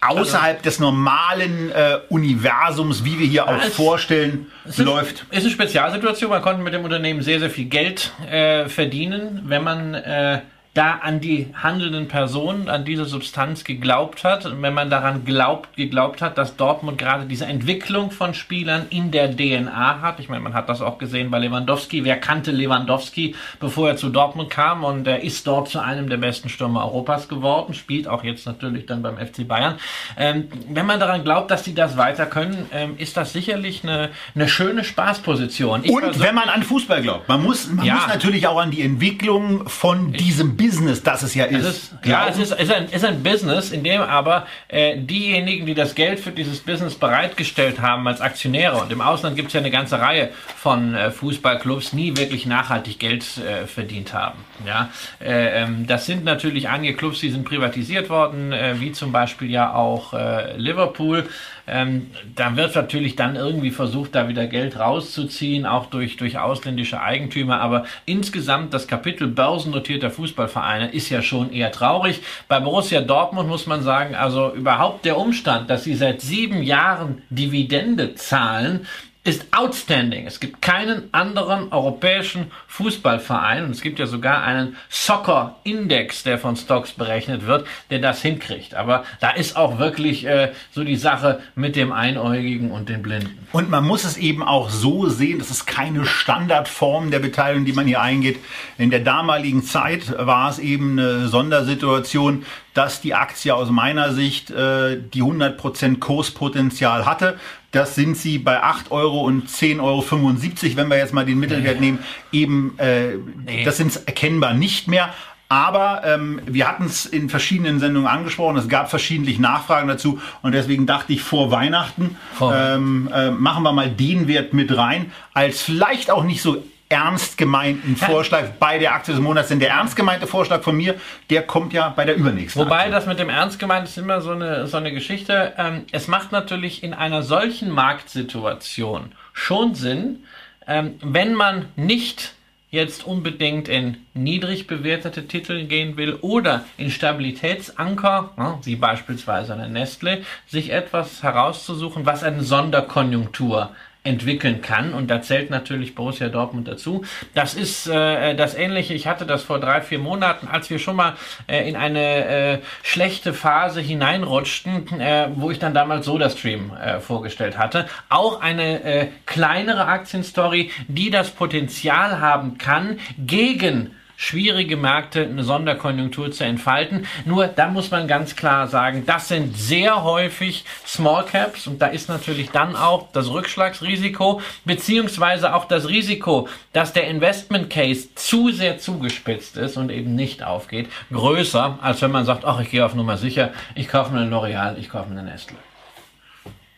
außerhalb 0.00 0.56
also, 0.56 0.62
des 0.64 0.78
normalen 0.80 1.70
äh, 1.70 1.98
Universums, 2.08 3.04
wie 3.04 3.18
wir 3.18 3.26
hier 3.26 3.46
auch 3.48 3.62
vorstellen, 3.62 4.50
es 4.64 4.78
läuft. 4.78 5.26
Ist, 5.30 5.38
ist 5.38 5.44
eine 5.44 5.50
Spezialsituation. 5.50 6.30
Man 6.30 6.42
konnte 6.42 6.62
mit 6.62 6.74
dem 6.74 6.82
Unternehmen 6.82 7.22
sehr, 7.22 7.38
sehr 7.38 7.50
viel 7.50 7.66
Geld 7.66 8.12
äh, 8.28 8.68
verdienen, 8.68 9.42
wenn 9.44 9.62
man 9.62 9.94
äh, 9.94 10.40
da 10.74 10.98
an 11.02 11.20
die 11.20 11.46
handelnden 11.54 12.08
Personen, 12.08 12.68
an 12.68 12.84
diese 12.84 13.04
Substanz 13.04 13.62
geglaubt 13.62 14.24
hat. 14.24 14.44
Und 14.44 14.60
wenn 14.60 14.74
man 14.74 14.90
daran 14.90 15.24
glaubt, 15.24 15.76
geglaubt 15.76 16.20
hat, 16.20 16.36
dass 16.36 16.56
Dortmund 16.56 16.98
gerade 16.98 17.26
diese 17.26 17.46
Entwicklung 17.46 18.10
von 18.10 18.34
Spielern 18.34 18.86
in 18.90 19.12
der 19.12 19.34
DNA 19.34 20.00
hat. 20.00 20.18
Ich 20.18 20.28
meine, 20.28 20.42
man 20.42 20.52
hat 20.52 20.68
das 20.68 20.82
auch 20.82 20.98
gesehen 20.98 21.30
bei 21.30 21.38
Lewandowski. 21.38 22.04
Wer 22.04 22.18
kannte 22.18 22.50
Lewandowski, 22.50 23.36
bevor 23.60 23.90
er 23.90 23.96
zu 23.96 24.08
Dortmund 24.08 24.50
kam? 24.50 24.82
Und 24.82 25.06
er 25.06 25.22
ist 25.22 25.46
dort 25.46 25.68
zu 25.68 25.78
einem 25.78 26.08
der 26.08 26.16
besten 26.16 26.48
Stürmer 26.48 26.84
Europas 26.84 27.28
geworden, 27.28 27.72
spielt 27.74 28.08
auch 28.08 28.24
jetzt 28.24 28.44
natürlich 28.44 28.86
dann 28.86 29.00
beim 29.00 29.16
FC 29.16 29.46
Bayern. 29.46 29.76
Ähm, 30.18 30.48
wenn 30.68 30.86
man 30.86 30.98
daran 30.98 31.22
glaubt, 31.22 31.52
dass 31.52 31.62
sie 31.62 31.74
das 31.74 31.96
weiter 31.96 32.26
können, 32.26 32.66
ähm, 32.72 32.94
ist 32.98 33.16
das 33.16 33.32
sicherlich 33.32 33.84
eine, 33.84 34.10
eine 34.34 34.48
schöne 34.48 34.82
Spaßposition. 34.82 35.84
Ich 35.84 35.92
Und 35.92 36.18
wenn 36.18 36.34
man 36.34 36.48
an 36.48 36.64
Fußball 36.64 37.00
glaubt, 37.00 37.28
man 37.28 37.44
muss, 37.44 37.70
man 37.70 37.84
ja. 37.86 37.94
muss 37.94 38.08
natürlich 38.08 38.48
auch 38.48 38.58
an 38.58 38.72
die 38.72 38.82
Entwicklung 38.82 39.68
von 39.68 40.12
diesem 40.12 40.56
Business, 40.64 41.02
das 41.02 41.22
es 41.22 41.34
ja 41.34 41.44
ist. 41.44 41.64
Es 41.64 41.76
ist 41.76 41.94
ja, 42.04 42.26
es 42.28 42.38
ist, 42.38 42.52
ist, 42.52 42.72
ein, 42.72 42.88
ist 42.88 43.04
ein 43.04 43.22
Business, 43.22 43.70
in 43.70 43.84
dem 43.84 44.00
aber 44.00 44.46
äh, 44.68 44.96
diejenigen, 44.96 45.66
die 45.66 45.74
das 45.74 45.94
Geld 45.94 46.20
für 46.20 46.30
dieses 46.30 46.60
Business 46.60 46.94
bereitgestellt 46.94 47.80
haben 47.80 48.06
als 48.08 48.20
Aktionäre, 48.20 48.76
und 48.76 48.90
im 48.90 49.00
Ausland 49.00 49.36
gibt 49.36 49.48
es 49.48 49.54
ja 49.54 49.60
eine 49.60 49.70
ganze 49.70 50.00
Reihe 50.00 50.30
von 50.56 50.94
äh, 50.94 51.10
Fußballclubs, 51.10 51.92
nie 51.92 52.16
wirklich 52.16 52.46
nachhaltig 52.46 52.98
Geld 52.98 53.24
äh, 53.38 53.66
verdient 53.66 54.14
haben. 54.14 54.38
Ja, 54.64 54.90
äh, 55.20 55.62
ähm, 55.62 55.86
das 55.86 56.06
sind 56.06 56.24
natürlich 56.24 56.68
einige 56.68 56.94
Clubs, 56.94 57.20
die 57.20 57.30
sind 57.30 57.44
privatisiert 57.44 58.08
worden, 58.08 58.52
äh, 58.52 58.76
wie 58.78 58.92
zum 58.92 59.10
Beispiel 59.10 59.50
ja 59.50 59.74
auch 59.74 60.14
äh, 60.14 60.56
Liverpool. 60.56 61.28
Ähm, 61.66 62.10
da 62.36 62.56
wird 62.56 62.74
natürlich 62.74 63.16
dann 63.16 63.36
irgendwie 63.36 63.70
versucht, 63.70 64.14
da 64.14 64.28
wieder 64.28 64.46
Geld 64.46 64.78
rauszuziehen, 64.78 65.66
auch 65.66 65.86
durch, 65.86 66.16
durch 66.16 66.38
ausländische 66.38 67.00
Eigentümer. 67.00 67.60
Aber 67.60 67.84
insgesamt 68.04 68.74
das 68.74 68.86
Kapitel 68.86 69.26
börsennotierter 69.26 70.10
Fußballvereine 70.10 70.92
ist 70.92 71.10
ja 71.10 71.22
schon 71.22 71.52
eher 71.52 71.72
traurig. 71.72 72.20
Bei 72.48 72.60
Borussia 72.60 73.00
Dortmund 73.00 73.48
muss 73.48 73.66
man 73.66 73.82
sagen, 73.82 74.14
also 74.14 74.54
überhaupt 74.54 75.04
der 75.04 75.16
Umstand, 75.16 75.68
dass 75.68 75.84
sie 75.84 75.94
seit 75.94 76.20
sieben 76.20 76.62
Jahren 76.62 77.22
Dividende 77.30 78.14
zahlen, 78.14 78.86
ist 79.24 79.46
outstanding. 79.52 80.26
Es 80.26 80.38
gibt 80.38 80.60
keinen 80.60 81.12
anderen 81.12 81.72
europäischen 81.72 82.50
Fußballverein 82.68 83.64
und 83.64 83.70
es 83.70 83.80
gibt 83.80 83.98
ja 83.98 84.06
sogar 84.06 84.44
einen 84.44 84.76
Soccer 84.90 85.56
Index, 85.64 86.24
der 86.24 86.38
von 86.38 86.56
Stocks 86.56 86.92
berechnet 86.92 87.46
wird, 87.46 87.66
der 87.90 88.00
das 88.00 88.20
hinkriegt. 88.20 88.74
Aber 88.74 89.04
da 89.20 89.30
ist 89.30 89.56
auch 89.56 89.78
wirklich 89.78 90.26
äh, 90.26 90.52
so 90.72 90.84
die 90.84 90.96
Sache 90.96 91.40
mit 91.54 91.74
dem 91.74 91.90
Einäugigen 91.90 92.70
und 92.70 92.90
den 92.90 93.00
Blinden. 93.00 93.46
Und 93.52 93.70
man 93.70 93.84
muss 93.84 94.04
es 94.04 94.18
eben 94.18 94.42
auch 94.42 94.68
so 94.68 95.08
sehen, 95.08 95.38
das 95.38 95.50
ist 95.50 95.66
keine 95.66 96.04
Standardform 96.04 97.10
der 97.10 97.20
Beteiligung, 97.20 97.64
die 97.64 97.72
man 97.72 97.86
hier 97.86 98.02
eingeht. 98.02 98.38
In 98.76 98.90
der 98.90 99.00
damaligen 99.00 99.62
Zeit 99.62 100.14
war 100.18 100.50
es 100.50 100.58
eben 100.58 100.98
eine 100.98 101.28
Sondersituation, 101.28 102.44
dass 102.74 103.00
die 103.00 103.14
Aktie 103.14 103.54
aus 103.54 103.70
meiner 103.70 104.12
Sicht 104.12 104.50
äh, 104.50 104.98
die 105.00 105.22
100% 105.22 106.00
Kurspotenzial 106.00 107.06
hatte. 107.06 107.38
Das 107.70 107.94
sind 107.94 108.16
sie 108.16 108.38
bei 108.38 108.62
8 108.62 108.90
Euro 108.90 109.22
und 109.22 109.48
10,75 109.48 109.80
Euro, 109.80 110.76
wenn 110.76 110.88
wir 110.88 110.98
jetzt 110.98 111.14
mal 111.14 111.24
den 111.24 111.38
Mittelwert 111.38 111.80
nehmen, 111.80 112.00
eben, 112.32 112.78
äh, 112.78 113.14
nee. 113.44 113.64
das 113.64 113.78
sind 113.78 113.96
erkennbar 114.06 114.54
nicht 114.54 114.88
mehr. 114.88 115.14
Aber 115.48 116.02
ähm, 116.04 116.40
wir 116.46 116.66
hatten 116.66 116.84
es 116.84 117.06
in 117.06 117.28
verschiedenen 117.28 117.78
Sendungen 117.78 118.08
angesprochen, 118.08 118.56
es 118.56 118.68
gab 118.68 118.90
verschiedentlich 118.90 119.38
Nachfragen 119.38 119.88
dazu 119.88 120.18
und 120.42 120.52
deswegen 120.52 120.86
dachte 120.86 121.12
ich 121.12 121.22
vor 121.22 121.50
Weihnachten 121.50 122.16
ähm, 122.40 123.10
äh, 123.14 123.30
machen 123.30 123.62
wir 123.62 123.72
mal 123.72 123.90
den 123.90 124.26
Wert 124.26 124.52
mit 124.52 124.74
rein, 124.76 125.12
als 125.32 125.62
vielleicht 125.62 126.10
auch 126.10 126.24
nicht 126.24 126.42
so 126.42 126.64
ernst 126.94 127.36
gemeinten 127.36 127.96
Vorschlag 127.96 128.50
bei 128.60 128.78
der 128.78 128.94
Aktie 128.94 129.12
des 129.12 129.20
Monats. 129.20 129.48
Denn 129.48 129.58
der 129.58 129.70
ernst 129.70 129.96
gemeinte 129.96 130.26
Vorschlag 130.26 130.62
von 130.62 130.76
mir, 130.76 130.94
der 131.28 131.42
kommt 131.42 131.72
ja 131.72 131.88
bei 131.88 132.04
der 132.04 132.14
übernächsten. 132.14 132.64
Wobei 132.64 132.76
Aktie. 132.76 132.92
das 132.92 133.06
mit 133.06 133.18
dem 133.18 133.28
ernst 133.28 133.58
gemeint 133.58 133.88
ist 133.88 133.98
immer 133.98 134.20
so 134.20 134.30
eine, 134.30 134.68
so 134.68 134.76
eine 134.76 134.92
Geschichte. 134.92 135.52
Ähm, 135.58 135.84
es 135.90 136.06
macht 136.06 136.30
natürlich 136.30 136.84
in 136.84 136.94
einer 136.94 137.22
solchen 137.22 137.70
Marktsituation 137.70 139.12
schon 139.32 139.74
Sinn, 139.74 140.24
ähm, 140.66 140.94
wenn 141.02 141.34
man 141.34 141.66
nicht 141.74 142.34
jetzt 142.70 143.06
unbedingt 143.06 143.68
in 143.68 143.98
niedrig 144.14 144.66
bewertete 144.66 145.26
Titel 145.26 145.64
gehen 145.66 145.96
will 145.96 146.14
oder 146.20 146.64
in 146.76 146.90
Stabilitätsanker, 146.90 148.58
wie 148.64 148.76
beispielsweise 148.76 149.54
eine 149.54 149.68
Nestle, 149.68 150.22
sich 150.46 150.72
etwas 150.72 151.22
herauszusuchen, 151.22 152.04
was 152.04 152.24
eine 152.24 152.42
Sonderkonjunktur 152.42 153.70
entwickeln 154.04 154.60
kann. 154.60 154.92
Und 154.92 155.10
da 155.10 155.22
zählt 155.22 155.50
natürlich 155.50 155.94
Borussia 155.94 156.28
Dortmund 156.28 156.68
dazu. 156.68 157.04
Das 157.34 157.54
ist 157.54 157.88
äh, 157.88 158.34
das 158.34 158.54
Ähnliche. 158.54 158.94
Ich 158.94 159.06
hatte 159.06 159.26
das 159.26 159.42
vor 159.42 159.58
drei, 159.58 159.80
vier 159.80 159.98
Monaten, 159.98 160.46
als 160.46 160.70
wir 160.70 160.78
schon 160.78 160.96
mal 160.96 161.14
äh, 161.46 161.68
in 161.68 161.74
eine 161.74 162.26
äh, 162.26 162.58
schlechte 162.82 163.32
Phase 163.32 163.80
hineinrutschten, 163.80 165.00
äh, 165.00 165.28
wo 165.34 165.50
ich 165.50 165.58
dann 165.58 165.74
damals 165.74 166.06
SodaStream 166.06 166.72
äh, 166.76 167.00
vorgestellt 167.00 167.58
hatte. 167.58 167.86
Auch 168.10 168.40
eine 168.40 168.84
äh, 168.84 169.08
kleinere 169.24 169.86
Aktienstory, 169.86 170.70
die 170.86 171.10
das 171.10 171.30
Potenzial 171.30 172.20
haben 172.20 172.58
kann, 172.58 172.98
gegen 173.18 173.94
schwierige 174.16 174.76
Märkte 174.76 175.22
eine 175.22 175.44
Sonderkonjunktur 175.44 176.30
zu 176.30 176.44
entfalten. 176.44 177.06
Nur 177.24 177.46
da 177.46 177.68
muss 177.68 177.90
man 177.90 178.08
ganz 178.08 178.36
klar 178.36 178.68
sagen, 178.68 179.04
das 179.06 179.28
sind 179.28 179.56
sehr 179.56 180.02
häufig 180.04 180.64
Small 180.86 181.24
Caps 181.24 181.66
und 181.66 181.80
da 181.80 181.86
ist 181.86 182.08
natürlich 182.08 182.50
dann 182.50 182.76
auch 182.76 183.10
das 183.12 183.30
Rückschlagsrisiko 183.30 184.40
beziehungsweise 184.64 185.54
auch 185.54 185.66
das 185.66 185.88
Risiko, 185.88 186.48
dass 186.72 186.92
der 186.92 187.08
Investment 187.08 187.70
Case 187.70 188.14
zu 188.14 188.50
sehr 188.50 188.78
zugespitzt 188.78 189.56
ist 189.56 189.76
und 189.76 189.90
eben 189.90 190.14
nicht 190.14 190.42
aufgeht, 190.42 190.88
größer, 191.12 191.78
als 191.80 192.02
wenn 192.02 192.10
man 192.10 192.24
sagt, 192.24 192.44
ach, 192.44 192.60
ich 192.60 192.70
gehe 192.70 192.84
auf 192.84 192.94
Nummer 192.94 193.16
sicher, 193.16 193.52
ich 193.74 193.88
kaufe 193.88 194.12
mir 194.12 194.20
eine 194.20 194.34
L'Oreal, 194.34 194.78
ich 194.78 194.90
kaufe 194.90 195.10
mir 195.10 195.20
eine 195.20 195.30
Nestle. 195.30 195.56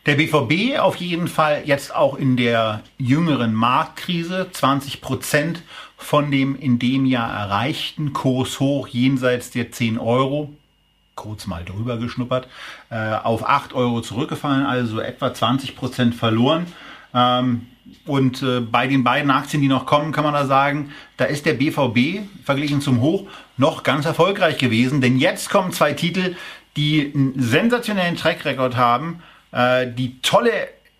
Der 0.07 0.15
BVB 0.15 0.79
auf 0.79 0.95
jeden 0.95 1.27
Fall 1.27 1.63
jetzt 1.65 1.93
auch 1.93 2.15
in 2.15 2.37
der 2.37 2.81
jüngeren 2.97 3.53
Marktkrise 3.53 4.47
20 4.49 5.01
Prozent 5.01 5.63
von 5.97 6.31
dem 6.31 6.55
in 6.55 6.79
dem 6.79 7.05
Jahr 7.05 7.31
erreichten 7.31 8.13
Kurs 8.13 8.59
hoch 8.59 8.87
jenseits 8.87 9.51
der 9.51 9.71
10 9.71 9.97
Euro, 9.97 10.53
kurz 11.15 11.47
mal 11.47 11.65
drüber 11.65 11.97
geschnuppert, 11.97 12.47
äh, 12.89 13.15
auf 13.15 13.47
8 13.47 13.73
Euro 13.73 14.01
zurückgefallen, 14.01 14.65
also 14.65 14.99
etwa 14.99 15.33
20 15.33 15.75
Prozent 15.75 16.15
verloren. 16.15 16.67
Ähm, 17.13 17.65
und 18.05 18.43
äh, 18.43 18.59
bei 18.59 18.87
den 18.87 19.03
beiden 19.03 19.31
Aktien, 19.31 19.61
die 19.61 19.67
noch 19.67 19.85
kommen, 19.85 20.11
kann 20.11 20.23
man 20.23 20.33
da 20.33 20.45
sagen, 20.45 20.91
da 21.17 21.25
ist 21.25 21.45
der 21.45 21.53
BVB 21.53 22.21
verglichen 22.43 22.81
zum 22.81 23.01
Hoch 23.01 23.27
noch 23.57 23.83
ganz 23.83 24.05
erfolgreich 24.05 24.57
gewesen. 24.57 25.01
Denn 25.01 25.17
jetzt 25.17 25.49
kommen 25.49 25.71
zwei 25.71 25.93
Titel, 25.93 26.35
die 26.75 27.11
einen 27.13 27.33
sensationellen 27.41 28.15
Track-Record 28.15 28.75
haben, 28.75 29.23
äh, 29.51 29.87
die 29.87 30.21
tolle 30.21 30.51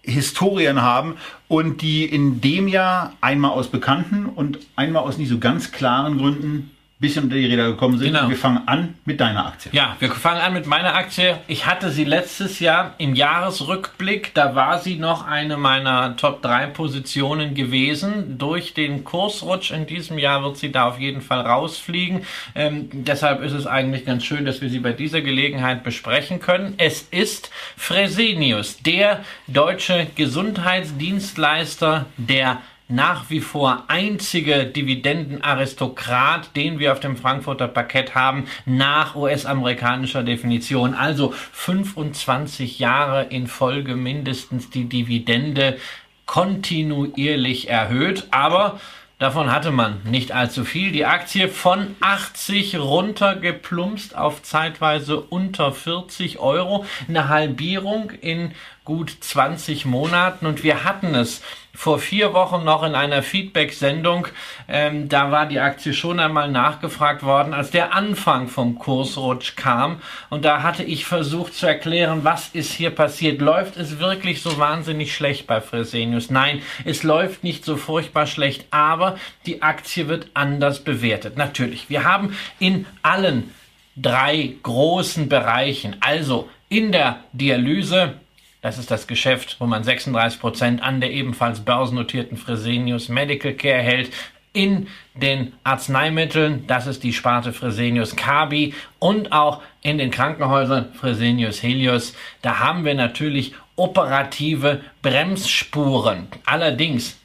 Historien 0.02 0.82
haben 0.82 1.18
und 1.48 1.82
die 1.82 2.06
in 2.06 2.42
dem 2.42 2.68
Jahr 2.68 3.14
einmal 3.22 3.52
aus 3.52 3.70
bekannten 3.70 4.26
und 4.26 4.60
einmal 4.76 5.04
aus 5.04 5.18
nicht 5.18 5.30
so 5.30 5.39
ganz 5.39 5.72
klaren 5.72 6.18
Gründen 6.18 6.72
bisschen 7.00 7.26
unter 7.26 7.36
die 7.36 7.45
Räder 7.45 7.68
gekommen 7.68 8.00
sind. 8.00 8.08
Genau. 8.08 8.28
Wir 8.28 8.38
fangen 8.38 8.68
an 8.68 8.95
mit 9.06 9.20
deiner 9.20 9.45
Aktie. 9.45 9.72
Ja, 9.72 9.95
wir 10.00 10.10
fangen 10.12 10.41
an 10.41 10.54
mit 10.54 10.66
meiner 10.66 10.95
Aktie. 10.95 11.38
Ich 11.48 11.68
hatte 11.68 11.91
sie 11.91 12.06
letztes 12.06 12.60
Jahr 12.60 12.95
im 12.98 13.14
Jahresrückblick. 13.14 14.34
Da 14.34 14.56
war 14.56 14.80
sie 14.80 14.95
noch 14.95 15.28
eine 15.28 15.58
meiner 15.58 16.16
Top 16.18 16.41
3 16.41 16.68
Positionen 16.68 17.54
gewesen. 17.54 18.39
Durch 18.39 18.74
den 18.74 19.04
Kursrutsch 19.04 19.70
in 19.70 19.86
diesem 19.86 20.18
Jahr 20.18 20.43
wird 20.43 20.58
sie 20.58 20.72
da 20.72 20.88
auf 20.88 21.00
jeden 21.00 21.22
Fall 21.22 21.41
rausfliegen. 21.41 22.24
Ähm, 22.56 22.89
deshalb 22.91 23.43
ist 23.43 23.54
es 23.54 23.68
eigentlich 23.68 24.06
ganz 24.06 24.26
schön, 24.26 24.45
dass 24.45 24.62
wir 24.62 24.70
sie 24.70 24.80
bei 24.80 24.91
dieser 24.91 25.22
Gelegenheit 25.22 25.84
besprechen 25.84 26.39
können. 26.39 26.74
Es 26.78 27.04
ist 27.12 27.52
Fresenius, 27.76 28.78
der 28.78 29.24
deutsche 29.45 30.08
Gesundheitsdienstleister, 30.16 32.08
der 32.18 32.62
nach 32.88 33.30
wie 33.30 33.42
vor 33.42 33.84
einzige 33.88 34.66
Dividendenaristokrat, 34.66 36.56
den 36.56 36.80
wir 36.80 36.94
auf 36.94 37.00
dem 37.00 37.18
Frankfurter 37.18 37.68
Parkett 37.68 38.16
haben, 38.16 38.48
nach 38.66 39.16
US-amerikanischer 39.16 40.24
Definition. 40.24 40.94
Also 40.94 41.34
25 41.52 42.80
Jahre 42.80 43.26
in 43.26 43.48
Folge 43.48 43.96
mindestens 43.96 44.70
die 44.70 44.86
Dividende 44.86 45.78
kontinuierlich 46.26 47.70
erhöht. 47.70 48.28
Aber 48.32 48.80
Davon 49.20 49.52
hatte 49.52 49.72
man 49.72 50.00
nicht 50.04 50.32
allzu 50.32 50.64
viel. 50.64 50.92
Die 50.92 51.06
Aktie 51.08 51.50
von 51.50 51.96
80 52.02 52.78
runtergeplumpst 52.78 54.16
auf 54.16 54.44
zeitweise 54.44 55.20
unter 55.20 55.72
40 55.72 56.38
Euro. 56.38 56.86
Eine 57.08 57.28
Halbierung 57.28 58.12
in 58.12 58.52
gut 58.86 59.10
20 59.20 59.86
Monaten. 59.86 60.46
Und 60.46 60.64
wir 60.64 60.84
hatten 60.84 61.16
es 61.16 61.42
vor 61.78 61.99
vier 61.99 62.34
Wochen 62.34 62.63
noch 62.63 62.82
in 62.82 62.95
einer 62.95 63.21
Feedback-Sendung. 63.21 64.28
Ähm, 64.67 65.09
da 65.09 65.30
war 65.30 65.45
die 65.45 65.59
Aktie 65.59 65.93
schon 65.93 66.19
einmal 66.19 66.49
nachgefragt 66.49 67.21
worden, 67.21 67.53
als 67.53 67.69
der 67.69 67.93
Anfang 67.93 68.47
vom 68.47 68.80
Kursrutsch 68.80 69.55
kam. 69.55 70.01
Und 70.32 70.43
da 70.43 70.63
hatte 70.63 70.84
ich 70.84 71.05
versucht 71.05 71.53
zu 71.53 71.67
erklären, 71.67 72.23
was 72.23 72.49
ist 72.49 72.73
hier 72.73 72.89
passiert. 72.89 73.41
Läuft 73.41 73.78
es 73.78 73.99
wirklich 73.99 74.41
so 74.41 74.57
wahnsinnig 74.57 75.13
schlecht 75.13 75.45
bei 75.45 75.61
Fresenius? 75.61 76.32
Nein, 76.32 76.63
es 76.84 77.03
läuft 77.03 77.43
nicht 77.43 77.63
so 77.63 77.78
furchtbar 77.78 78.25
schlecht, 78.25 78.65
aber 78.71 79.19
die 79.45 79.61
Aktie 79.61 80.07
wird 80.07 80.32
anders 80.34 80.84
bewertet. 80.84 81.38
Natürlich, 81.38 81.91
wir 81.91 82.05
haben 82.05 82.36
in 82.57 82.88
allen 83.03 83.53
drei 83.95 84.55
großen 84.63 85.30
Bereichen, 85.30 85.97
also 85.99 86.49
in 86.69 86.91
der 86.91 87.19
Dialyse, 87.34 88.15
das 88.62 88.78
ist 88.78 88.91
das 88.91 89.08
Geschäft, 89.08 89.58
wo 89.60 89.66
man 89.66 89.84
36 89.84 90.39
Prozent 90.39 90.82
an 90.82 90.99
der 90.99 91.12
ebenfalls 91.12 91.60
börsennotierten 91.60 92.38
Fresenius 92.38 93.10
Medical 93.10 93.53
Care 93.53 93.82
hält. 93.82 94.12
In 94.53 94.88
den 95.14 95.53
Arzneimitteln, 95.64 96.66
das 96.66 96.88
ist 96.88 97.03
die 97.03 97.14
Sparte 97.14 97.53
Fresenius 97.53 98.16
Kabi 98.16 98.74
und 98.97 99.32
auch 99.32 99.62
in 99.84 99.99
den 99.99 100.10
Krankenhäusern 100.10 100.93
Fresenius 100.93 101.62
Helios. 101.62 102.16
Da 102.41 102.60
haben 102.60 102.84
wir 102.84 102.95
natürlich 102.95 103.53
operative 103.76 104.82
Bremsspuren. 105.03 106.28
Allerdings 106.45 107.18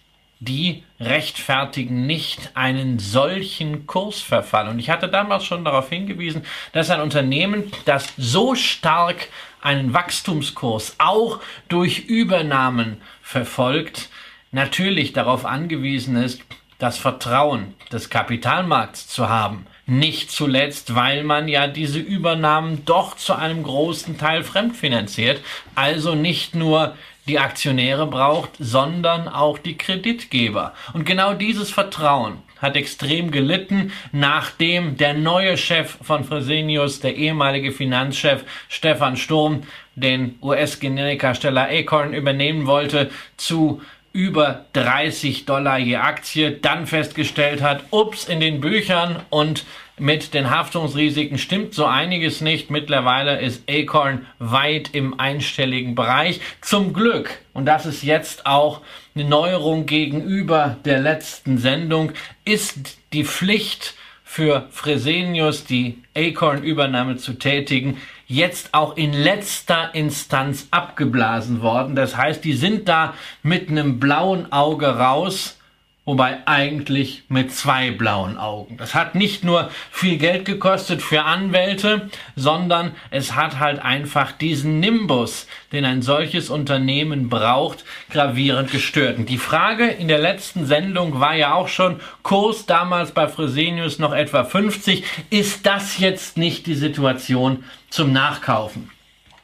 die 0.43 0.83
rechtfertigen 0.99 2.05
nicht 2.05 2.51
einen 2.55 2.99
solchen 2.99 3.87
Kursverfall. 3.87 4.69
Und 4.69 4.81
ich 4.81 4.91
hatte 4.91 5.09
damals 5.09 5.45
schon 5.45 5.65
darauf 5.65 5.89
hingewiesen, 5.89 6.43
dass 6.73 6.91
ein 6.91 7.01
Unternehmen, 7.01 7.71
das 7.85 8.13
so 8.17 8.57
stark 8.57 9.29
einen 9.63 9.95
Wachstumskurs 9.95 10.97
auch 10.99 11.41
durch 11.69 12.01
Übernahmen 12.01 13.01
verfolgt, 13.23 14.11
natürlich 14.51 15.13
darauf 15.13 15.47
angewiesen 15.47 16.17
ist, 16.17 16.43
das 16.79 16.99
Vertrauen 16.99 17.75
des 17.93 18.11
Kapitalmarkts 18.11 19.09
zu 19.09 19.29
haben. 19.29 19.67
Nicht 19.87 20.31
zuletzt, 20.31 20.95
weil 20.95 21.25
man 21.25 21.49
ja 21.49 21.67
diese 21.67 21.99
Übernahmen 21.99 22.85
doch 22.85 23.17
zu 23.17 23.35
einem 23.35 23.63
großen 23.63 24.19
Teil 24.19 24.43
fremdfinanziert, 24.43 25.41
also 25.75 26.15
nicht 26.15 26.55
nur 26.55 26.97
die 27.27 27.39
Aktionäre 27.39 28.07
braucht, 28.07 28.51
sondern 28.59 29.29
auch 29.29 29.59
die 29.59 29.79
Kreditgeber. 29.79 30.75
Und 30.93 31.05
genau 31.05 31.35
dieses 31.35 31.71
Vertrauen 31.71 32.39
hat 32.63 32.77
extrem 32.77 33.31
gelitten, 33.31 33.93
nachdem 34.13 34.97
der 34.97 35.15
neue 35.15 35.57
Chef 35.57 35.99
von 36.01 36.25
Fresenius, 36.25 37.01
der 37.01 37.17
ehemalige 37.17 37.73
Finanzchef 37.73 38.45
Stefan 38.69 39.17
Sturm, 39.17 39.65
den 39.97 40.39
US-Generikasteller 40.41 41.69
Acorn 41.69 42.15
übernehmen 42.15 42.67
wollte, 42.67 43.11
zu 43.37 43.83
über 44.13 44.67
30 44.75 45.47
Dollar 45.47 45.79
je 45.79 45.97
Aktie, 45.97 46.53
dann 46.53 46.87
festgestellt 46.87 47.63
hat, 47.63 47.85
ups, 47.91 48.25
in 48.25 48.41
den 48.41 48.61
Büchern 48.61 49.21
und 49.31 49.65
mit 49.99 50.35
den 50.35 50.51
Haftungsrisiken 50.51 51.39
stimmt 51.39 51.75
so 51.75 51.85
einiges 51.85 52.41
nicht. 52.41 52.71
Mittlerweile 52.71 53.41
ist 53.41 53.63
Acorn 53.71 54.27
weit 54.39 54.91
im 54.95 55.19
einstelligen 55.21 55.95
Bereich. 55.95 56.41
Zum 56.61 56.93
Glück, 56.93 57.39
und 57.53 57.67
das 57.67 57.87
ist 57.87 58.03
jetzt 58.03 58.47
auch 58.47 58.81
eine 59.15 59.25
Neuerung 59.25 59.87
gegenüber 59.87 60.77
der 60.85 60.99
letzten 60.99 61.59
Sendung, 61.59 62.13
ist 62.45 62.99
die 63.13 63.25
Pflicht 63.25 63.95
für 64.25 64.67
Fresenius, 64.71 65.67
die 65.67 65.99
Acorn-Übernahme 66.17 67.17
zu 67.19 67.35
tätigen, 67.35 67.99
jetzt 68.27 68.75
auch 68.75 68.97
in 68.97 69.13
letzter 69.13 69.95
Instanz 69.95 70.69
abgeblasen 70.71 71.63
worden. 71.63 71.95
Das 71.97 72.17
heißt, 72.17 72.45
die 72.45 72.55
sind 72.55 72.89
da 72.89 73.15
mit 73.43 73.69
einem 73.69 74.01
blauen 74.01 74.53
Auge 74.53 74.87
raus 74.87 75.59
Wobei 76.05 76.39
eigentlich 76.47 77.23
mit 77.29 77.55
zwei 77.55 77.93
blauen 77.93 78.37
Augen. 78.37 78.77
Das 78.77 78.93
hat 78.93 79.15
nicht 79.15 79.45
nur 79.45 79.71
viel 79.93 80.19
Geld 80.19 80.45
gekostet 80.45 81.01
für 81.01 81.23
Anwälte, 81.23 82.11
sondern 82.35 82.91
es 83.11 83.37
hat 83.37 83.61
halt 83.61 83.79
einfach 83.79 84.33
diesen 84.33 84.81
Nimbus, 84.81 85.47
den 85.71 85.85
ein 85.85 86.03
solches 86.03 86.51
Unternehmen 86.51 87.29
braucht, 87.29 87.85
gravierend 88.11 88.73
gestört. 88.73 89.17
Und 89.17 89.29
die 89.29 89.39
Frage 89.39 89.87
in 89.87 90.09
der 90.09 90.19
letzten 90.19 90.67
Sendung 90.67 91.21
war 91.21 91.37
ja 91.37 91.55
auch 91.55 91.69
schon, 91.69 92.01
Kurs 92.25 92.67
damals 92.67 93.13
bei 93.13 93.29
Fresenius 93.29 94.01
noch 94.01 94.13
etwa 94.13 94.43
50. 94.43 95.05
Ist 95.31 95.67
das 95.67 95.99
jetzt 95.99 96.37
nicht 96.37 96.67
die 96.67 96.75
Situation 96.75 97.63
zum 97.91 98.13
Nachkaufen? 98.13 98.91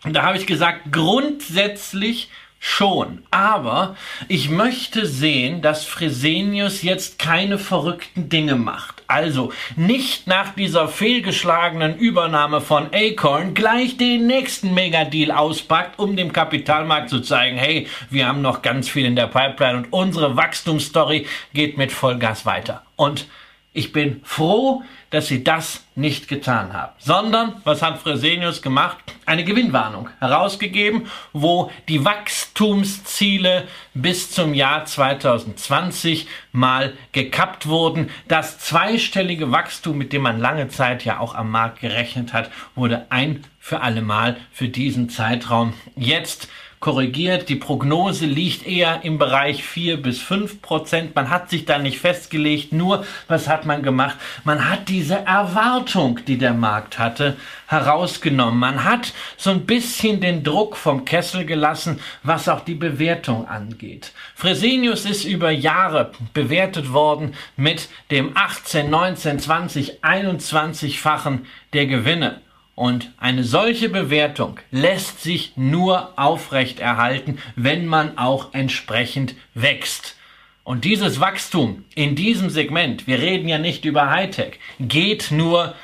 Und 0.02 0.14
da 0.14 0.22
habe 0.22 0.38
ich 0.38 0.46
gesagt, 0.46 0.90
grundsätzlich 0.90 2.30
Schon, 2.60 3.22
aber 3.30 3.96
ich 4.26 4.50
möchte 4.50 5.06
sehen, 5.06 5.62
dass 5.62 5.84
Fresenius 5.84 6.82
jetzt 6.82 7.20
keine 7.20 7.56
verrückten 7.56 8.28
Dinge 8.28 8.56
macht. 8.56 9.04
Also 9.06 9.52
nicht 9.76 10.26
nach 10.26 10.54
dieser 10.54 10.88
fehlgeschlagenen 10.88 11.96
Übernahme 11.96 12.60
von 12.60 12.88
Acorn 12.92 13.54
gleich 13.54 13.96
den 13.96 14.26
nächsten 14.26 14.74
Megadeal 14.74 15.30
auspackt, 15.30 16.00
um 16.00 16.16
dem 16.16 16.32
Kapitalmarkt 16.32 17.10
zu 17.10 17.20
zeigen, 17.20 17.56
hey, 17.56 17.86
wir 18.10 18.26
haben 18.26 18.42
noch 18.42 18.60
ganz 18.60 18.88
viel 18.88 19.06
in 19.06 19.14
der 19.14 19.28
Pipeline 19.28 19.78
und 19.78 19.92
unsere 19.92 20.36
Wachstumsstory 20.36 21.26
geht 21.54 21.78
mit 21.78 21.92
Vollgas 21.92 22.44
weiter. 22.44 22.82
Und 22.96 23.26
ich 23.72 23.92
bin 23.92 24.20
froh, 24.24 24.82
dass 25.10 25.28
sie 25.28 25.42
das 25.42 25.84
nicht 25.94 26.28
getan 26.28 26.72
haben, 26.72 26.92
sondern, 26.98 27.60
was 27.64 27.82
hat 27.82 27.98
Fresenius 27.98 28.62
gemacht? 28.62 28.98
Eine 29.26 29.44
Gewinnwarnung 29.44 30.08
herausgegeben, 30.20 31.08
wo 31.32 31.70
die 31.88 32.04
Wachstumsziele 32.04 33.64
bis 33.94 34.30
zum 34.30 34.54
Jahr 34.54 34.84
2020 34.84 36.28
mal 36.52 36.92
gekappt 37.12 37.66
wurden. 37.66 38.10
Das 38.28 38.58
zweistellige 38.58 39.50
Wachstum, 39.50 39.98
mit 39.98 40.12
dem 40.12 40.22
man 40.22 40.38
lange 40.38 40.68
Zeit 40.68 41.04
ja 41.04 41.18
auch 41.18 41.34
am 41.34 41.50
Markt 41.50 41.80
gerechnet 41.80 42.32
hat, 42.32 42.50
wurde 42.74 43.06
ein 43.10 43.44
für 43.58 43.80
alle 43.80 44.02
Mal 44.02 44.36
für 44.52 44.68
diesen 44.68 45.10
Zeitraum 45.10 45.74
jetzt 45.94 46.48
korrigiert. 46.80 47.48
Die 47.48 47.56
Prognose 47.56 48.26
liegt 48.26 48.66
eher 48.66 49.00
im 49.04 49.18
Bereich 49.18 49.64
4 49.64 50.02
bis 50.02 50.20
5 50.20 50.62
Prozent. 50.62 51.14
Man 51.14 51.30
hat 51.30 51.50
sich 51.50 51.64
da 51.64 51.78
nicht 51.78 51.98
festgelegt. 51.98 52.72
Nur, 52.72 53.04
was 53.26 53.48
hat 53.48 53.66
man 53.66 53.82
gemacht? 53.82 54.16
Man 54.44 54.68
hat 54.68 54.88
diese 54.88 55.16
Erwartung, 55.16 56.20
die 56.26 56.38
der 56.38 56.54
Markt 56.54 56.98
hatte, 56.98 57.36
herausgenommen. 57.66 58.58
Man 58.58 58.84
hat 58.84 59.12
so 59.36 59.50
ein 59.50 59.66
bisschen 59.66 60.20
den 60.20 60.42
Druck 60.42 60.76
vom 60.76 61.04
Kessel 61.04 61.44
gelassen, 61.44 62.00
was 62.22 62.48
auch 62.48 62.60
die 62.60 62.74
Bewertung 62.74 63.46
angeht. 63.46 64.12
Fresenius 64.34 65.04
ist 65.04 65.24
über 65.24 65.50
Jahre 65.50 66.12
bewertet 66.32 66.92
worden 66.92 67.34
mit 67.56 67.88
dem 68.10 68.36
18, 68.36 68.88
19, 68.88 69.38
20, 69.38 70.02
21-fachen 70.02 71.46
der 71.72 71.86
Gewinne. 71.86 72.40
Und 72.78 73.10
eine 73.18 73.42
solche 73.42 73.88
Bewertung 73.88 74.60
lässt 74.70 75.20
sich 75.20 75.54
nur 75.56 76.16
aufrechterhalten, 76.16 77.40
wenn 77.56 77.86
man 77.86 78.18
auch 78.18 78.54
entsprechend 78.54 79.34
wächst. 79.52 80.14
Und 80.62 80.84
dieses 80.84 81.18
Wachstum 81.18 81.84
in 81.96 82.14
diesem 82.14 82.50
Segment, 82.50 83.08
wir 83.08 83.18
reden 83.18 83.48
ja 83.48 83.58
nicht 83.58 83.84
über 83.84 84.10
Hightech, 84.10 84.60
geht 84.78 85.32
nur 85.32 85.74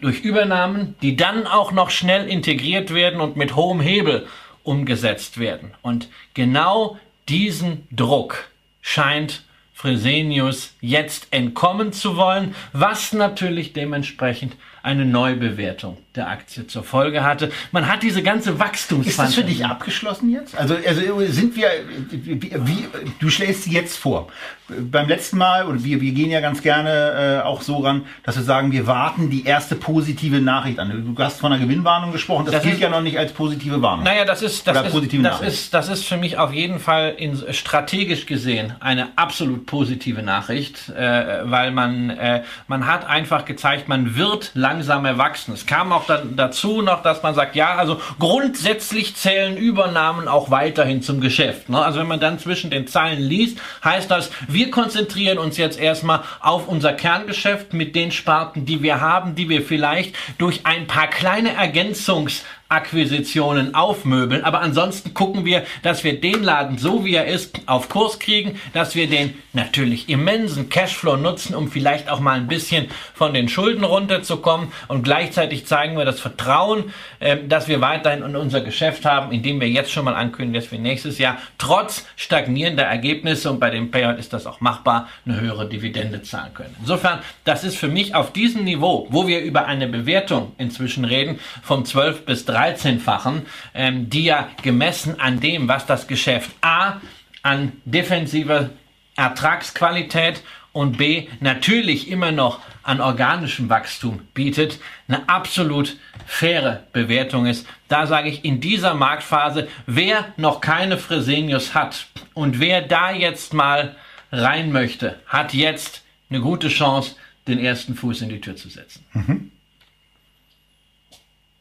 durch 0.00 0.20
Übernahmen, 0.20 0.94
die 1.02 1.16
dann 1.16 1.46
auch 1.46 1.70
noch 1.70 1.90
schnell 1.90 2.26
integriert 2.26 2.94
werden 2.94 3.20
und 3.20 3.36
mit 3.36 3.54
hohem 3.54 3.82
Hebel 3.82 4.26
umgesetzt 4.62 5.36
werden. 5.36 5.74
Und 5.82 6.08
genau 6.32 6.98
diesen 7.28 7.86
Druck 7.90 8.48
scheint 8.80 9.44
Fresenius 9.74 10.76
jetzt 10.80 11.26
entkommen 11.30 11.92
zu 11.92 12.16
wollen, 12.16 12.54
was 12.72 13.12
natürlich 13.12 13.74
dementsprechend 13.74 14.56
eine 14.82 15.04
Neubewertung 15.04 15.98
der 16.14 16.28
Aktie 16.28 16.66
zur 16.66 16.84
Folge 16.84 17.22
hatte. 17.22 17.50
Man 17.70 17.90
hat 17.90 18.02
diese 18.02 18.22
ganze 18.22 18.58
Wachstums. 18.58 19.06
Ist 19.06 19.18
das 19.18 19.34
für 19.34 19.44
dich 19.44 19.64
abgeschlossen 19.64 20.30
jetzt? 20.30 20.56
Also, 20.56 20.76
also 20.86 21.00
sind 21.26 21.56
wir, 21.56 21.68
wie, 22.10 22.86
du 23.18 23.30
schlägst 23.30 23.66
jetzt 23.66 23.96
vor. 23.96 24.28
Beim 24.68 25.08
letzten 25.08 25.38
Mal, 25.38 25.66
und 25.66 25.84
wir, 25.84 26.00
wir 26.00 26.12
gehen 26.12 26.30
ja 26.30 26.40
ganz 26.40 26.62
gerne 26.62 27.40
äh, 27.42 27.46
auch 27.46 27.62
so 27.62 27.78
ran, 27.78 28.06
dass 28.24 28.36
wir 28.36 28.42
sagen, 28.42 28.72
wir 28.72 28.86
warten 28.86 29.30
die 29.30 29.44
erste 29.44 29.74
positive 29.74 30.40
Nachricht 30.40 30.78
an. 30.78 31.14
Du 31.14 31.22
hast 31.22 31.40
von 31.40 31.52
einer 31.52 31.62
Gewinnwarnung 31.62 32.12
gesprochen, 32.12 32.46
das, 32.46 32.54
das 32.54 32.62
gilt 32.62 32.74
ist, 32.76 32.80
ja 32.80 32.88
noch 32.88 33.02
nicht 33.02 33.18
als 33.18 33.32
positive 33.32 33.82
Warnung. 33.82 34.04
Naja, 34.04 34.24
das 34.24 34.42
ist, 34.42 34.66
das, 34.66 34.94
ist, 34.94 35.24
das, 35.24 35.40
ist, 35.40 35.74
das 35.74 35.88
ist 35.88 36.04
für 36.04 36.16
mich 36.16 36.38
auf 36.38 36.52
jeden 36.52 36.78
Fall 36.78 37.14
in, 37.16 37.38
strategisch 37.52 38.26
gesehen 38.26 38.74
eine 38.80 39.16
absolut 39.16 39.66
positive 39.66 40.22
Nachricht, 40.22 40.88
äh, 40.90 41.42
weil 41.44 41.70
man, 41.70 42.10
äh, 42.10 42.42
man 42.66 42.86
hat 42.86 43.06
einfach 43.06 43.44
gezeigt, 43.44 43.88
man 43.88 44.16
wird 44.16 44.52
langsam 44.72 45.04
erwachsen. 45.04 45.52
Es 45.52 45.66
kam 45.66 45.92
auch 45.92 46.06
dann 46.06 46.34
dazu 46.34 46.80
noch, 46.80 47.02
dass 47.02 47.22
man 47.22 47.34
sagt, 47.34 47.56
ja, 47.56 47.74
also 47.74 48.00
grundsätzlich 48.18 49.14
zählen 49.16 49.58
Übernahmen 49.58 50.28
auch 50.28 50.50
weiterhin 50.50 51.02
zum 51.02 51.20
Geschäft. 51.20 51.68
Ne? 51.68 51.84
Also 51.84 52.00
wenn 52.00 52.06
man 52.06 52.20
dann 52.20 52.38
zwischen 52.38 52.70
den 52.70 52.86
Zeilen 52.86 53.20
liest, 53.20 53.58
heißt 53.84 54.10
das, 54.10 54.30
wir 54.48 54.70
konzentrieren 54.70 55.36
uns 55.38 55.58
jetzt 55.58 55.78
erstmal 55.78 56.20
auf 56.40 56.68
unser 56.68 56.94
Kerngeschäft 56.94 57.74
mit 57.74 57.94
den 57.94 58.12
Sparten, 58.12 58.64
die 58.64 58.82
wir 58.82 59.02
haben, 59.02 59.34
die 59.34 59.50
wir 59.50 59.60
vielleicht 59.60 60.14
durch 60.38 60.64
ein 60.64 60.86
paar 60.86 61.08
kleine 61.08 61.54
Ergänzungs 61.54 62.44
Akquisitionen 62.72 63.74
aufmöbeln. 63.74 64.44
Aber 64.44 64.60
ansonsten 64.60 65.12
gucken 65.12 65.44
wir, 65.44 65.64
dass 65.82 66.04
wir 66.04 66.18
den 66.20 66.42
Laden 66.42 66.78
so 66.78 67.04
wie 67.04 67.14
er 67.14 67.26
ist 67.26 67.60
auf 67.66 67.90
Kurs 67.90 68.18
kriegen, 68.18 68.58
dass 68.72 68.94
wir 68.94 69.08
den 69.08 69.34
natürlich 69.52 70.08
immensen 70.08 70.70
Cashflow 70.70 71.16
nutzen, 71.16 71.54
um 71.54 71.70
vielleicht 71.70 72.08
auch 72.08 72.20
mal 72.20 72.36
ein 72.36 72.48
bisschen 72.48 72.86
von 73.12 73.34
den 73.34 73.50
Schulden 73.50 73.84
runterzukommen. 73.84 74.72
Und 74.88 75.02
gleichzeitig 75.02 75.66
zeigen 75.66 75.98
wir 75.98 76.06
das 76.06 76.20
Vertrauen, 76.20 76.92
äh, 77.20 77.36
dass 77.46 77.68
wir 77.68 77.82
weiterhin 77.82 78.22
in 78.22 78.36
unser 78.36 78.62
Geschäft 78.62 79.04
haben, 79.04 79.32
indem 79.32 79.60
wir 79.60 79.68
jetzt 79.68 79.92
schon 79.92 80.06
mal 80.06 80.14
ankündigen, 80.14 80.60
dass 80.60 80.72
wir 80.72 80.78
nächstes 80.78 81.18
Jahr 81.18 81.36
trotz 81.58 82.06
stagnierender 82.16 82.84
Ergebnisse 82.84 83.50
und 83.50 83.60
bei 83.60 83.68
dem 83.68 83.90
Payout 83.90 84.18
ist 84.18 84.32
das 84.32 84.46
auch 84.46 84.60
machbar, 84.62 85.08
eine 85.26 85.38
höhere 85.38 85.68
Dividende 85.68 86.22
zahlen 86.22 86.54
können. 86.54 86.74
Insofern, 86.80 87.18
das 87.44 87.64
ist 87.64 87.76
für 87.76 87.88
mich 87.88 88.14
auf 88.14 88.32
diesem 88.32 88.64
Niveau, 88.64 89.06
wo 89.10 89.26
wir 89.26 89.40
über 89.42 89.66
eine 89.66 89.88
Bewertung 89.88 90.52
inzwischen 90.56 91.04
reden, 91.04 91.38
vom 91.62 91.84
12 91.84 92.24
bis 92.24 92.46
13 92.46 92.61
13-fachen, 92.62 93.46
ähm, 93.74 94.10
die 94.10 94.24
ja 94.24 94.48
gemessen 94.62 95.20
an 95.20 95.40
dem, 95.40 95.68
was 95.68 95.86
das 95.86 96.06
Geschäft 96.06 96.50
A 96.60 97.00
an 97.42 97.72
defensiver 97.84 98.70
Ertragsqualität 99.16 100.42
und 100.72 100.96
B 100.96 101.28
natürlich 101.40 102.10
immer 102.10 102.32
noch 102.32 102.60
an 102.82 103.00
organischem 103.00 103.68
Wachstum 103.68 104.20
bietet, 104.34 104.78
eine 105.06 105.28
absolut 105.28 105.96
faire 106.26 106.84
Bewertung 106.92 107.46
ist. 107.46 107.66
Da 107.88 108.06
sage 108.06 108.28
ich 108.28 108.44
in 108.44 108.60
dieser 108.60 108.94
Marktphase, 108.94 109.68
wer 109.86 110.32
noch 110.36 110.60
keine 110.60 110.98
Fresenius 110.98 111.74
hat 111.74 112.06
und 112.34 112.58
wer 112.58 112.80
da 112.80 113.12
jetzt 113.12 113.52
mal 113.52 113.96
rein 114.30 114.72
möchte, 114.72 115.16
hat 115.26 115.52
jetzt 115.52 116.02
eine 116.30 116.40
gute 116.40 116.68
Chance, 116.68 117.16
den 117.46 117.58
ersten 117.58 117.94
Fuß 117.94 118.22
in 118.22 118.30
die 118.30 118.40
Tür 118.40 118.56
zu 118.56 118.68
setzen. 118.68 119.04
Mhm. 119.12 119.50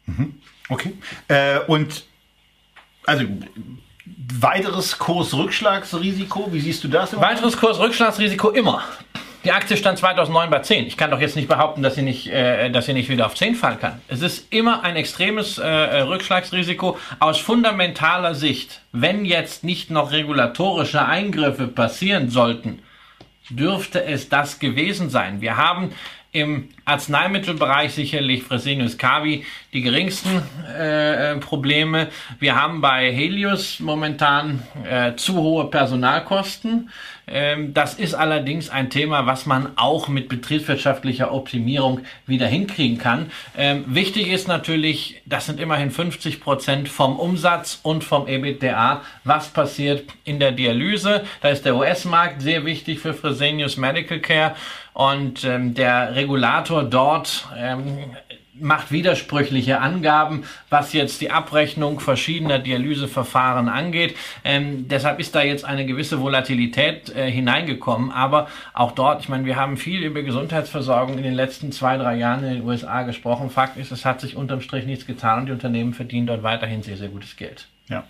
Mhm. 0.06 0.36
Okay. 0.70 0.94
Äh, 1.28 1.60
und 1.68 2.06
also 3.06 3.26
weiteres 4.40 4.98
Kursrückschlagsrisiko, 4.98 6.52
wie 6.52 6.60
siehst 6.60 6.84
du 6.84 6.88
das? 6.88 7.20
Weiteres 7.20 7.58
Kursrückschlagsrisiko 7.58 8.50
immer. 8.50 8.84
Die 9.44 9.52
Aktie 9.52 9.76
stand 9.76 9.98
2009 9.98 10.50
bei 10.52 10.60
10. 10.60 10.86
Ich 10.86 10.98
kann 10.98 11.10
doch 11.10 11.20
jetzt 11.20 11.36
nicht 11.36 11.48
behaupten, 11.48 11.82
dass 11.82 11.96
sie 11.96 12.04
nicht, 12.04 12.28
äh, 12.28 12.70
dass 12.70 12.86
sie 12.86 12.94
nicht 12.94 13.10
wieder 13.10 13.26
auf 13.26 13.34
10 13.34 13.56
fallen 13.56 13.80
kann. 13.80 14.00
Es 14.08 14.22
ist 14.22 14.54
immer 14.54 14.84
ein 14.84 14.96
extremes 14.96 15.58
äh, 15.58 15.68
Rückschlagsrisiko 15.68 16.98
aus 17.20 17.40
fundamentaler 17.40 18.36
Sicht. 18.36 18.82
Wenn 18.92 19.26
jetzt 19.26 19.64
nicht 19.64 19.90
noch 19.90 20.12
regulatorische 20.12 21.04
Eingriffe 21.06 21.68
passieren 21.68 22.30
sollten, 22.30 22.84
dürfte 23.50 24.04
es 24.04 24.30
das 24.30 24.60
gewesen 24.60 25.10
sein. 25.10 25.42
Wir 25.42 25.58
haben 25.58 25.92
im 26.32 26.70
Arzneimittelbereich 26.86 27.94
sicherlich 27.94 28.44
Fresenius 28.44 28.98
Kabi 28.98 29.46
die 29.74 29.82
geringsten 29.82 30.42
äh, 30.78 31.36
Probleme. 31.38 32.08
Wir 32.40 32.56
haben 32.56 32.80
bei 32.80 33.12
Helios 33.12 33.80
momentan 33.80 34.64
äh, 34.90 35.16
zu 35.16 35.36
hohe 35.36 35.70
Personalkosten. 35.70 36.90
Ähm, 37.32 37.74
das 37.74 37.94
ist 37.94 38.14
allerdings 38.14 38.70
ein 38.70 38.90
Thema, 38.90 39.26
was 39.26 39.46
man 39.46 39.72
auch 39.78 40.08
mit 40.08 40.30
betriebswirtschaftlicher 40.30 41.34
Optimierung 41.34 42.02
wieder 42.28 42.48
hinkriegen 42.48 42.98
kann. 42.98 43.32
Ähm, 43.58 43.86
wichtig 43.88 44.30
ist 44.30 44.48
natürlich, 44.48 45.22
das 45.26 45.46
sind 45.46 45.60
immerhin 45.60 45.92
50 45.92 46.42
Prozent 46.42 46.90
vom 46.90 47.18
Umsatz 47.18 47.80
und 47.84 48.04
vom 48.04 48.28
EBITDA. 48.28 49.02
Was 49.24 49.50
passiert 49.50 50.10
in 50.24 50.40
der 50.40 50.52
Dialyse? 50.52 51.24
Da 51.42 51.50
ist 51.50 51.66
der 51.66 51.76
US-Markt 51.76 52.42
sehr 52.42 52.66
wichtig 52.66 53.00
für 53.00 53.14
Fresenius 53.14 53.78
Medical 53.78 54.20
Care. 54.20 54.56
Und 54.94 55.46
ähm, 55.46 55.74
der 55.74 56.16
Regulator 56.16 56.84
dort 56.84 57.48
ähm, 57.58 57.98
macht 58.62 58.92
widersprüchliche 58.92 59.80
Angaben, 59.80 60.44
was 60.70 60.94
jetzt 60.94 61.22
die 61.22 61.32
Abrechnung 61.32 62.00
verschiedener 62.00 62.60
Dialyseverfahren 62.60 63.70
angeht. 63.70 64.16
Ähm, 64.44 64.88
deshalb 64.88 65.20
ist 65.20 65.36
da 65.36 65.42
jetzt 65.42 65.66
eine 65.66 65.86
gewisse 65.86 66.22
Volatilität 66.22 67.16
äh, 67.16 67.30
hineingekommen. 67.30 68.12
Aber 68.12 68.48
auch 68.74 68.92
dort, 68.92 69.22
ich 69.22 69.30
meine, 69.30 69.46
wir 69.46 69.56
haben 69.56 69.78
viel 69.78 70.04
über 70.04 70.22
Gesundheitsversorgung 70.22 71.18
in 71.18 71.24
den 71.24 71.34
letzten 71.34 71.72
zwei, 71.72 71.98
drei 71.98 72.16
Jahren 72.16 72.44
in 72.44 72.54
den 72.56 72.64
USA 72.64 73.04
gesprochen. 73.04 73.50
Fakt 73.50 73.78
ist, 73.78 73.92
es 73.92 74.06
hat 74.06 74.22
sich 74.22 74.36
unterm 74.36 74.62
Strich 74.62 74.86
nichts 74.86 75.06
getan 75.06 75.42
und 75.42 75.46
die 75.48 75.52
Unternehmen 75.52 75.94
verdienen 75.94 76.28
dort 76.28 76.44
weiterhin 76.44 76.84
sehr, 76.84 76.98
sehr 76.98 77.10
gutes 77.10 77.36
Geld. 77.36 77.68
Ja. 77.90 78.04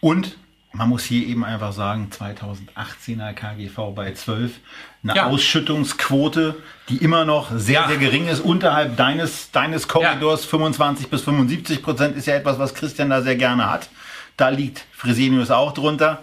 Und 0.00 0.36
man 0.74 0.88
muss 0.88 1.04
hier 1.04 1.26
eben 1.26 1.44
einfach 1.44 1.72
sagen, 1.72 2.10
2018er 2.10 3.32
KGV 3.32 3.94
bei 3.94 4.12
12, 4.12 4.58
eine 5.04 5.16
ja. 5.16 5.26
Ausschüttungsquote, 5.26 6.56
die 6.88 6.96
immer 6.96 7.24
noch 7.24 7.50
sehr, 7.54 7.82
ja. 7.82 7.88
sehr 7.88 7.98
gering 7.98 8.26
ist, 8.26 8.40
unterhalb 8.40 8.96
deines, 8.96 9.50
deines 9.50 9.86
Korridors, 9.86 10.42
ja. 10.44 10.48
25 10.48 11.08
bis 11.08 11.22
75 11.22 11.82
Prozent 11.82 12.16
ist 12.16 12.26
ja 12.26 12.34
etwas, 12.34 12.58
was 12.58 12.74
Christian 12.74 13.10
da 13.10 13.22
sehr 13.22 13.36
gerne 13.36 13.70
hat. 13.70 13.88
Da 14.36 14.48
liegt 14.48 14.84
Fresenius 14.92 15.50
auch 15.50 15.72
drunter. 15.72 16.22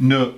Eine 0.00 0.32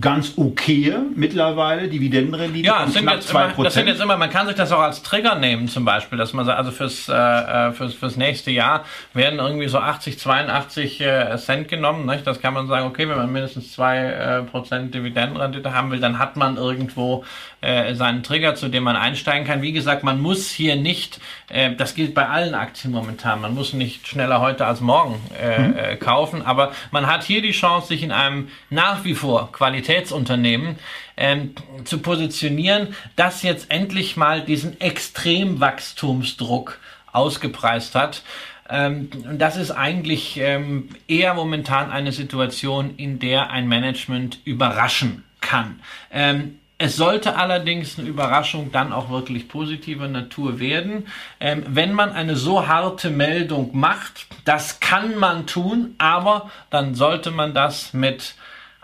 ganz 0.00 0.34
okay 0.36 0.94
mittlerweile, 1.14 1.88
Dividendenrendite 1.88 2.66
ja, 2.66 2.86
sind, 2.86 3.08
jetzt 3.08 3.30
immer, 3.30 3.48
das 3.48 3.74
sind 3.74 3.86
jetzt 3.86 4.00
immer, 4.00 4.16
man 4.16 4.30
kann 4.30 4.46
sich 4.46 4.56
das 4.56 4.72
auch 4.72 4.80
als 4.80 5.02
Trigger 5.02 5.34
nehmen 5.34 5.68
zum 5.68 5.84
Beispiel, 5.84 6.18
dass 6.18 6.32
man 6.32 6.46
sagt, 6.46 6.58
also 6.58 6.70
fürs, 6.70 7.08
äh, 7.08 7.12
äh 7.12 7.72
fürs, 7.72 7.94
fürs 7.94 8.16
nächste 8.16 8.50
Jahr 8.50 8.84
werden 9.12 9.38
irgendwie 9.38 9.68
so 9.68 9.78
80, 9.78 10.18
82 10.18 11.00
äh, 11.00 11.36
Cent 11.36 11.68
genommen. 11.68 12.06
Nicht? 12.06 12.26
Das 12.26 12.40
kann 12.40 12.54
man 12.54 12.66
sagen, 12.66 12.86
okay, 12.86 13.08
wenn 13.08 13.16
man 13.16 13.32
mindestens 13.32 13.72
2 13.72 13.98
äh, 13.98 14.42
Prozent 14.42 14.94
Dividendenrendite 14.94 15.72
haben 15.72 15.90
will, 15.90 16.00
dann 16.00 16.18
hat 16.18 16.36
man 16.36 16.56
irgendwo 16.56 17.24
äh, 17.60 17.94
seinen 17.94 18.22
Trigger, 18.22 18.54
zu 18.54 18.68
dem 18.68 18.82
man 18.82 18.96
einsteigen 18.96 19.46
kann. 19.46 19.62
Wie 19.62 19.72
gesagt, 19.72 20.04
man 20.04 20.20
muss 20.20 20.50
hier 20.50 20.76
nicht, 20.76 21.20
äh, 21.48 21.74
das 21.74 21.94
gilt 21.94 22.14
bei 22.14 22.28
allen 22.28 22.54
Aktien 22.54 22.92
momentan, 22.92 23.40
man 23.40 23.54
muss 23.54 23.72
nicht 23.72 24.06
schneller 24.06 24.40
heute 24.40 24.66
als 24.66 24.80
morgen 24.80 25.20
äh, 25.40 25.58
mhm. 25.58 25.76
äh, 25.76 25.96
kaufen, 25.96 26.42
aber 26.44 26.72
man 26.90 27.06
hat 27.06 27.24
hier 27.24 27.42
die 27.42 27.52
Chance, 27.52 27.88
sich 27.88 28.02
in 28.02 28.12
einem 28.12 28.48
nach 28.70 29.04
wie 29.04 29.14
vor 29.14 29.50
Qualitätsunternehmen 29.84 30.76
ähm, 31.16 31.54
zu 31.84 31.98
positionieren, 31.98 32.94
das 33.16 33.42
jetzt 33.42 33.70
endlich 33.70 34.16
mal 34.16 34.40
diesen 34.42 34.80
Extremwachstumsdruck 34.80 36.78
ausgepreist 37.12 37.94
hat. 37.94 38.22
Ähm, 38.68 39.10
das 39.38 39.56
ist 39.56 39.70
eigentlich 39.70 40.38
ähm, 40.38 40.88
eher 41.06 41.34
momentan 41.34 41.90
eine 41.90 42.12
Situation, 42.12 42.94
in 42.96 43.18
der 43.18 43.50
ein 43.50 43.68
Management 43.68 44.38
überraschen 44.44 45.22
kann. 45.40 45.80
Ähm, 46.10 46.58
es 46.76 46.96
sollte 46.96 47.36
allerdings 47.36 47.98
eine 47.98 48.08
Überraschung 48.08 48.72
dann 48.72 48.92
auch 48.92 49.08
wirklich 49.08 49.48
positiver 49.48 50.08
Natur 50.08 50.58
werden. 50.58 51.06
Ähm, 51.38 51.62
wenn 51.68 51.92
man 51.92 52.10
eine 52.12 52.34
so 52.34 52.66
harte 52.66 53.10
Meldung 53.10 53.70
macht, 53.78 54.26
das 54.44 54.80
kann 54.80 55.16
man 55.16 55.46
tun, 55.46 55.94
aber 55.98 56.50
dann 56.70 56.94
sollte 56.96 57.30
man 57.30 57.54
das 57.54 57.92
mit 57.92 58.34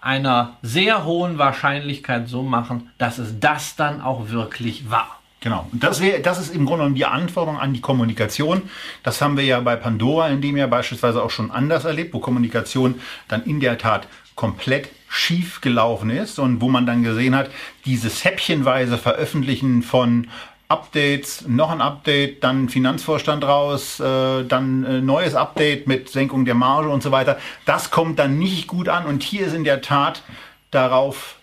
einer 0.01 0.57
sehr 0.63 1.05
hohen 1.05 1.39
Wahrscheinlichkeit 1.39 2.29
so 2.29 2.43
machen, 2.43 2.91
dass 2.99 3.19
es 3.19 3.39
das 3.41 3.77
dann 3.77 4.01
auch 4.01 4.31
wirklich 4.31 4.91
war. 4.91 5.21
Genau. 5.41 5.67
Und 5.73 5.83
das, 5.83 6.01
wäre, 6.01 6.21
das 6.21 6.39
ist 6.39 6.55
im 6.55 6.67
Grunde 6.67 6.83
genommen 6.83 6.95
die 6.95 7.07
Anforderung 7.07 7.59
an 7.59 7.73
die 7.73 7.81
Kommunikation. 7.81 8.63
Das 9.03 9.23
haben 9.23 9.39
wir 9.39 9.45
ja 9.45 9.61
bei 9.61 9.75
Pandora 9.77 10.29
in 10.29 10.43
dem 10.43 10.57
Jahr 10.57 10.69
beispielsweise 10.69 11.23
auch 11.23 11.31
schon 11.31 11.51
anders 11.51 11.87
erlebt, 11.87 12.13
wo 12.13 12.19
Kommunikation 12.19 13.01
dann 13.29 13.45
in 13.45 13.59
der 13.59 13.79
Tat 13.79 14.07
komplett 14.35 14.91
schief 15.09 15.61
gelaufen 15.61 16.11
ist 16.11 16.39
und 16.39 16.61
wo 16.61 16.69
man 16.69 16.87
dann 16.87 17.03
gesehen 17.03 17.35
hat, 17.35 17.51
dieses 17.85 18.25
häppchenweise 18.25 18.97
Veröffentlichen 18.97 19.83
von 19.83 20.29
Updates, 20.71 21.49
noch 21.49 21.71
ein 21.71 21.81
Update, 21.81 22.45
dann 22.45 22.69
Finanzvorstand 22.69 23.43
raus, 23.45 23.99
äh, 23.99 24.45
dann 24.45 24.85
äh, 24.85 25.01
neues 25.01 25.35
Update 25.35 25.89
mit 25.89 26.09
Senkung 26.09 26.45
der 26.45 26.55
Marge 26.55 26.91
und 26.91 27.03
so 27.03 27.11
weiter. 27.11 27.39
Das 27.67 27.91
kommt 27.91 28.21
dann 28.21 28.39
nicht 28.39 28.69
gut 28.69 28.89
an 28.89 29.05
und 29.05 29.25
hier 29.25 29.47
ist 29.47 29.55
in 29.55 29.65
der 29.65 29.83
Tat 29.83 30.23
darauf 30.71 31.37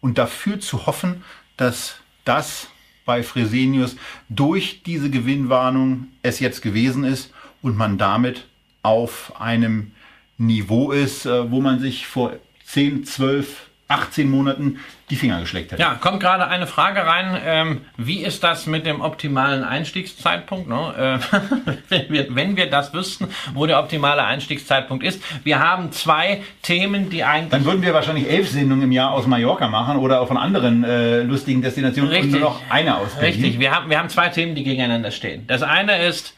und 0.00 0.18
dafür 0.18 0.58
zu 0.58 0.86
hoffen, 0.86 1.22
dass 1.56 1.96
das 2.24 2.68
bei 3.04 3.22
Fresenius 3.22 3.96
durch 4.28 4.82
diese 4.82 5.10
Gewinnwarnung 5.10 6.08
es 6.22 6.40
jetzt 6.40 6.60
gewesen 6.60 7.04
ist 7.04 7.32
und 7.62 7.76
man 7.76 7.98
damit 7.98 8.46
auf 8.82 9.40
einem 9.40 9.92
Niveau 10.38 10.90
ist, 10.90 11.24
äh, 11.24 11.50
wo 11.52 11.60
man 11.60 11.78
sich 11.78 12.08
vor 12.08 12.32
10, 12.64 13.04
12, 13.04 13.65
18 13.88 14.28
Monaten 14.28 14.78
die 15.10 15.16
Finger 15.16 15.40
geschleckt 15.40 15.70
hätte. 15.70 15.80
Ja, 15.80 15.94
kommt 15.94 16.18
gerade 16.18 16.48
eine 16.48 16.66
Frage 16.66 17.06
rein. 17.06 17.40
Ähm, 17.44 17.80
wie 17.96 18.24
ist 18.24 18.42
das 18.42 18.66
mit 18.66 18.84
dem 18.84 19.00
optimalen 19.00 19.62
Einstiegszeitpunkt? 19.62 20.68
Ne? 20.68 21.20
Äh, 21.30 21.72
wenn, 21.88 22.08
wir, 22.08 22.26
wenn 22.34 22.56
wir 22.56 22.68
das 22.68 22.92
wüssten, 22.92 23.28
wo 23.54 23.66
der 23.66 23.78
optimale 23.78 24.24
Einstiegszeitpunkt 24.24 25.04
ist. 25.04 25.22
Wir 25.44 25.60
haben 25.60 25.92
zwei 25.92 26.42
Themen, 26.62 27.10
die 27.10 27.22
eigentlich... 27.22 27.50
Dann 27.50 27.64
würden 27.64 27.82
wir 27.82 27.94
wahrscheinlich 27.94 28.28
elf 28.28 28.50
Sendungen 28.50 28.84
im 28.84 28.92
Jahr 28.92 29.12
aus 29.12 29.28
Mallorca 29.28 29.68
machen 29.68 29.98
oder 29.98 30.20
auch 30.20 30.26
von 30.26 30.36
anderen 30.36 30.82
äh, 30.82 31.22
lustigen 31.22 31.62
Destinationen 31.62 32.10
Richtig. 32.10 32.34
und 32.34 32.40
nur 32.40 32.50
noch 32.50 32.62
eine 32.68 32.96
aus 32.96 33.14
Berlin. 33.14 33.34
Richtig, 33.34 33.60
wir 33.60 33.70
haben, 33.70 33.88
wir 33.88 33.98
haben 33.98 34.08
zwei 34.08 34.30
Themen, 34.30 34.56
die 34.56 34.64
gegeneinander 34.64 35.12
stehen. 35.12 35.46
Das 35.46 35.62
eine 35.62 36.02
ist 36.02 36.34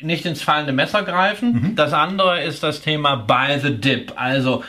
nicht 0.00 0.26
ins 0.26 0.42
fallende 0.42 0.72
Messer 0.72 1.02
greifen. 1.02 1.52
Mhm. 1.52 1.76
Das 1.76 1.94
andere 1.94 2.42
ist 2.42 2.62
das 2.62 2.82
Thema 2.82 3.16
Buy 3.16 3.58
the 3.58 3.80
Dip. 3.80 4.12
Also 4.16 4.62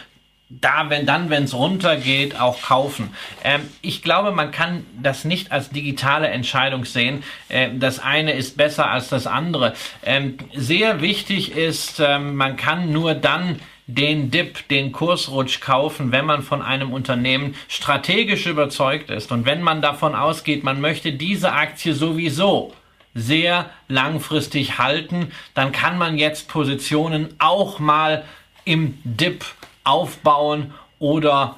da, 0.50 0.90
wenn 0.90 1.06
dann, 1.06 1.30
wenn 1.30 1.46
es 1.46 1.54
runtergeht, 1.56 2.40
auch 2.40 2.62
kaufen. 2.62 3.14
Ähm, 3.44 3.62
ich 3.82 4.02
glaube, 4.02 4.32
man 4.32 4.52
kann 4.52 4.86
das 5.02 5.26
nicht 5.26 5.52
als 5.52 5.70
digitale 5.70 6.28
Entscheidung 6.28 6.86
sehen. 6.86 7.24
Ähm, 7.50 7.80
das 7.80 8.00
eine 8.00 8.34
ist 8.34 8.56
besser 8.56 8.90
als 8.90 9.10
das 9.10 9.26
andere. 9.26 9.74
Ähm, 10.04 10.38
sehr 10.54 11.02
wichtig 11.02 11.56
ist, 11.56 12.00
ähm, 12.00 12.36
man 12.36 12.58
kann 12.58 12.92
nur 12.92 13.16
dann 13.16 13.60
den 13.88 14.32
Dip, 14.32 14.68
den 14.70 14.92
Kursrutsch 14.92 15.62
kaufen, 15.62 16.12
wenn 16.12 16.26
man 16.26 16.42
von 16.42 16.62
einem 16.62 16.92
Unternehmen 16.92 17.56
strategisch 17.68 18.48
überzeugt 18.48 19.12
ist 19.12 19.32
und 19.32 19.46
wenn 19.46 19.62
man 19.62 19.82
davon 19.82 20.16
ausgeht, 20.16 20.64
man 20.64 20.82
möchte 20.82 21.14
diese 21.14 21.52
Aktie 21.52 21.94
sowieso 21.94 22.74
sehr 23.14 23.70
langfristig 23.88 24.80
halten, 24.80 25.32
dann 25.54 25.72
kann 25.72 26.00
man 26.00 26.18
jetzt 26.18 26.48
Positionen 26.48 27.30
auch 27.38 27.80
mal 27.80 28.24
im 28.66 28.98
Dip 29.04 29.46
aufbauen 29.86 30.74
oder 31.00 31.56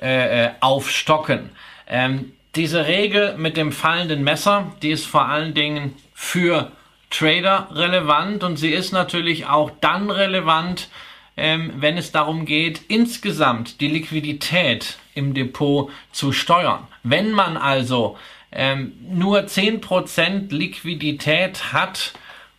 äh, 0.00 0.44
äh, 0.44 0.50
aufstocken. 0.60 1.50
Ähm, 1.86 2.32
diese 2.54 2.86
Regel 2.86 3.36
mit 3.36 3.56
dem 3.56 3.72
fallenden 3.72 4.24
Messer, 4.24 4.72
die 4.82 4.90
ist 4.90 5.06
vor 5.06 5.28
allen 5.28 5.54
Dingen 5.54 5.94
für 6.14 6.72
Trader 7.10 7.68
relevant 7.72 8.44
und 8.44 8.56
sie 8.56 8.70
ist 8.70 8.92
natürlich 8.92 9.46
auch 9.46 9.70
dann 9.80 10.10
relevant, 10.10 10.88
ähm, 11.36 11.72
wenn 11.76 11.96
es 11.96 12.12
darum 12.12 12.44
geht, 12.44 12.82
insgesamt 12.88 13.80
die 13.80 13.88
Liquidität 13.88 14.98
im 15.14 15.34
Depot 15.34 15.90
zu 16.12 16.32
steuern. 16.32 16.86
Wenn 17.02 17.32
man 17.32 17.56
also 17.56 18.16
ähm, 18.52 18.92
nur 19.08 19.40
10% 19.40 20.52
Liquidität 20.52 21.72
hat 21.72 22.12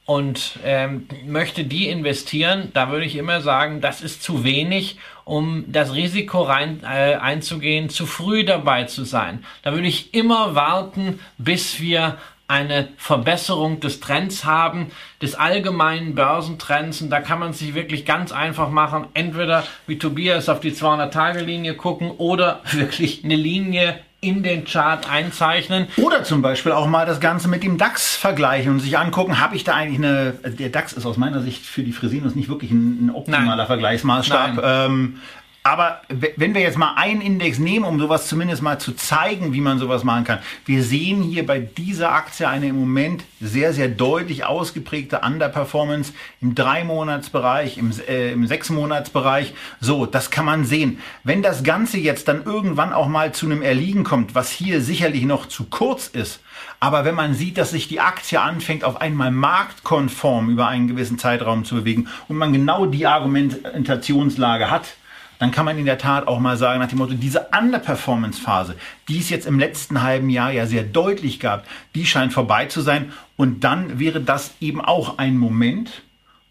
und 0.05 0.59
ähm, 0.65 1.07
möchte 1.25 1.63
die 1.63 1.87
investieren, 1.87 2.71
da 2.73 2.91
würde 2.91 3.05
ich 3.05 3.15
immer 3.15 3.41
sagen, 3.41 3.81
das 3.81 4.01
ist 4.01 4.23
zu 4.23 4.43
wenig, 4.43 4.97
um 5.25 5.65
das 5.67 5.93
Risiko 5.93 6.41
rein, 6.41 6.81
äh, 6.83 7.15
einzugehen, 7.15 7.89
zu 7.89 8.05
früh 8.05 8.43
dabei 8.43 8.85
zu 8.85 9.05
sein. 9.05 9.45
Da 9.63 9.73
würde 9.73 9.87
ich 9.87 10.13
immer 10.13 10.55
warten, 10.55 11.19
bis 11.37 11.79
wir 11.79 12.17
eine 12.51 12.89
Verbesserung 12.97 13.79
des 13.79 14.01
Trends 14.01 14.43
haben, 14.43 14.91
des 15.21 15.35
allgemeinen 15.35 16.15
Börsentrends. 16.15 17.01
Und 17.01 17.09
da 17.09 17.21
kann 17.21 17.39
man 17.39 17.53
sich 17.53 17.75
wirklich 17.75 18.05
ganz 18.05 18.33
einfach 18.33 18.69
machen. 18.69 19.07
Entweder 19.13 19.63
wie 19.87 19.97
Tobias 19.97 20.49
auf 20.49 20.59
die 20.59 20.73
200-Tage-Linie 20.73 21.75
gucken 21.75 22.11
oder 22.11 22.61
wirklich 22.71 23.23
eine 23.23 23.37
Linie 23.37 24.01
in 24.23 24.43
den 24.43 24.65
Chart 24.65 25.09
einzeichnen. 25.09 25.87
Oder 25.97 26.23
zum 26.23 26.43
Beispiel 26.43 26.71
auch 26.71 26.85
mal 26.85 27.07
das 27.07 27.19
Ganze 27.19 27.47
mit 27.47 27.63
dem 27.63 27.79
DAX 27.79 28.15
vergleichen 28.15 28.71
und 28.71 28.79
sich 28.79 28.97
angucken, 28.97 29.39
habe 29.39 29.55
ich 29.55 29.63
da 29.63 29.73
eigentlich 29.73 29.97
eine, 29.97 30.35
also 30.43 30.55
der 30.55 30.69
DAX 30.69 30.93
ist 30.93 31.07
aus 31.07 31.17
meiner 31.17 31.41
Sicht 31.41 31.65
für 31.65 31.81
die 31.81 31.91
Fresinos 31.91 32.35
nicht 32.35 32.47
wirklich 32.47 32.69
ein, 32.69 33.07
ein 33.07 33.09
optimaler 33.09 33.55
Nein. 33.55 33.65
Vergleichsmaßstab. 33.65 34.61
Ähm, 34.63 35.17
aber 35.63 36.01
wenn 36.09 36.55
wir 36.55 36.61
jetzt 36.61 36.77
mal 36.77 36.95
einen 36.95 37.21
Index 37.21 37.59
nehmen, 37.59 37.85
um 37.85 37.99
sowas 37.99 38.27
zumindest 38.27 38.63
mal 38.63 38.79
zu 38.79 38.93
zeigen, 38.93 39.53
wie 39.53 39.61
man 39.61 39.77
sowas 39.77 40.03
machen 40.03 40.23
kann. 40.23 40.39
Wir 40.65 40.83
sehen 40.83 41.21
hier 41.21 41.45
bei 41.45 41.59
dieser 41.59 42.13
Aktie 42.13 42.47
eine 42.47 42.69
im 42.69 42.79
Moment 42.79 43.23
sehr, 43.39 43.71
sehr 43.71 43.87
deutlich 43.87 44.43
ausgeprägte 44.43 45.19
Underperformance 45.19 46.13
im 46.41 46.55
Drei-Monats-Bereich, 46.55 47.77
im, 47.77 47.91
äh, 48.07 48.31
im 48.31 48.47
Sechs-Monats-Bereich. 48.47 49.53
So, 49.79 50.07
das 50.07 50.31
kann 50.31 50.45
man 50.45 50.65
sehen. 50.65 50.97
Wenn 51.23 51.43
das 51.43 51.63
Ganze 51.63 51.99
jetzt 51.99 52.27
dann 52.27 52.43
irgendwann 52.43 52.91
auch 52.91 53.07
mal 53.07 53.31
zu 53.31 53.45
einem 53.45 53.61
Erliegen 53.61 54.03
kommt, 54.03 54.33
was 54.33 54.49
hier 54.49 54.81
sicherlich 54.81 55.25
noch 55.25 55.45
zu 55.45 55.65
kurz 55.65 56.07
ist, 56.07 56.39
aber 56.79 57.05
wenn 57.05 57.13
man 57.13 57.35
sieht, 57.35 57.59
dass 57.59 57.69
sich 57.69 57.87
die 57.87 57.99
Aktie 57.99 58.41
anfängt, 58.41 58.83
auf 58.83 58.99
einmal 58.99 59.29
marktkonform 59.29 60.49
über 60.49 60.67
einen 60.67 60.87
gewissen 60.87 61.19
Zeitraum 61.19 61.65
zu 61.65 61.75
bewegen 61.75 62.07
und 62.27 62.37
man 62.37 62.51
genau 62.51 62.87
die 62.87 63.05
Argumentationslage 63.05 64.71
hat, 64.71 64.95
dann 65.41 65.49
kann 65.49 65.65
man 65.65 65.79
in 65.79 65.87
der 65.87 65.97
Tat 65.97 66.27
auch 66.27 66.39
mal 66.39 66.55
sagen, 66.55 66.79
nach 66.79 66.87
dem 66.87 66.99
Motto, 66.99 67.15
diese 67.15 67.47
Underperformance-Phase, 67.59 68.75
die 69.07 69.17
es 69.17 69.31
jetzt 69.31 69.47
im 69.47 69.57
letzten 69.57 70.03
halben 70.03 70.29
Jahr 70.29 70.51
ja 70.51 70.67
sehr 70.67 70.83
deutlich 70.83 71.39
gab, 71.39 71.65
die 71.95 72.05
scheint 72.05 72.31
vorbei 72.31 72.67
zu 72.67 72.81
sein. 72.81 73.11
Und 73.37 73.63
dann 73.63 73.97
wäre 73.97 74.21
das 74.21 74.53
eben 74.61 74.81
auch 74.81 75.17
ein 75.17 75.39
Moment, 75.39 76.03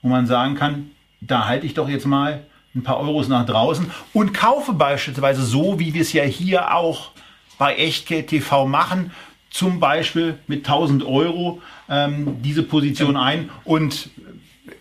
wo 0.03 0.09
man 0.09 0.26
sagen 0.26 0.57
kann, 0.57 0.91
da 1.20 1.47
halte 1.47 1.66
ich 1.66 1.74
doch 1.74 1.88
jetzt 1.88 2.05
mal 2.05 2.43
ein 2.74 2.82
paar 2.82 2.99
Euros 2.99 3.28
nach 3.28 3.47
draußen 3.47 3.88
und 4.12 4.34
kaufe 4.34 4.72
beispielsweise 4.72 5.45
so, 5.45 5.78
wie 5.78 5.95
wir 5.95 6.03
es 6.03 6.12
ja 6.12 6.24
hier 6.24 6.74
auch 6.74 7.12
bei 7.59 7.76
Echtgeld 7.76 8.26
TV 8.26 8.66
machen, 8.66 9.12
zum 9.51 9.78
Beispiel 9.78 10.36
mit 10.49 10.66
1000 10.66 11.05
Euro 11.05 11.62
ähm, 11.88 12.43
diese 12.43 12.64
Position 12.64 13.16
ein 13.16 13.51
und 13.62 14.11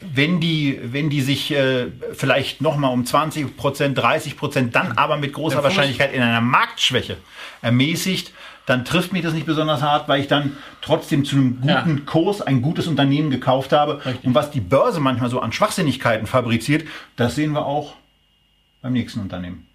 wenn 0.02 0.40
die, 0.40 0.80
wenn 0.84 1.10
die 1.10 1.22
sich 1.22 1.52
äh, 1.52 1.88
vielleicht 2.14 2.62
nochmal 2.62 2.94
um 2.94 3.06
20 3.06 3.58
Prozent, 3.58 3.98
30 3.98 4.38
Prozent, 4.38 4.76
dann 4.76 4.94
aber 4.94 5.18
mit 5.18 5.34
großer 5.34 5.60
Fuß- 5.60 5.64
Wahrscheinlichkeit 5.64 6.14
in 6.14 6.22
einer 6.22 6.42
Marktschwäche 6.42 7.18
ermäßigt, 7.62 8.32
dann 8.66 8.86
trifft 8.86 9.14
mich 9.14 9.24
das 9.24 9.34
nicht 9.34 9.46
besonders 9.48 9.82
hart, 9.82 10.08
weil 10.08 10.22
ich 10.22 10.28
dann 10.28 10.56
trotzdem 10.82 11.26
zu 11.26 11.36
einem 11.36 11.56
guten 11.60 11.98
Ja. 11.98 12.04
Kurs 12.06 12.42
ein 12.42 12.62
gutes 12.62 12.88
Unternehmen 12.88 13.30
gekauft 13.32 13.72
habe. 13.74 14.06
Richtig. 14.06 14.26
Und 14.26 14.36
was 14.36 14.52
die 14.52 14.62
Börse 14.62 15.00
manchmal 15.00 15.30
so 15.30 15.40
an 15.42 15.52
Schwachsinnigkeiten 15.52 16.28
fabriziert, 16.28 16.88
das 17.16 17.36
sehen 17.36 17.52
wir 17.54 17.66
auch 17.66 17.96
beim 18.82 18.94
nächsten 18.94 19.20
Unternehmen. 19.22 19.66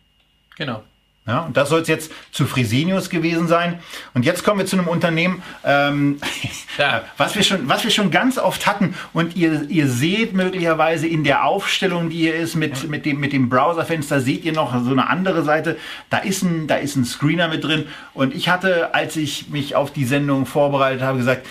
Genau. 0.57 0.83
Ja, 1.27 1.41
und 1.41 1.57
das 1.57 1.71
soll 1.71 1.81
es 1.81 1.89
jetzt 1.89 2.13
zu 2.33 2.45
Fresenius 2.45 3.09
gewesen 3.09 3.49
sein. 3.49 3.79
Und 4.13 4.27
jetzt 4.27 4.45
kommen 4.45 4.59
wir 4.59 4.67
zu 4.67 4.77
einem 4.77 4.89
Unternehmen, 4.89 5.43
ähm, 5.65 6.19
Ja. 6.79 7.03
was, 7.17 7.35
wir 7.35 7.43
schon, 7.43 7.67
was 7.67 7.83
wir 7.83 7.91
schon 7.91 8.11
ganz 8.11 8.37
oft 8.37 8.67
hatten. 8.67 8.95
Und 9.15 9.35
ihr, 9.35 9.65
ihr 9.71 9.89
seht 9.89 10.35
möglicherweise 10.35 11.07
in 11.07 11.25
der 11.25 11.45
Aufstellung, 11.45 12.11
die 12.11 12.19
hier 12.19 12.35
ist, 12.35 12.57
mit, 12.57 12.91
mit 12.91 13.07
dem, 13.07 13.21
mit 13.21 13.33
dem 13.33 13.49
Browserfenster, 13.49 14.21
seht 14.21 14.45
ihr 14.45 14.53
noch 14.53 14.75
so 14.85 14.91
eine 14.91 15.09
andere 15.09 15.45
Seite. 15.45 15.79
Da 16.11 16.19
ist, 16.19 16.43
ein, 16.43 16.67
da 16.67 16.77
ist 16.77 16.97
ein 16.97 17.07
Screener 17.07 17.49
mit 17.49 17.65
drin. 17.65 17.87
Und 18.13 18.35
ich 18.35 18.51
hatte, 18.51 18.95
als 18.95 19.17
ich 19.17 19.49
mich 19.49 19.77
auf 19.77 19.93
die 19.93 20.05
Sendung 20.05 20.45
vorbereitet 20.45 21.01
habe, 21.01 21.17
gesagt, 21.17 21.47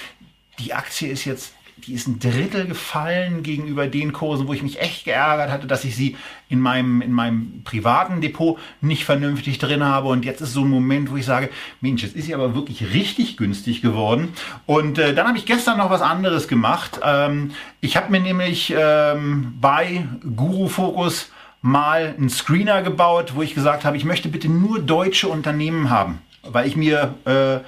die 0.59 0.73
Aktie 0.75 1.09
ist 1.09 1.25
jetzt, 1.25 1.53
die 1.77 1.93
ist 1.93 2.07
ein 2.07 2.19
Drittel 2.19 2.67
gefallen 2.67 3.43
gegenüber 3.43 3.87
den 3.87 4.13
Kursen, 4.13 4.47
wo 4.47 4.53
ich 4.53 4.63
mich 4.63 4.79
echt 4.79 5.05
geärgert 5.05 5.49
hatte, 5.49 5.67
dass 5.67 5.83
ich 5.83 5.95
sie 5.95 6.15
in 6.47 6.59
meinem, 6.59 7.01
in 7.01 7.11
meinem 7.11 7.61
privaten 7.63 8.21
Depot 8.21 8.57
nicht 8.79 9.05
vernünftig 9.05 9.57
drin 9.57 9.83
habe. 9.83 10.07
Und 10.07 10.23
jetzt 10.23 10.41
ist 10.41 10.53
so 10.53 10.61
ein 10.61 10.69
Moment, 10.69 11.11
wo 11.11 11.17
ich 11.17 11.25
sage, 11.25 11.49
Mensch, 11.81 12.03
jetzt 12.03 12.15
ist 12.15 12.25
sie 12.25 12.35
aber 12.35 12.55
wirklich 12.55 12.93
richtig 12.93 13.37
günstig 13.37 13.81
geworden. 13.81 14.33
Und 14.65 14.97
äh, 14.97 15.13
dann 15.13 15.27
habe 15.27 15.37
ich 15.37 15.45
gestern 15.45 15.79
noch 15.79 15.89
was 15.89 16.01
anderes 16.01 16.47
gemacht. 16.47 16.99
Ähm, 17.03 17.51
ich 17.81 17.97
habe 17.97 18.11
mir 18.11 18.19
nämlich 18.19 18.73
ähm, 18.77 19.53
bei 19.59 20.05
Guru 20.35 20.67
Focus 20.67 21.31
mal 21.61 22.13
einen 22.17 22.29
Screener 22.29 22.81
gebaut, 22.81 23.33
wo 23.35 23.41
ich 23.41 23.55
gesagt 23.55 23.83
habe, 23.83 23.97
ich 23.97 24.05
möchte 24.05 24.29
bitte 24.29 24.49
nur 24.49 24.79
deutsche 24.79 25.29
Unternehmen 25.29 25.89
haben, 25.89 26.21
weil 26.43 26.67
ich 26.67 26.75
mir 26.75 27.15
äh, 27.25 27.59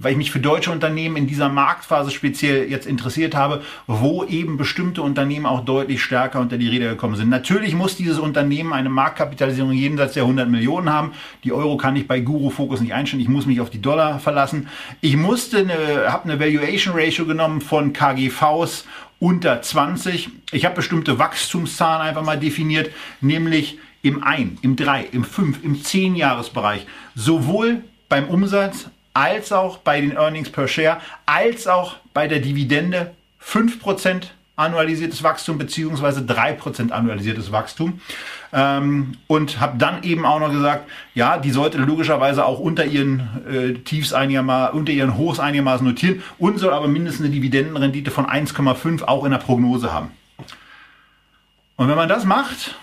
weil 0.00 0.12
ich 0.12 0.18
mich 0.18 0.30
für 0.30 0.40
deutsche 0.40 0.70
Unternehmen 0.70 1.16
in 1.16 1.26
dieser 1.26 1.48
Marktphase 1.48 2.10
speziell 2.10 2.70
jetzt 2.70 2.86
interessiert 2.86 3.34
habe, 3.34 3.62
wo 3.86 4.24
eben 4.24 4.56
bestimmte 4.56 5.02
Unternehmen 5.02 5.46
auch 5.46 5.64
deutlich 5.64 6.02
stärker 6.02 6.40
unter 6.40 6.58
die 6.58 6.68
Räder 6.68 6.90
gekommen 6.90 7.16
sind. 7.16 7.28
Natürlich 7.28 7.74
muss 7.74 7.96
dieses 7.96 8.18
Unternehmen 8.18 8.72
eine 8.72 8.88
Marktkapitalisierung 8.88 9.72
jenseits 9.72 10.14
der 10.14 10.22
100 10.22 10.48
Millionen 10.48 10.90
haben. 10.90 11.12
Die 11.44 11.52
Euro 11.52 11.76
kann 11.76 11.96
ich 11.96 12.06
bei 12.06 12.20
Guru 12.20 12.50
Focus 12.50 12.80
nicht 12.80 12.94
einstellen. 12.94 13.22
Ich 13.22 13.28
muss 13.28 13.46
mich 13.46 13.60
auf 13.60 13.70
die 13.70 13.82
Dollar 13.82 14.18
verlassen. 14.20 14.68
Ich 15.00 15.16
musste 15.16 15.58
eine, 15.58 16.12
habe 16.12 16.24
eine 16.24 16.40
Valuation 16.40 16.94
Ratio 16.96 17.26
genommen 17.26 17.60
von 17.60 17.92
KGVs 17.92 18.84
unter 19.18 19.60
20. 19.60 20.30
Ich 20.52 20.64
habe 20.64 20.76
bestimmte 20.76 21.18
Wachstumszahlen 21.18 22.06
einfach 22.06 22.24
mal 22.24 22.38
definiert, 22.38 22.90
nämlich 23.20 23.78
im 24.02 24.22
1, 24.22 24.60
im 24.62 24.76
3, 24.76 25.08
im 25.12 25.24
5, 25.24 25.64
im 25.64 25.82
10 25.82 26.14
Jahresbereich. 26.14 26.86
Sowohl 27.14 27.82
beim 28.08 28.28
Umsatz 28.28 28.88
als 29.18 29.50
auch 29.50 29.78
bei 29.78 30.00
den 30.00 30.12
Earnings 30.12 30.48
per 30.48 30.68
Share, 30.68 31.00
als 31.26 31.66
auch 31.66 31.96
bei 32.14 32.28
der 32.28 32.38
Dividende 32.38 33.10
5% 33.44 34.28
annualisiertes 34.54 35.24
Wachstum 35.24 35.58
beziehungsweise 35.58 36.20
3% 36.20 36.90
annualisiertes 36.90 37.50
Wachstum. 37.50 38.00
Ähm, 38.52 39.16
und 39.26 39.58
habe 39.58 39.76
dann 39.76 40.04
eben 40.04 40.24
auch 40.24 40.38
noch 40.38 40.52
gesagt, 40.52 40.88
ja, 41.14 41.36
die 41.38 41.50
sollte 41.50 41.78
logischerweise 41.78 42.46
auch 42.46 42.60
unter 42.60 42.84
ihren 42.84 43.28
äh, 43.50 43.74
Tiefs 43.80 44.12
einigermaßen, 44.12 44.78
unter 44.78 44.92
ihren 44.92 45.16
Hochs 45.16 45.40
einigermaßen 45.40 45.86
notieren 45.86 46.22
und 46.38 46.58
soll 46.58 46.72
aber 46.72 46.86
mindestens 46.86 47.26
eine 47.26 47.34
Dividendenrendite 47.34 48.12
von 48.12 48.26
1,5 48.26 49.02
auch 49.02 49.24
in 49.24 49.32
der 49.32 49.38
Prognose 49.38 49.92
haben. 49.92 50.12
Und 51.76 51.88
wenn 51.88 51.96
man 51.96 52.08
das 52.08 52.24
macht, 52.24 52.76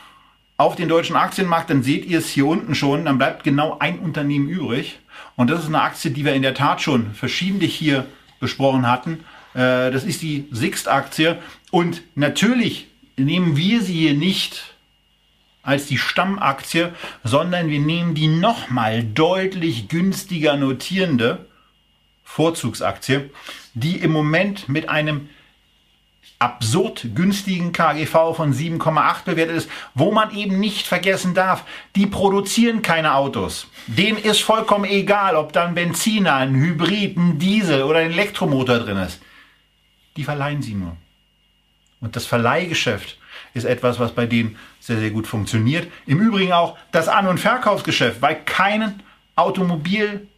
auf 0.58 0.76
den 0.76 0.90
deutschen 0.90 1.16
Aktienmarkt, 1.16 1.70
dann 1.70 1.84
seht 1.84 2.06
ihr 2.06 2.20
es 2.20 2.30
hier 2.30 2.46
unten 2.46 2.76
schon, 2.76 3.06
dann 3.06 3.18
bleibt 3.18 3.44
genau 3.44 3.78
ein 3.80 4.00
Unternehmen 4.00 4.48
übrig. 4.48 5.00
Und 5.36 5.50
das 5.50 5.62
ist 5.62 5.68
eine 5.68 5.82
Aktie, 5.82 6.12
die 6.12 6.26
wir 6.26 6.34
in 6.34 6.42
der 6.42 6.54
Tat 6.54 6.82
schon 6.82 7.14
verschiedentlich 7.14 7.76
hier 7.76 8.06
besprochen 8.40 8.88
hatten. 8.88 9.24
Äh, 9.54 9.92
das 9.92 10.04
ist 10.04 10.22
die 10.22 10.48
Sixt-Aktie. 10.52 11.38
Und 11.72 12.02
natürlich 12.16 12.88
nehmen 13.18 13.58
wir 13.58 13.82
sie 13.82 13.94
hier 13.94 14.14
nicht 14.14 14.76
als 15.64 15.88
die 15.88 15.98
Stammaktie, 15.98 16.92
sondern 17.24 17.70
wir 17.70 17.80
nehmen 17.80 18.14
die 18.14 18.28
nochmal 18.28 19.04
deutlich 19.04 19.88
günstiger 19.88 20.58
notierende 20.58 21.46
Vorzugsaktie, 22.24 23.30
die 23.74 23.98
im 23.98 24.12
Moment 24.12 24.70
mit 24.70 24.90
einem 24.90 25.30
absurd 26.46 27.08
günstigen 27.16 27.72
KGV 27.72 28.36
von 28.36 28.54
7,8 28.54 29.24
bewertet 29.26 29.58
ist, 29.58 29.70
wo 29.96 30.12
man 30.12 30.36
eben 30.36 30.60
nicht 30.60 30.86
vergessen 30.86 31.34
darf, 31.34 31.64
die 31.96 32.06
produzieren 32.06 32.84
keine 32.84 33.16
Autos. 33.16 33.68
Denen 33.88 34.20
ist 34.20 34.42
vollkommen 34.42 34.86
egal, 34.86 35.36
ob 35.36 35.54
da 35.54 35.66
ein 35.66 35.74
Benziner, 35.74 36.36
ein 36.36 36.56
Hybrid, 36.56 37.18
ein 37.18 37.40
Diesel 37.40 37.82
oder 37.82 38.00
ein 38.00 38.12
Elektromotor 38.12 38.78
drin 38.78 38.98
ist. 38.98 39.20
Die 40.18 40.24
verleihen 40.24 40.62
sie 40.62 40.76
nur. 40.76 40.96
Und 42.00 42.16
das 42.16 42.28
Verleihgeschäft 42.28 43.18
ist 43.56 43.66
etwas, 43.66 44.00
was 44.00 44.12
bei 44.12 44.28
denen 44.28 44.58
sehr, 44.80 45.00
sehr 45.00 45.10
gut 45.10 45.26
funktioniert. 45.26 45.92
Im 46.06 46.20
Übrigen 46.20 46.54
auch 46.54 46.78
das 46.92 47.08
An- 47.08 47.28
und 47.28 47.40
Verkaufsgeschäft, 47.40 48.22
weil 48.22 48.36
keinen 48.46 49.02
Automobilkunde 49.36 50.30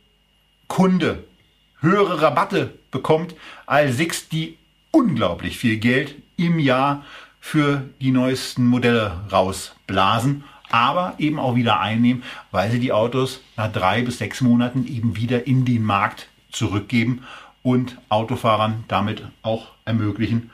höhere 1.81 2.21
Rabatte 2.21 2.79
bekommt 2.91 3.35
als 3.65 3.97
Six, 3.97 4.29
die 4.29 4.57
unglaublich 4.91 5.57
viel 5.57 5.77
Geld 5.77 6.15
im 6.37 6.59
Jahr 6.59 7.03
für 7.39 7.83
die 8.01 8.11
neuesten 8.11 8.65
Modelle 8.65 9.21
rausblasen, 9.31 10.43
aber 10.69 11.13
eben 11.17 11.39
auch 11.39 11.55
wieder 11.55 11.79
einnehmen, 11.79 12.23
weil 12.51 12.71
sie 12.71 12.79
die 12.79 12.91
Autos 12.91 13.41
nach 13.55 13.71
drei 13.71 14.01
bis 14.01 14.17
sechs 14.17 14.41
Monaten 14.41 14.85
eben 14.85 15.15
wieder 15.15 15.47
in 15.47 15.65
den 15.65 15.83
Markt 15.83 16.27
zurückgeben 16.51 17.23
und 17.63 17.97
Autofahrern 18.09 18.83
damit 18.87 19.23
auch 19.41 19.67
ermöglichen, 19.85 20.51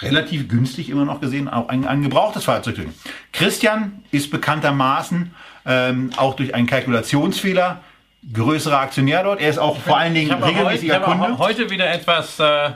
relativ 0.00 0.48
günstig 0.48 0.88
immer 0.88 1.04
noch 1.04 1.20
gesehen, 1.20 1.48
auch 1.48 1.68
ein, 1.68 1.86
ein 1.86 2.02
gebrauchtes 2.02 2.44
Fahrzeug 2.44 2.76
zu 2.76 2.82
kriegen. 2.82 2.94
Christian 3.32 4.02
ist 4.10 4.30
bekanntermaßen 4.30 5.34
ähm, 5.66 6.10
auch 6.16 6.34
durch 6.34 6.54
einen 6.54 6.66
Kalkulationsfehler 6.66 7.80
größerer 8.32 8.78
Aktionär 8.78 9.22
dort. 9.22 9.40
Er 9.40 9.50
ist 9.50 9.58
auch 9.58 9.78
vor 9.78 9.98
allen 9.98 10.14
Dingen 10.14 10.32
regelmäßiger 10.32 11.06
heute, 11.06 11.18
Kunde. 11.18 11.38
heute 11.38 11.70
wieder 11.70 11.92
etwas 11.92 12.38
äh, 12.40 12.70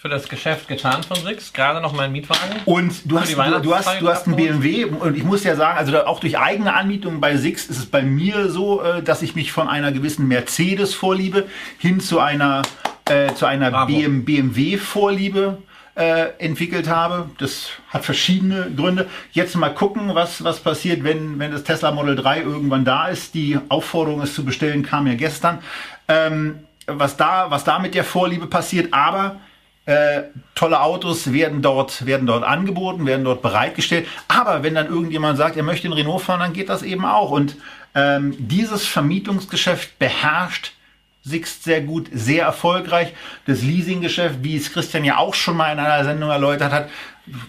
für 0.00 0.08
das 0.08 0.30
Geschäft 0.30 0.66
getan 0.66 1.02
von 1.02 1.18
Six. 1.18 1.52
Gerade 1.52 1.82
noch 1.82 1.92
mein 1.92 2.10
Mietwagen. 2.10 2.56
Und 2.64 3.02
du 3.04 3.20
hast, 3.20 3.32
du, 3.32 3.60
du, 3.60 3.74
hast, 3.74 4.00
du 4.00 4.08
hast 4.08 4.26
einen 4.26 4.36
BMW 4.36 4.86
und 4.86 5.14
ich 5.14 5.24
muss 5.24 5.44
ja 5.44 5.56
sagen, 5.56 5.76
also 5.76 6.06
auch 6.06 6.20
durch 6.20 6.38
eigene 6.38 6.72
Anmietung 6.72 7.20
bei 7.20 7.36
Six 7.36 7.66
ist 7.66 7.76
es 7.76 7.84
bei 7.84 8.00
mir 8.00 8.48
so, 8.48 8.82
äh, 8.82 9.02
dass 9.02 9.20
ich 9.20 9.34
mich 9.34 9.52
von 9.52 9.68
einer 9.68 9.92
gewissen 9.92 10.26
Mercedes-Vorliebe 10.26 11.46
hin 11.76 12.00
zu 12.00 12.18
einer, 12.18 12.62
äh, 13.10 13.34
zu 13.34 13.44
einer 13.44 13.84
BMW-Vorliebe 13.84 15.58
äh, 15.96 16.28
entwickelt 16.38 16.88
habe. 16.88 17.28
Das 17.36 17.68
hat 17.90 18.06
verschiedene 18.06 18.70
Gründe. 18.74 19.06
Jetzt 19.32 19.54
mal 19.54 19.74
gucken, 19.74 20.14
was, 20.14 20.42
was 20.42 20.60
passiert, 20.60 21.04
wenn, 21.04 21.38
wenn 21.38 21.52
das 21.52 21.62
Tesla 21.64 21.92
Model 21.92 22.16
3 22.16 22.40
irgendwann 22.40 22.86
da 22.86 23.08
ist. 23.08 23.34
Die 23.34 23.58
Aufforderung, 23.68 24.22
es 24.22 24.34
zu 24.34 24.46
bestellen, 24.46 24.82
kam 24.82 25.06
ja 25.06 25.14
gestern. 25.14 25.58
Ähm, 26.08 26.60
was, 26.86 27.18
da, 27.18 27.50
was 27.50 27.64
da 27.64 27.78
mit 27.78 27.94
der 27.94 28.04
Vorliebe 28.04 28.46
passiert. 28.46 28.94
Aber 28.94 29.36
äh, 29.90 30.22
tolle 30.54 30.80
Autos 30.80 31.32
werden 31.32 31.62
dort, 31.62 32.06
werden 32.06 32.24
dort 32.24 32.44
angeboten, 32.44 33.06
werden 33.06 33.24
dort 33.24 33.42
bereitgestellt. 33.42 34.06
Aber 34.28 34.62
wenn 34.62 34.76
dann 34.76 34.86
irgendjemand 34.86 35.36
sagt, 35.36 35.56
er 35.56 35.64
möchte 35.64 35.88
den 35.88 35.92
Renault 35.92 36.22
fahren, 36.22 36.38
dann 36.38 36.52
geht 36.52 36.68
das 36.68 36.84
eben 36.84 37.04
auch. 37.04 37.32
Und 37.32 37.56
ähm, 37.96 38.36
dieses 38.38 38.86
Vermietungsgeschäft 38.86 39.98
beherrscht 39.98 40.72
Sixt 41.22 41.64
sehr 41.64 41.80
gut, 41.82 42.08
sehr 42.12 42.44
erfolgreich. 42.44 43.12
Das 43.46 43.62
Leasinggeschäft, 43.62 44.36
wie 44.42 44.56
es 44.56 44.72
Christian 44.72 45.04
ja 45.04 45.18
auch 45.18 45.34
schon 45.34 45.56
mal 45.56 45.72
in 45.72 45.78
einer 45.78 46.04
Sendung 46.04 46.30
erläutert 46.30 46.72
hat, 46.72 46.88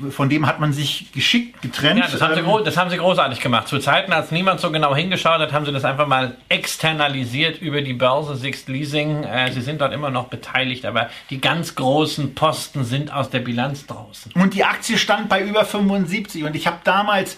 von 0.10 0.30
dem 0.30 0.48
hat 0.48 0.60
man 0.60 0.74
sich 0.74 1.12
geschickt 1.12 1.62
getrennt. 1.62 2.00
Ja, 2.00 2.08
das 2.08 2.22
haben, 2.22 2.36
sie, 2.36 2.42
ähm, 2.42 2.66
das 2.66 2.78
haben 2.78 2.90
sie 2.90 2.98
großartig 2.98 3.40
gemacht. 3.40 3.68
Zu 3.68 3.80
Zeiten, 3.80 4.14
als 4.14 4.32
niemand 4.32 4.60
so 4.60 4.72
genau 4.72 4.96
hingeschaut 4.96 5.40
hat, 5.40 5.54
haben 5.54 5.66
sie 5.66 5.72
das 5.72 5.86
einfach 5.86 6.08
mal 6.08 6.38
externalisiert 6.50 7.62
über 7.62 7.82
die 7.82 7.94
Börse 7.94 8.36
Sixt 8.36 8.70
Leasing. 8.70 9.24
Äh, 9.24 9.52
sie 9.52 9.62
sind 9.62 9.82
dort 9.82 9.94
immer 9.94 10.10
noch 10.10 10.28
beteiligt, 10.28 10.86
aber 10.86 11.10
die 11.30 11.42
ganz 11.42 11.76
großen 11.76 12.36
Posten 12.36 12.84
sind 12.84 13.14
aus 13.14 13.30
der 13.30 13.40
Bilanz 13.40 13.86
draußen. 13.86 14.32
Und 14.34 14.54
die 14.54 14.64
Aktie 14.64 14.98
stand 14.98 15.30
bei 15.30 15.42
über 15.42 15.66
75 15.66 16.44
und 16.44 16.56
ich 16.56 16.68
habe 16.68 16.78
damals 16.84 17.38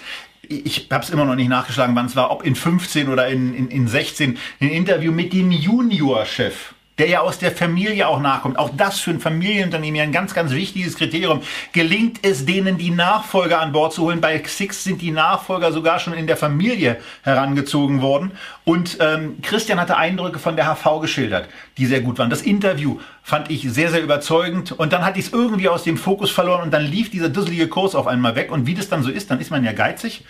ich 0.50 0.90
habe 0.92 1.04
es 1.04 1.10
immer 1.10 1.24
noch 1.24 1.36
nicht 1.36 1.48
nachgeschlagen, 1.48 1.96
wann 1.96 2.08
es 2.08 2.18
war, 2.18 2.30
ob 2.30 2.44
in 2.44 2.56
15 2.56 3.08
oder 3.08 3.28
in, 3.30 3.56
in, 3.56 3.70
in 3.70 3.88
16, 3.88 4.38
ein 4.60 4.70
Interview 4.70 5.12
mit 5.12 5.32
dem 5.32 5.52
Juniorchef 5.52 6.73
der 6.98 7.10
ja 7.10 7.22
aus 7.22 7.40
der 7.40 7.52
Familie 7.52 8.08
auch 8.08 8.20
nachkommt. 8.20 8.60
Auch 8.60 8.70
das 8.76 9.00
für 9.00 9.12
ein 9.12 9.20
Familienunternehmen 9.20 9.96
ja 9.96 10.04
ein 10.04 10.12
ganz, 10.12 10.34
ganz 10.34 10.52
wichtiges 10.52 10.96
Kriterium. 10.96 11.42
Gelingt 11.72 12.20
es 12.24 12.46
denen, 12.46 12.78
die 12.78 12.92
Nachfolger 12.92 13.60
an 13.60 13.72
Bord 13.72 13.94
zu 13.94 14.04
holen? 14.04 14.22
Bei 14.22 14.42
Six 14.46 14.84
sind 14.84 15.02
die 15.02 15.12
Nachfolger 15.12 15.72
sogar 15.72 16.00
schon 16.00 16.14
in 16.14 16.28
der 16.28 16.38
Familie 16.38 16.98
herangezogen 17.24 18.02
worden. 18.02 18.32
Und 18.64 18.98
ähm, 19.00 19.38
Christian 19.42 19.80
hatte 19.80 19.98
Eindrücke 19.98 20.38
von 20.38 20.56
der 20.56 20.66
HV 20.66 21.02
geschildert, 21.02 21.50
die 21.78 21.88
sehr 21.88 22.02
gut 22.02 22.20
waren. 22.20 22.30
Das 22.30 22.44
Interview 22.44 23.00
fand 23.24 23.50
ich 23.50 23.64
sehr, 23.72 23.90
sehr 23.90 24.04
überzeugend. 24.04 24.72
Und 24.72 24.94
dann 24.94 25.04
hatte 25.04 25.20
ich 25.20 25.28
es 25.28 25.34
irgendwie 25.34 25.70
aus 25.70 25.84
dem 25.84 25.98
Fokus 25.98 26.30
verloren 26.30 26.62
und 26.62 26.72
dann 26.72 26.86
lief 26.86 27.10
dieser 27.10 27.30
dusselige 27.30 27.68
Kurs 27.68 27.96
auf 27.96 28.06
einmal 28.06 28.36
weg. 28.36 28.52
Und 28.52 28.68
wie 28.68 28.76
das 28.76 28.90
dann 28.90 29.02
so 29.02 29.10
ist, 29.10 29.32
dann 29.32 29.40
ist 29.40 29.50
man 29.50 29.64
ja 29.64 29.74
geizig 29.74 30.24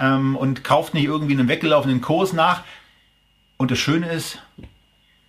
ähm, 0.00 0.36
und 0.36 0.64
kauft 0.64 0.94
nicht 0.94 1.04
irgendwie 1.04 1.34
einen 1.34 1.48
weggelaufenen 1.48 2.00
Kurs 2.00 2.32
nach. 2.32 2.62
Und 3.58 3.70
das 3.70 3.78
Schöne 3.78 4.10
ist, 4.10 4.38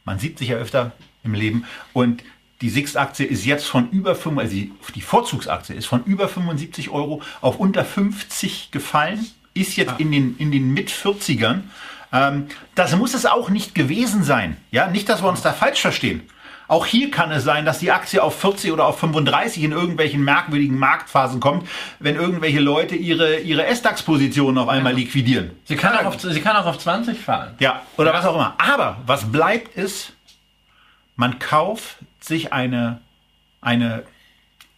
man 0.10 0.18
sieht 0.18 0.40
sich 0.40 0.50
ja 0.50 0.58
öfter 0.58 0.92
im 1.24 1.36
Leben. 1.36 1.66
Und 1.94 2.24
die 2.62 2.72
Sixt-Aktie 2.72 3.28
ist 3.28 3.46
jetzt 3.46 3.68
von 3.68 3.92
über 3.92 4.16
5, 4.16 4.40
also 4.40 4.56
die 4.56 5.02
Vorzugsaktie 5.02 5.76
ist 5.76 5.86
von 5.86 6.04
über 6.04 6.28
75 6.28 6.90
Euro 6.90 7.22
auf 7.42 7.60
unter 7.60 7.86
50 7.86 8.72
gefallen, 8.72 9.24
ist 9.54 9.78
jetzt 9.78 9.92
ah. 9.92 9.96
in 10.00 10.12
den, 10.12 10.36
in 10.40 10.52
den 10.52 10.74
Mit-40ern. 10.74 11.62
Ähm, 12.12 12.48
das 12.74 12.96
muss 12.96 13.14
es 13.14 13.28
auch 13.28 13.52
nicht 13.52 13.76
gewesen 13.76 14.24
sein. 14.24 14.58
Ja, 14.72 14.88
nicht, 14.88 15.08
dass 15.10 15.22
wir 15.22 15.30
uns 15.30 15.44
da 15.44 15.54
falsch 15.54 15.82
verstehen. 15.82 16.24
Auch 16.70 16.86
hier 16.86 17.10
kann 17.10 17.32
es 17.32 17.44
sein, 17.44 17.66
dass 17.66 17.80
die 17.80 17.92
Aktie 17.92 18.22
auf 18.22 18.40
40 18.40 18.72
oder 18.72 18.86
auf 18.86 19.00
35 19.00 19.64
in 19.64 19.72
irgendwelchen 19.72 20.24
merkwürdigen 20.24 20.78
Marktphasen 20.78 21.40
kommt, 21.40 21.68
wenn 21.98 22.16
irgendwelche 22.16 22.60
Leute 22.60 22.96
ihre, 22.96 23.40
ihre 23.40 23.66
S-DAX-Positionen 23.66 24.60
auf 24.60 24.70
einmal 24.70 24.94
liquidieren. 24.94 25.50
Sie 25.66 25.76
kann, 25.76 25.98
auch 25.98 26.06
auf, 26.06 26.22
sie 26.22 26.42
kann 26.42 26.56
auch 26.56 26.68
auf 26.68 26.78
20 26.78 27.20
fallen. 27.20 27.56
Ja, 27.60 27.82
oder 27.98 28.12
ja. 28.12 28.18
was 28.18 28.26
auch 28.26 28.36
immer. 28.36 28.54
Aber 28.60 28.98
was 29.08 29.32
bleibt 29.32 29.76
ist, 29.76 30.14
man 31.16 31.40
kauft 31.40 31.98
sich 32.20 32.54
eine, 32.54 33.02
eine 33.62 34.04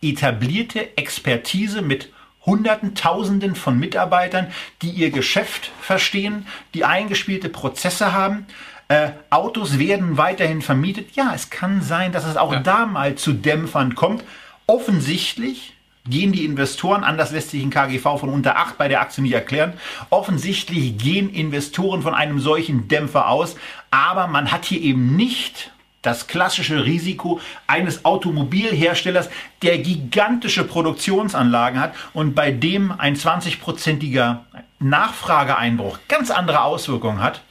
etablierte 0.01 0.97
Expertise 0.97 1.81
mit 1.81 2.09
Hunderten, 2.45 2.95
Tausenden 2.95 3.53
von 3.55 3.77
Mitarbeitern, 3.77 4.47
die 4.81 4.91
ihr 4.91 5.11
Geschäft 5.11 5.71
verstehen, 5.81 6.47
die 6.73 6.85
eingespielte 6.85 7.49
Prozesse 7.49 8.13
haben, 8.13 8.47
äh, 8.91 9.13
Autos 9.29 9.79
werden 9.79 10.17
weiterhin 10.17 10.61
vermietet. 10.61 11.15
Ja, 11.15 11.31
es 11.33 11.49
kann 11.49 11.81
sein, 11.81 12.11
dass 12.11 12.25
es 12.25 12.35
auch 12.35 12.51
ja. 12.51 12.59
da 12.59 12.85
mal 12.85 13.15
zu 13.15 13.31
Dämpfern 13.31 13.95
kommt. 13.95 14.25
Offensichtlich 14.67 15.73
gehen 16.05 16.33
die 16.33 16.43
Investoren, 16.43 17.05
anders 17.05 17.31
lässt 17.31 17.51
sich 17.51 17.63
ein 17.63 17.69
KGV 17.69 18.19
von 18.19 18.27
unter 18.27 18.57
8 18.57 18.77
bei 18.77 18.89
der 18.89 18.99
Aktie 18.99 19.23
nicht 19.23 19.33
erklären, 19.33 19.73
offensichtlich 20.09 20.97
gehen 20.97 21.29
Investoren 21.29 22.01
von 22.01 22.13
einem 22.13 22.39
solchen 22.39 22.89
Dämpfer 22.89 23.29
aus, 23.29 23.55
aber 23.91 24.27
man 24.27 24.51
hat 24.51 24.65
hier 24.65 24.81
eben 24.81 25.15
nicht 25.15 25.71
das 26.01 26.27
klassische 26.27 26.83
Risiko 26.83 27.39
eines 27.67 28.03
Automobilherstellers, 28.03 29.29
der 29.61 29.77
gigantische 29.77 30.63
Produktionsanlagen 30.65 31.79
hat 31.79 31.93
und 32.13 32.33
bei 32.33 32.51
dem 32.51 32.91
ein 32.91 33.15
20-prozentiger 33.15 34.39
Nachfrageeinbruch 34.79 35.99
ganz 36.09 36.31
andere 36.31 36.63
Auswirkungen 36.63 37.21
hat 37.21 37.41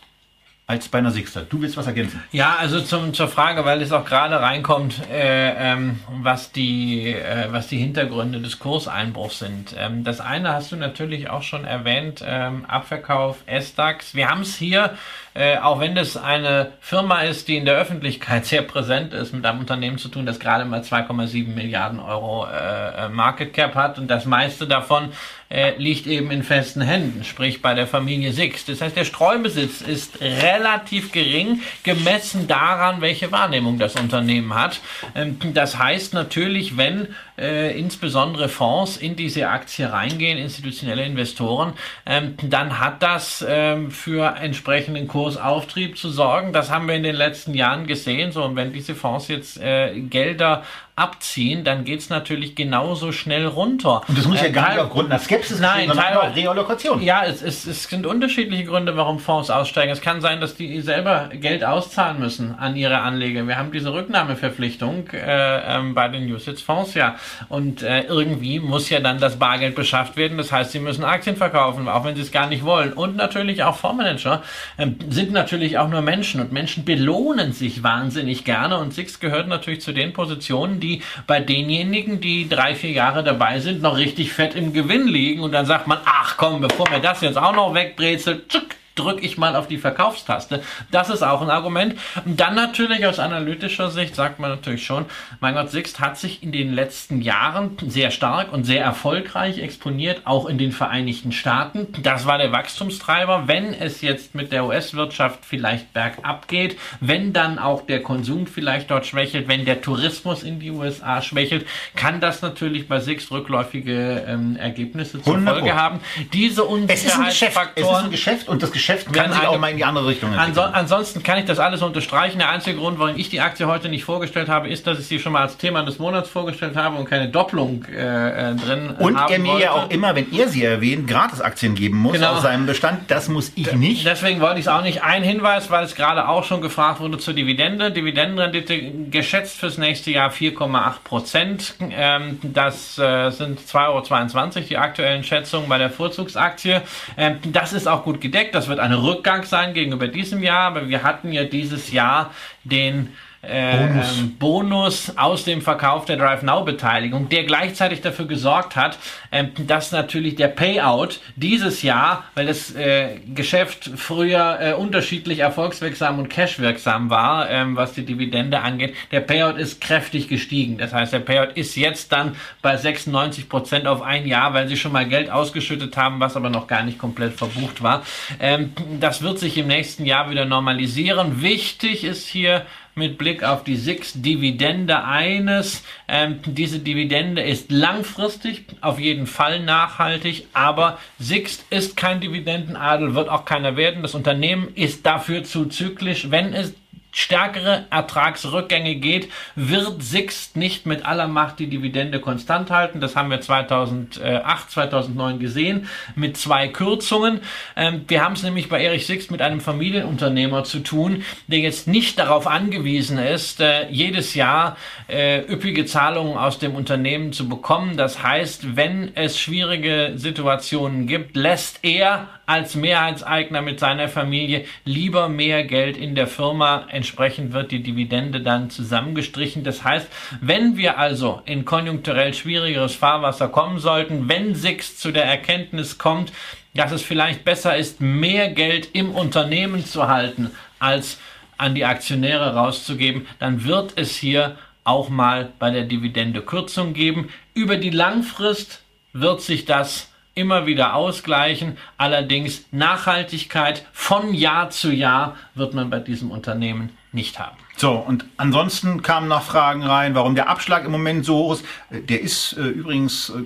als 0.70 0.86
bei 0.88 0.98
einer 0.98 1.10
Sixter. 1.10 1.42
Du 1.42 1.60
willst 1.60 1.76
was 1.76 1.88
ergänzen? 1.88 2.22
Ja, 2.30 2.54
also 2.56 2.80
zum, 2.80 3.12
zur 3.12 3.26
Frage, 3.26 3.64
weil 3.64 3.82
es 3.82 3.90
auch 3.90 4.04
gerade 4.04 4.40
reinkommt, 4.40 5.00
äh, 5.10 5.72
ähm, 5.72 5.98
was, 6.22 6.52
die, 6.52 7.08
äh, 7.12 7.48
was 7.50 7.66
die 7.66 7.78
Hintergründe 7.78 8.40
des 8.40 8.60
Kurseinbruchs 8.60 9.40
sind. 9.40 9.74
Ähm, 9.76 10.04
das 10.04 10.20
eine 10.20 10.52
hast 10.54 10.70
du 10.70 10.76
natürlich 10.76 11.28
auch 11.28 11.42
schon 11.42 11.64
erwähnt, 11.64 12.22
ähm, 12.24 12.64
Abverkauf 12.66 13.38
S-DAX. 13.46 14.14
Wir 14.14 14.30
haben 14.30 14.42
es 14.42 14.54
hier, 14.54 14.96
äh, 15.34 15.58
auch 15.58 15.80
wenn 15.80 15.94
das 15.94 16.16
eine 16.16 16.72
Firma 16.80 17.22
ist, 17.22 17.48
die 17.48 17.56
in 17.56 17.64
der 17.64 17.76
Öffentlichkeit 17.76 18.46
sehr 18.46 18.62
präsent 18.62 19.12
ist, 19.12 19.32
mit 19.32 19.46
einem 19.46 19.60
Unternehmen 19.60 19.98
zu 19.98 20.08
tun, 20.08 20.26
das 20.26 20.40
gerade 20.40 20.64
mal 20.64 20.80
2,7 20.80 21.48
Milliarden 21.48 22.00
Euro 22.00 22.46
äh, 22.46 23.08
Market 23.08 23.52
Cap 23.52 23.74
hat 23.74 23.98
und 23.98 24.08
das 24.08 24.24
meiste 24.24 24.66
davon 24.66 25.10
äh, 25.50 25.76
liegt 25.78 26.06
eben 26.06 26.30
in 26.30 26.44
festen 26.44 26.80
Händen, 26.80 27.24
sprich 27.24 27.60
bei 27.60 27.74
der 27.74 27.88
Familie 27.88 28.32
Six. 28.32 28.66
Das 28.66 28.80
heißt, 28.80 28.96
der 28.96 29.04
Streubesitz 29.04 29.80
ist 29.80 30.20
relativ 30.20 31.10
gering, 31.10 31.62
gemessen 31.82 32.46
daran, 32.46 33.00
welche 33.00 33.32
Wahrnehmung 33.32 33.78
das 33.78 33.96
Unternehmen 33.96 34.54
hat. 34.54 34.80
Ähm, 35.16 35.38
das 35.52 35.76
heißt 35.76 36.14
natürlich, 36.14 36.76
wenn 36.76 37.08
äh, 37.36 37.76
insbesondere 37.76 38.48
Fonds 38.48 38.96
in 38.96 39.16
diese 39.16 39.48
Aktie 39.48 39.90
reingehen, 39.90 40.38
institutionelle 40.38 41.04
Investoren, 41.04 41.72
ähm, 42.06 42.36
dann 42.42 42.78
hat 42.78 43.02
das 43.02 43.44
ähm, 43.46 43.90
für 43.90 44.36
entsprechenden 44.36 45.08
Kursauftrieb 45.20 45.98
zu 45.98 46.08
sorgen. 46.08 46.54
Das 46.54 46.70
haben 46.70 46.88
wir 46.88 46.94
in 46.94 47.02
den 47.02 47.14
letzten 47.14 47.52
Jahren 47.52 47.86
gesehen. 47.86 48.32
So, 48.32 48.42
und 48.42 48.56
wenn 48.56 48.72
diese 48.72 48.94
Fonds 48.94 49.28
jetzt 49.28 49.60
äh, 49.60 50.00
Gelder 50.00 50.62
abziehen, 51.00 51.64
dann 51.64 51.84
geht 51.84 52.00
es 52.00 52.10
natürlich 52.10 52.54
genauso 52.54 53.10
schnell 53.12 53.46
runter. 53.46 54.02
Und 54.06 54.18
das 54.18 54.26
muss 54.26 54.40
ja 54.40 54.48
äh, 54.48 54.52
gar 54.52 54.70
nicht 54.70 54.78
aufgrund 54.78 55.10
einer 55.10 55.18
Skepsis 55.18 55.58
nein, 55.58 55.88
sondern 55.88 56.04
teilweise, 56.04 56.36
Reallokation. 56.36 57.02
Ja, 57.02 57.24
es, 57.24 57.42
es, 57.42 57.66
es 57.66 57.84
sind 57.84 58.06
unterschiedliche 58.06 58.64
Gründe, 58.64 58.96
warum 58.96 59.18
Fonds 59.18 59.48
aussteigen. 59.50 59.90
Es 59.90 60.02
kann 60.02 60.20
sein, 60.20 60.40
dass 60.40 60.56
die 60.56 60.80
selber 60.82 61.30
Geld 61.32 61.64
auszahlen 61.64 62.20
müssen 62.20 62.54
an 62.54 62.76
ihre 62.76 62.98
Anleger. 62.98 63.46
Wir 63.48 63.56
haben 63.56 63.72
diese 63.72 63.92
Rücknahmeverpflichtung 63.94 65.08
äh, 65.12 65.76
ähm, 65.76 65.94
bei 65.94 66.08
den 66.08 66.30
USITS-Fonds 66.30 66.94
ja. 66.94 67.16
Und 67.48 67.82
äh, 67.82 68.02
irgendwie 68.02 68.60
muss 68.60 68.90
ja 68.90 69.00
dann 69.00 69.18
das 69.18 69.38
Bargeld 69.38 69.74
beschafft 69.74 70.16
werden. 70.16 70.36
Das 70.36 70.52
heißt, 70.52 70.72
sie 70.72 70.80
müssen 70.80 71.04
Aktien 71.04 71.36
verkaufen, 71.36 71.88
auch 71.88 72.04
wenn 72.04 72.14
sie 72.14 72.22
es 72.22 72.30
gar 72.30 72.46
nicht 72.46 72.64
wollen. 72.64 72.92
Und 72.92 73.16
natürlich 73.16 73.64
auch 73.64 73.76
Fondsmanager 73.76 74.42
äh, 74.76 74.88
sind 75.08 75.32
natürlich 75.32 75.78
auch 75.78 75.88
nur 75.88 76.02
Menschen 76.02 76.42
und 76.42 76.52
Menschen 76.52 76.84
belohnen 76.84 77.52
sich 77.52 77.82
wahnsinnig 77.82 78.44
gerne. 78.44 78.78
Und 78.78 78.92
Six 78.92 79.18
gehört 79.18 79.48
natürlich 79.48 79.80
zu 79.80 79.92
den 79.92 80.12
Positionen, 80.12 80.78
die 80.80 80.89
die 80.90 81.02
bei 81.26 81.40
denjenigen, 81.40 82.20
die 82.20 82.48
drei, 82.48 82.74
vier 82.74 82.90
Jahre 82.90 83.22
dabei 83.22 83.60
sind, 83.60 83.82
noch 83.82 83.96
richtig 83.96 84.32
fett 84.32 84.54
im 84.54 84.72
Gewinn 84.72 85.06
liegen 85.06 85.40
und 85.40 85.52
dann 85.52 85.66
sagt 85.66 85.86
man, 85.86 85.98
ach 86.04 86.36
komm, 86.36 86.60
bevor 86.60 86.88
mir 86.90 87.00
das 87.00 87.20
jetzt 87.20 87.38
auch 87.38 87.54
noch 87.54 87.74
wegbrezelt, 87.74 88.48
tschick, 88.48 88.76
drücke 88.94 89.24
ich 89.24 89.38
mal 89.38 89.56
auf 89.56 89.68
die 89.68 89.78
Verkaufstaste. 89.78 90.62
Das 90.90 91.08
ist 91.10 91.22
auch 91.22 91.42
ein 91.42 91.50
Argument. 91.50 91.94
Und 92.24 92.40
dann 92.40 92.54
natürlich 92.54 93.06
aus 93.06 93.18
analytischer 93.18 93.90
Sicht 93.90 94.14
sagt 94.14 94.38
man 94.38 94.50
natürlich 94.50 94.84
schon, 94.84 95.06
mein 95.40 95.54
Gott, 95.54 95.70
Sixt 95.70 96.00
hat 96.00 96.18
sich 96.18 96.42
in 96.42 96.52
den 96.52 96.72
letzten 96.72 97.22
Jahren 97.22 97.76
sehr 97.86 98.10
stark 98.10 98.52
und 98.52 98.64
sehr 98.64 98.82
erfolgreich 98.82 99.58
exponiert, 99.58 100.22
auch 100.24 100.46
in 100.46 100.58
den 100.58 100.72
Vereinigten 100.72 101.32
Staaten. 101.32 101.88
Das 102.02 102.26
war 102.26 102.38
der 102.38 102.52
Wachstumstreiber. 102.52 103.44
Wenn 103.46 103.74
es 103.74 104.00
jetzt 104.00 104.34
mit 104.34 104.52
der 104.52 104.64
US-Wirtschaft 104.64 105.44
vielleicht 105.44 105.92
bergab 105.92 106.48
geht, 106.48 106.78
wenn 107.00 107.32
dann 107.32 107.58
auch 107.58 107.86
der 107.86 108.02
Konsum 108.02 108.46
vielleicht 108.46 108.90
dort 108.90 109.06
schwächelt, 109.06 109.48
wenn 109.48 109.64
der 109.64 109.80
Tourismus 109.82 110.42
in 110.42 110.60
die 110.60 110.70
USA 110.70 111.22
schwächelt, 111.22 111.66
kann 111.94 112.20
das 112.20 112.42
natürlich 112.42 112.88
bei 112.88 113.00
Sixt 113.00 113.30
rückläufige 113.30 114.24
ähm, 114.26 114.56
Ergebnisse 114.56 115.22
zur 115.22 115.40
Folge 115.40 115.74
haben. 115.74 116.00
Diese 116.32 116.64
Unsicherheitsfaktoren. 116.64 117.74
Es 117.74 117.98
ist 117.98 118.04
ein 118.04 118.10
Geschäft 118.10 118.48
und 118.48 118.62
das 118.62 118.72
Geschäft 118.72 118.79
Geschäft 118.80 119.12
kann 119.12 119.32
sich 119.32 119.46
auch 119.46 119.58
mal 119.58 119.70
in 119.70 119.76
die 119.76 119.84
andere 119.84 120.06
Richtung 120.06 120.32
entwickeln. 120.32 120.58
Anso 120.58 120.78
ansonsten 120.78 121.22
kann 121.22 121.38
ich 121.38 121.44
das 121.44 121.58
alles 121.58 121.82
unterstreichen. 121.82 122.38
Der 122.38 122.48
einzige 122.48 122.78
Grund, 122.78 122.98
warum 122.98 123.16
ich 123.16 123.28
die 123.28 123.40
Aktie 123.40 123.66
heute 123.66 123.90
nicht 123.90 124.04
vorgestellt 124.04 124.48
habe, 124.48 124.68
ist, 124.68 124.86
dass 124.86 124.98
ich 124.98 125.06
sie 125.06 125.18
schon 125.18 125.32
mal 125.32 125.42
als 125.42 125.58
Thema 125.58 125.82
des 125.82 125.98
Monats 125.98 126.30
vorgestellt 126.30 126.76
habe 126.76 126.96
und 126.96 127.04
keine 127.04 127.28
Doppelung 127.28 127.84
äh, 127.84 128.50
äh 128.52 128.54
drin 128.54 128.94
Und 128.98 129.16
er 129.16 129.38
mir 129.38 129.52
wollte. 129.52 129.64
ja 129.64 129.72
auch 129.72 129.90
immer, 129.90 130.14
wenn 130.14 130.32
er 130.32 130.48
sie 130.48 130.64
erwähnt, 130.64 131.06
Gratisaktien 131.06 131.74
geben 131.74 131.98
muss 131.98 132.14
genau. 132.14 132.32
aus 132.32 132.42
seinem 132.42 132.64
Bestand. 132.64 133.10
Das 133.10 133.28
muss 133.28 133.52
ich 133.54 133.72
nicht. 133.72 134.06
Deswegen 134.06 134.40
wollte 134.40 134.60
ich 134.60 134.66
es 134.66 134.68
auch 134.68 134.82
nicht. 134.82 135.02
Ein 135.02 135.22
Hinweis, 135.22 135.70
weil 135.70 135.84
es 135.84 135.94
gerade 135.94 136.26
auch 136.26 136.44
schon 136.44 136.62
gefragt 136.62 137.00
wurde 137.00 137.18
zur 137.18 137.34
Dividende. 137.34 137.90
Dividendenrendite 137.90 138.80
geschätzt 139.10 139.58
fürs 139.58 139.76
nächste 139.76 140.10
Jahr 140.10 140.30
4,8 140.30 140.92
Prozent. 141.04 141.74
Ähm, 141.90 142.38
das 142.42 142.98
äh, 142.98 143.30
sind 143.30 143.60
2,22 143.60 144.56
Euro 144.56 144.66
die 144.70 144.78
aktuellen 144.78 145.22
Schätzungen 145.22 145.68
bei 145.68 145.76
der 145.76 145.90
Vorzugsaktie. 145.90 146.80
Ähm, 147.18 147.38
das 147.44 147.74
ist 147.74 147.86
auch 147.86 148.04
gut 148.04 148.20
gedeckt. 148.20 148.54
Das 148.54 148.68
wird 148.70 148.80
ein 148.80 148.94
Rückgang 148.94 149.44
sein 149.44 149.74
gegenüber 149.74 150.08
diesem 150.08 150.42
Jahr, 150.42 150.68
aber 150.68 150.88
wir 150.88 151.02
hatten 151.02 151.32
ja 151.32 151.44
dieses 151.44 151.92
Jahr 151.92 152.32
den 152.64 153.12
äh, 153.42 153.86
Bonus. 153.86 154.18
Ähm, 154.18 154.36
Bonus. 154.38 155.12
aus 155.16 155.44
dem 155.44 155.62
Verkauf 155.62 156.04
der 156.04 156.16
Drive 156.16 156.42
Now 156.42 156.62
Beteiligung, 156.62 157.28
der 157.30 157.44
gleichzeitig 157.44 158.02
dafür 158.02 158.26
gesorgt 158.26 158.76
hat, 158.76 158.98
ähm, 159.32 159.50
dass 159.66 159.92
natürlich 159.92 160.36
der 160.36 160.48
Payout 160.48 161.20
dieses 161.36 161.82
Jahr, 161.82 162.24
weil 162.34 162.46
das 162.46 162.74
äh, 162.74 163.18
Geschäft 163.34 163.90
früher 163.96 164.58
äh, 164.60 164.72
unterschiedlich 164.74 165.38
erfolgswirksam 165.38 166.18
und 166.18 166.28
cashwirksam 166.28 167.08
war, 167.08 167.48
ähm, 167.48 167.76
was 167.76 167.94
die 167.94 168.04
Dividende 168.04 168.60
angeht, 168.60 168.94
der 169.10 169.20
Payout 169.20 169.56
ist 169.56 169.80
kräftig 169.80 170.28
gestiegen. 170.28 170.76
Das 170.76 170.92
heißt, 170.92 171.12
der 171.12 171.20
Payout 171.20 171.52
ist 171.54 171.76
jetzt 171.76 172.12
dann 172.12 172.36
bei 172.60 172.76
96 172.76 173.48
Prozent 173.48 173.86
auf 173.86 174.02
ein 174.02 174.26
Jahr, 174.26 174.52
weil 174.52 174.68
sie 174.68 174.76
schon 174.76 174.92
mal 174.92 175.06
Geld 175.06 175.30
ausgeschüttet 175.30 175.96
haben, 175.96 176.20
was 176.20 176.36
aber 176.36 176.50
noch 176.50 176.66
gar 176.66 176.82
nicht 176.82 176.98
komplett 176.98 177.32
verbucht 177.32 177.82
war. 177.82 178.02
Ähm, 178.38 178.72
das 179.00 179.22
wird 179.22 179.38
sich 179.38 179.56
im 179.56 179.66
nächsten 179.66 180.04
Jahr 180.04 180.28
wieder 180.28 180.44
normalisieren. 180.44 181.40
Wichtig 181.40 182.04
ist 182.04 182.28
hier 182.28 182.66
mit 183.00 183.18
Blick 183.18 183.42
auf 183.42 183.64
die 183.64 183.76
SIX-Dividende 183.76 185.02
eines. 185.02 185.82
Ähm, 186.06 186.38
diese 186.44 186.78
Dividende 186.78 187.42
ist 187.42 187.72
langfristig, 187.72 188.66
auf 188.82 189.00
jeden 189.00 189.26
Fall 189.26 189.60
nachhaltig, 189.60 190.46
aber 190.52 190.98
SIX 191.18 191.64
ist 191.70 191.96
kein 191.96 192.20
Dividendenadel, 192.20 193.14
wird 193.14 193.28
auch 193.28 193.46
keiner 193.46 193.76
werden. 193.76 194.02
Das 194.02 194.14
Unternehmen 194.14 194.68
ist 194.74 195.04
dafür 195.06 195.42
zu 195.42 195.64
zyklisch, 195.64 196.30
wenn 196.30 196.52
es 196.52 196.74
stärkere 197.12 197.86
Ertragsrückgänge 197.90 198.96
geht, 198.96 199.28
wird 199.54 200.02
Sixt 200.02 200.56
nicht 200.56 200.86
mit 200.86 201.04
aller 201.04 201.28
Macht 201.28 201.58
die 201.58 201.68
Dividende 201.68 202.20
konstant 202.20 202.70
halten. 202.70 203.00
Das 203.00 203.16
haben 203.16 203.30
wir 203.30 203.40
2008, 203.40 204.70
2009 204.70 205.38
gesehen 205.38 205.88
mit 206.14 206.36
zwei 206.36 206.68
Kürzungen. 206.68 207.40
Ähm, 207.76 208.04
wir 208.08 208.24
haben 208.24 208.34
es 208.34 208.42
nämlich 208.42 208.68
bei 208.68 208.82
Erich 208.82 209.06
Sixt 209.06 209.30
mit 209.30 209.42
einem 209.42 209.60
Familienunternehmer 209.60 210.64
zu 210.64 210.80
tun, 210.80 211.24
der 211.46 211.60
jetzt 211.60 211.88
nicht 211.88 212.18
darauf 212.18 212.46
angewiesen 212.46 213.18
ist, 213.18 213.60
äh, 213.60 213.88
jedes 213.90 214.34
Jahr 214.34 214.76
äh, 215.08 215.40
üppige 215.40 215.84
Zahlungen 215.86 216.36
aus 216.36 216.58
dem 216.58 216.74
Unternehmen 216.74 217.32
zu 217.32 217.48
bekommen. 217.48 217.96
Das 217.96 218.22
heißt, 218.22 218.76
wenn 218.76 219.16
es 219.16 219.38
schwierige 219.38 220.12
Situationen 220.16 221.06
gibt, 221.06 221.36
lässt 221.36 221.80
er 221.82 222.28
als 222.50 222.74
Mehrheitseigner 222.74 223.62
mit 223.62 223.78
seiner 223.78 224.08
Familie 224.08 224.64
lieber 224.84 225.28
mehr 225.28 225.62
Geld 225.62 225.96
in 225.96 226.16
der 226.16 226.26
Firma. 226.26 226.84
Entsprechend 226.88 227.52
wird 227.52 227.70
die 227.70 227.80
Dividende 227.80 228.40
dann 228.40 228.70
zusammengestrichen. 228.70 229.62
Das 229.62 229.84
heißt, 229.84 230.08
wenn 230.40 230.76
wir 230.76 230.98
also 230.98 231.42
in 231.44 231.64
konjunkturell 231.64 232.34
schwierigeres 232.34 232.96
Fahrwasser 232.96 233.46
kommen 233.46 233.78
sollten, 233.78 234.28
wenn 234.28 234.56
Six 234.56 234.98
zu 234.98 235.12
der 235.12 235.26
Erkenntnis 235.26 235.96
kommt, 235.96 236.32
dass 236.74 236.90
es 236.90 237.02
vielleicht 237.02 237.44
besser 237.44 237.76
ist, 237.76 238.00
mehr 238.00 238.48
Geld 238.48 238.88
im 238.94 239.12
Unternehmen 239.12 239.86
zu 239.86 240.08
halten, 240.08 240.50
als 240.80 241.20
an 241.56 241.76
die 241.76 241.84
Aktionäre 241.84 242.54
rauszugeben, 242.54 243.28
dann 243.38 243.64
wird 243.64 243.92
es 243.94 244.16
hier 244.16 244.58
auch 244.82 245.08
mal 245.08 245.52
bei 245.60 245.70
der 245.70 245.84
Dividende 245.84 246.42
Kürzung 246.42 246.94
geben. 246.94 247.28
Über 247.54 247.76
die 247.76 247.90
Langfrist 247.90 248.82
wird 249.12 249.40
sich 249.40 249.66
das 249.66 250.09
immer 250.34 250.66
wieder 250.66 250.94
ausgleichen. 250.94 251.76
Allerdings 251.96 252.64
Nachhaltigkeit 252.72 253.86
von 253.92 254.34
Jahr 254.34 254.70
zu 254.70 254.92
Jahr 254.92 255.36
wird 255.54 255.74
man 255.74 255.90
bei 255.90 255.98
diesem 255.98 256.30
Unternehmen 256.30 256.90
nicht 257.12 257.38
haben. 257.38 257.56
So, 257.76 257.92
und 257.92 258.24
ansonsten 258.36 259.02
kamen 259.02 259.28
noch 259.28 259.42
Fragen 259.42 259.82
rein, 259.82 260.14
warum 260.14 260.34
der 260.34 260.48
Abschlag 260.48 260.84
im 260.84 260.92
Moment 260.92 261.24
so 261.24 261.36
hoch 261.36 261.54
ist. 261.54 261.64
Der 261.90 262.20
ist 262.20 262.52
äh, 262.52 262.62
übrigens 262.62 263.30
äh, 263.30 263.42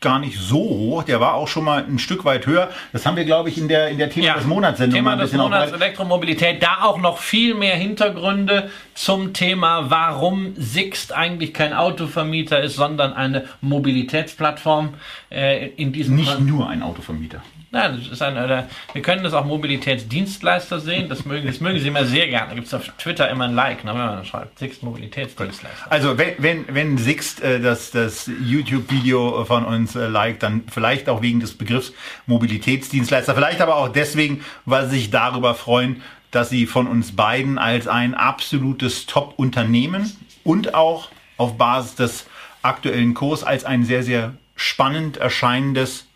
gar 0.00 0.18
nicht 0.18 0.38
so 0.38 0.58
hoch. 0.58 1.02
Der 1.02 1.20
war 1.20 1.34
auch 1.34 1.48
schon 1.48 1.64
mal 1.64 1.84
ein 1.84 1.98
Stück 1.98 2.24
weit 2.24 2.46
höher. 2.46 2.70
Das 2.92 3.06
haben 3.06 3.16
wir, 3.16 3.24
glaube 3.24 3.48
ich, 3.48 3.58
in 3.58 3.68
der, 3.68 3.88
in 3.88 3.98
der 3.98 4.10
Thema 4.10 4.26
ja, 4.26 4.34
des 4.34 4.46
Monats 4.46 4.78
Sendung 4.78 4.96
Thema 4.96 5.16
des 5.16 5.32
Monats 5.32 5.72
Elektromobilität. 5.72 6.62
Da 6.62 6.78
auch 6.82 6.98
noch 6.98 7.18
viel 7.18 7.54
mehr 7.54 7.76
Hintergründe 7.76 8.70
zum 8.94 9.32
Thema, 9.32 9.90
warum 9.90 10.54
Sixt 10.56 11.12
eigentlich 11.12 11.52
kein 11.52 11.72
Autovermieter 11.72 12.60
ist, 12.60 12.76
sondern 12.76 13.12
eine 13.12 13.46
Mobilitätsplattform. 13.60 14.94
Äh, 15.30 15.68
in 15.76 15.92
diesem 15.92 16.16
Nicht 16.16 16.32
Fall. 16.32 16.40
nur 16.40 16.68
ein 16.68 16.82
Autovermieter. 16.82 17.42
Nein, 17.72 17.98
das 17.98 18.08
ist 18.08 18.20
ein, 18.20 18.36
oder, 18.36 18.68
wir 18.92 19.02
können 19.02 19.22
das 19.22 19.32
auch 19.32 19.44
Mobilitätsdienstleister 19.44 20.80
sehen. 20.80 21.08
Das 21.08 21.24
mögen, 21.24 21.46
das 21.46 21.60
mögen 21.60 21.78
Sie 21.78 21.86
immer 21.86 22.04
sehr 22.04 22.26
gerne. 22.26 22.48
Da 22.48 22.54
gibt 22.54 22.66
es 22.66 22.74
auf 22.74 22.88
Twitter 22.98 23.30
immer 23.30 23.44
ein 23.44 23.54
Like, 23.54 23.84
ne, 23.84 23.92
wenn 23.92 23.98
man 24.00 24.24
schreibt. 24.24 24.58
Sixt 24.58 24.82
Mobilitätsdienstleister. 24.82 25.90
Also 25.90 26.18
wenn, 26.18 26.34
wenn, 26.38 26.64
wenn 26.74 26.98
Sixt 26.98 27.40
äh, 27.42 27.60
das, 27.60 27.92
das 27.92 28.28
YouTube-Video 28.44 29.44
von 29.44 29.64
uns 29.64 29.94
äh, 29.94 30.08
liked, 30.08 30.42
dann 30.42 30.64
vielleicht 30.68 31.08
auch 31.08 31.22
wegen 31.22 31.38
des 31.38 31.56
Begriffs 31.56 31.92
Mobilitätsdienstleister. 32.26 33.36
Vielleicht 33.36 33.60
aber 33.60 33.76
auch 33.76 33.88
deswegen, 33.88 34.44
weil 34.64 34.88
sie 34.88 34.96
sich 34.96 35.10
darüber 35.10 35.54
freuen, 35.54 36.02
dass 36.32 36.50
sie 36.50 36.66
von 36.66 36.88
uns 36.88 37.14
beiden 37.14 37.56
als 37.56 37.86
ein 37.86 38.14
absolutes 38.14 39.06
Top-Unternehmen 39.06 40.12
und 40.42 40.74
auch 40.74 41.10
auf 41.36 41.56
Basis 41.56 41.94
des 41.94 42.26
aktuellen 42.62 43.14
Kurs 43.14 43.44
als 43.44 43.64
ein 43.64 43.84
sehr, 43.84 44.02
sehr 44.02 44.34
spannend 44.56 45.18
erscheinendes 45.18 46.06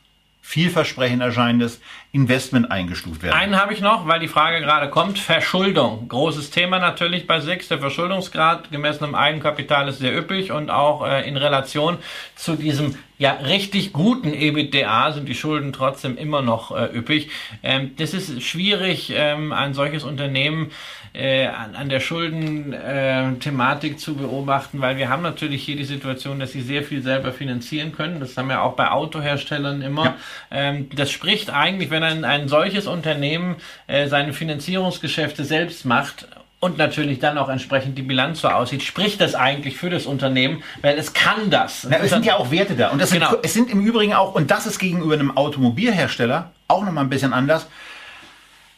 vielversprechend 0.47 1.22
erscheinendes 1.22 1.80
Investment 2.12 2.70
eingestuft 2.70 3.22
werden. 3.22 3.34
Einen 3.34 3.57
habe 3.59 3.72
ich 3.72 3.80
noch, 3.80 4.07
weil 4.07 4.20
die 4.20 4.28
Frage 4.28 4.61
gerade 4.61 4.90
kommt. 4.90 5.18
Verschuldung. 5.18 6.07
Großes 6.07 6.51
Thema 6.51 6.78
natürlich 6.78 7.26
bei 7.26 7.40
SIX. 7.40 7.66
Der 7.68 7.78
Verschuldungsgrad 7.78 8.70
gemessen 8.70 9.05
im 9.05 9.14
Eigenkapital 9.14 9.88
ist 9.88 10.01
sehr 10.01 10.14
üppig 10.14 10.53
und 10.53 10.68
auch 10.68 11.07
äh, 11.07 11.26
in 11.26 11.38
Relation 11.38 11.97
zu 12.36 12.57
diesem 12.57 12.97
ja 13.16 13.32
richtig 13.32 13.95
guten 13.95 14.34
EBITDA 14.34 15.12
sind 15.12 15.28
die 15.28 15.34
Schulden 15.34 15.72
trotzdem 15.72 16.18
immer 16.18 16.42
noch 16.42 16.76
äh, 16.76 16.95
üppig. 16.95 17.30
Ähm, 17.62 17.92
das 17.97 18.12
ist 18.12 18.42
schwierig, 18.42 19.12
ähm, 19.16 19.51
ein 19.53 19.72
solches 19.72 20.05
Unternehmen 20.05 20.72
äh, 21.14 21.46
an, 21.46 21.74
an 21.76 21.88
der 21.88 22.00
Schuldenthematik 22.00 24.00
zu 24.00 24.16
beobachten, 24.16 24.80
weil 24.80 24.96
wir 24.96 25.08
haben 25.08 25.22
natürlich 25.22 25.62
hier 25.62 25.76
die 25.76 25.84
Situation, 25.84 26.40
dass 26.40 26.50
sie 26.52 26.60
sehr 26.60 26.82
viel 26.82 27.02
selber 27.02 27.30
finanzieren 27.32 27.92
können. 27.92 28.18
Das 28.18 28.36
haben 28.36 28.48
wir 28.48 28.62
auch 28.62 28.72
bei 28.74 28.90
Autoherstellern 28.90 29.80
immer. 29.80 30.04
Ja. 30.04 30.16
Ähm, 30.50 30.90
das 30.94 31.12
spricht 31.12 31.50
eigentlich, 31.50 31.90
wenn 31.90 32.02
ein, 32.02 32.24
ein 32.24 32.48
solches 32.48 32.88
Unternehmen 32.88 33.56
äh, 33.86 34.08
seine 34.08 34.32
Finanzierungsgeschäfte 34.32 35.44
selbst 35.44 35.84
macht 35.84 36.26
und 36.58 36.78
natürlich 36.78 37.20
dann 37.20 37.38
auch 37.38 37.48
entsprechend 37.48 37.96
die 37.96 38.02
Bilanz 38.02 38.40
so 38.40 38.48
aussieht, 38.48 38.82
spricht 38.82 39.20
das 39.20 39.36
eigentlich 39.36 39.76
für 39.76 39.90
das 39.90 40.06
Unternehmen, 40.06 40.64
weil 40.82 40.98
es 40.98 41.12
kann 41.12 41.50
das. 41.50 41.86
Na, 41.88 41.98
es 41.98 42.10
sind 42.10 42.24
ja 42.24 42.34
auch 42.36 42.50
Werte 42.50 42.74
da. 42.74 42.88
Und 42.88 43.00
das 43.00 43.12
genau. 43.12 43.30
sind, 43.30 43.44
es 43.44 43.54
sind 43.54 43.70
im 43.70 43.86
Übrigen 43.86 44.14
auch, 44.14 44.34
und 44.34 44.50
das 44.50 44.66
ist 44.66 44.80
gegenüber 44.80 45.14
einem 45.14 45.36
Automobilhersteller 45.36 46.50
auch 46.66 46.84
nochmal 46.84 47.04
ein 47.04 47.10
bisschen 47.10 47.32
anders, 47.32 47.68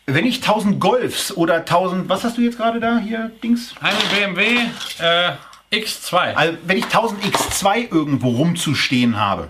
wenn 0.07 0.25
ich 0.25 0.37
1000 0.37 0.81
Golfs 0.81 1.37
oder 1.37 1.57
1000, 1.57 2.09
was 2.09 2.23
hast 2.23 2.39
du 2.39 2.43
jetzt 2.43 2.59
gerade 2.59 2.79
da 2.79 2.99
hier, 2.99 3.33
Dings? 3.43 3.75
Ein 3.81 3.95
BMW 4.15 4.59
äh, 5.01 5.33
X2. 5.73 6.35
Also 6.35 6.59
wenn 6.65 6.79
ich 6.79 6.85
1000 6.85 7.25
X2 7.25 7.91
irgendwo 7.91 8.31
rumzustehen 8.31 9.19
habe, 9.19 9.49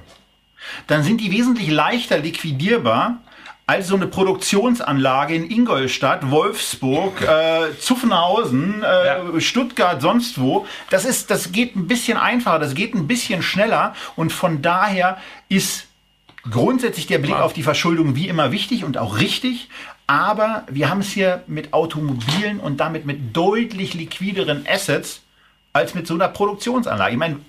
dann 0.87 1.03
sind 1.03 1.21
die 1.21 1.31
wesentlich 1.31 1.71
leichter 1.71 2.19
liquidierbar 2.19 3.19
als 3.69 3.89
so 3.89 3.97
eine 3.97 4.07
Produktionsanlage 4.07 5.35
in 5.35 5.51
Ingolstadt, 5.51 6.31
Wolfsburg, 6.31 7.21
äh, 7.21 7.77
Zuffenhausen, 7.79 8.83
äh, 8.83 9.07
ja. 9.07 9.41
Stuttgart, 9.41 10.01
sonst 10.01 10.41
wo. 10.41 10.67
Das 10.89 11.05
ist, 11.05 11.31
das 11.31 11.51
geht 11.51 11.75
ein 11.75 11.89
bisschen 11.89 12.17
einfacher, 12.17 12.61
das 12.61 12.75
geht 12.75 12.95
ein 12.95 13.09
bisschen 13.09 13.43
schneller 13.43 13.95
und 14.15 14.33
von 14.33 14.63
daher 14.63 15.19
ist 15.49 15.89
grundsätzlich 16.49 17.09
der 17.09 17.19
Blick 17.19 17.35
auf 17.35 17.53
die 17.53 17.65
Verschuldung 17.65 18.15
wie 18.15 18.29
immer 18.29 18.53
wichtig 18.53 18.85
und 18.85 18.99
auch 18.99 19.19
richtig. 19.19 19.69
Aber 20.07 20.65
wir 20.71 20.89
haben 20.89 21.01
es 21.01 21.11
hier 21.11 21.43
mit 21.47 21.73
Automobilen 21.73 22.61
und 22.61 22.79
damit 22.79 23.07
mit 23.07 23.37
deutlich 23.37 23.95
liquideren 23.95 24.65
Assets 24.69 25.23
als 25.73 25.95
mit 25.95 26.07
so 26.07 26.15
einer 26.15 26.29
Produktionsanlage. 26.29 27.13
Ich 27.13 27.19
meine, 27.19 27.41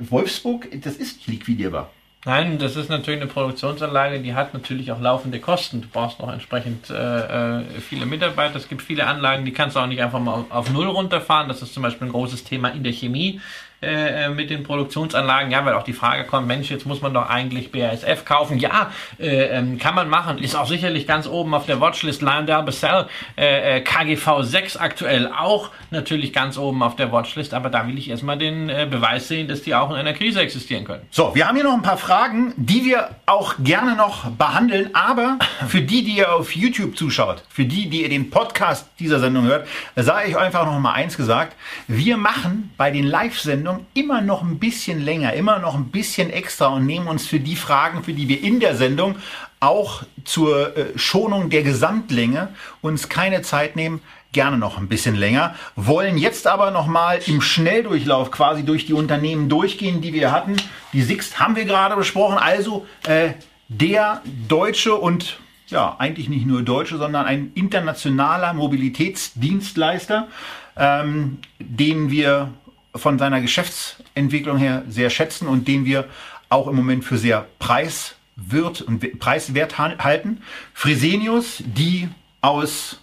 Wolfsburg, 0.00 0.68
das 0.82 0.96
ist 0.96 1.26
liquidierbar. 1.26 1.90
Nein, 2.26 2.58
das 2.58 2.76
ist 2.76 2.88
natürlich 2.88 3.20
eine 3.20 3.30
Produktionsanlage, 3.30 4.20
die 4.20 4.32
hat 4.32 4.54
natürlich 4.54 4.90
auch 4.92 5.00
laufende 5.00 5.40
Kosten. 5.40 5.82
Du 5.82 5.88
brauchst 5.88 6.20
noch 6.20 6.32
entsprechend 6.32 6.88
äh, 6.88 7.58
äh 7.58 7.64
viele 7.86 8.06
Mitarbeiter. 8.06 8.56
Es 8.56 8.68
gibt 8.68 8.80
viele 8.80 9.06
Anlagen, 9.06 9.44
die 9.44 9.52
kannst 9.52 9.76
du 9.76 9.80
auch 9.80 9.86
nicht 9.86 10.00
einfach 10.00 10.20
mal 10.20 10.46
auf 10.48 10.70
Null 10.72 10.86
runterfahren. 10.86 11.48
Das 11.48 11.60
ist 11.60 11.74
zum 11.74 11.82
Beispiel 11.82 12.08
ein 12.08 12.12
großes 12.12 12.44
Thema 12.44 12.68
in 12.70 12.82
der 12.82 12.94
Chemie. 12.94 13.42
Äh, 13.84 14.24
äh, 14.24 14.28
mit 14.30 14.50
den 14.50 14.62
Produktionsanlagen, 14.62 15.50
ja, 15.50 15.64
weil 15.64 15.74
auch 15.74 15.82
die 15.82 15.92
Frage 15.92 16.24
kommt, 16.24 16.46
Mensch, 16.46 16.70
jetzt 16.70 16.86
muss 16.86 17.02
man 17.02 17.12
doch 17.12 17.28
eigentlich 17.28 17.70
BASF 17.70 18.24
kaufen. 18.24 18.58
Ja, 18.58 18.90
äh, 19.18 19.58
ähm, 19.58 19.78
kann 19.78 19.94
man 19.94 20.08
machen, 20.08 20.38
ist 20.38 20.54
auch 20.54 20.66
sicherlich 20.66 21.06
ganz 21.06 21.26
oben 21.26 21.54
auf 21.54 21.66
der 21.66 21.80
Watchlist. 21.80 22.22
Lyondell 22.22 22.62
Basell, 22.62 23.06
äh, 23.36 23.76
äh 23.76 23.80
KGV 23.82 24.42
6 24.42 24.76
aktuell 24.76 25.28
auch 25.28 25.70
natürlich 25.90 26.32
ganz 26.32 26.56
oben 26.56 26.82
auf 26.82 26.96
der 26.96 27.12
Watchlist, 27.12 27.52
aber 27.52 27.68
da 27.68 27.86
will 27.86 27.98
ich 27.98 28.08
erstmal 28.08 28.38
den 28.38 28.66
Beweis 28.66 29.28
sehen, 29.28 29.48
dass 29.48 29.62
die 29.62 29.74
auch 29.74 29.90
in 29.90 29.96
einer 29.96 30.12
Krise 30.12 30.40
existieren 30.40 30.84
können. 30.84 31.02
So, 31.10 31.34
wir 31.34 31.46
haben 31.46 31.56
hier 31.56 31.64
noch 31.64 31.74
ein 31.74 31.82
paar 31.82 31.98
Fragen, 31.98 32.54
die 32.56 32.84
wir 32.84 33.10
auch 33.26 33.54
gerne 33.58 33.96
noch 33.96 34.30
behandeln, 34.30 34.90
aber 34.94 35.38
für 35.68 35.82
die, 35.82 36.04
die 36.04 36.18
ihr 36.18 36.34
auf 36.34 36.54
YouTube 36.54 36.96
zuschaut, 36.96 37.42
für 37.48 37.64
die, 37.64 37.88
die 37.90 38.02
ihr 38.02 38.08
den 38.08 38.30
Podcast 38.30 38.88
dieser 38.98 39.20
Sendung 39.20 39.44
hört, 39.44 39.66
sage 39.96 40.30
ich 40.30 40.36
einfach 40.36 40.64
noch 40.64 40.78
mal 40.78 40.92
eins 40.92 41.16
gesagt. 41.16 41.56
Wir 41.86 42.16
machen 42.16 42.72
bei 42.76 42.90
den 42.90 43.04
Live-Sendungen 43.04 43.73
Sendung 43.74 43.86
immer 43.94 44.20
noch 44.20 44.42
ein 44.42 44.58
bisschen 44.58 45.00
länger, 45.04 45.32
immer 45.32 45.58
noch 45.58 45.74
ein 45.74 45.86
bisschen 45.86 46.30
extra 46.30 46.66
und 46.66 46.86
nehmen 46.86 47.08
uns 47.08 47.26
für 47.26 47.40
die 47.40 47.56
Fragen, 47.56 48.04
für 48.04 48.12
die 48.12 48.28
wir 48.28 48.42
in 48.42 48.60
der 48.60 48.76
Sendung 48.76 49.16
auch 49.60 50.02
zur 50.24 50.76
äh, 50.76 50.98
Schonung 50.98 51.50
der 51.50 51.62
Gesamtlänge 51.62 52.48
uns 52.82 53.08
keine 53.08 53.42
Zeit 53.42 53.76
nehmen, 53.76 54.00
gerne 54.32 54.58
noch 54.58 54.78
ein 54.78 54.88
bisschen 54.88 55.14
länger, 55.14 55.54
wollen 55.76 56.18
jetzt 56.18 56.46
aber 56.46 56.70
noch 56.70 56.86
mal 56.86 57.20
im 57.26 57.40
Schnelldurchlauf 57.40 58.30
quasi 58.30 58.64
durch 58.64 58.86
die 58.86 58.92
Unternehmen 58.92 59.48
durchgehen, 59.48 60.00
die 60.00 60.12
wir 60.12 60.32
hatten. 60.32 60.56
Die 60.92 61.02
Sixt 61.02 61.38
haben 61.38 61.56
wir 61.56 61.64
gerade 61.64 61.96
besprochen, 61.96 62.38
also 62.38 62.86
äh, 63.06 63.30
der 63.68 64.22
deutsche 64.48 64.94
und 64.94 65.38
ja, 65.68 65.96
eigentlich 65.98 66.28
nicht 66.28 66.46
nur 66.46 66.62
deutsche, 66.62 66.98
sondern 66.98 67.24
ein 67.26 67.52
internationaler 67.54 68.52
Mobilitätsdienstleister, 68.52 70.28
ähm, 70.76 71.38
den 71.58 72.10
wir 72.10 72.52
von 72.94 73.18
seiner 73.18 73.40
Geschäftsentwicklung 73.40 74.58
her 74.58 74.84
sehr 74.88 75.10
schätzen 75.10 75.48
und 75.48 75.66
den 75.66 75.84
wir 75.84 76.08
auch 76.48 76.68
im 76.68 76.76
Moment 76.76 77.04
für 77.04 77.18
sehr 77.18 77.46
preiswert 77.58 78.82
und 78.82 79.18
preiswert 79.18 79.78
halten. 79.78 80.42
Fresenius, 80.72 81.62
die 81.64 82.08
aus 82.40 83.00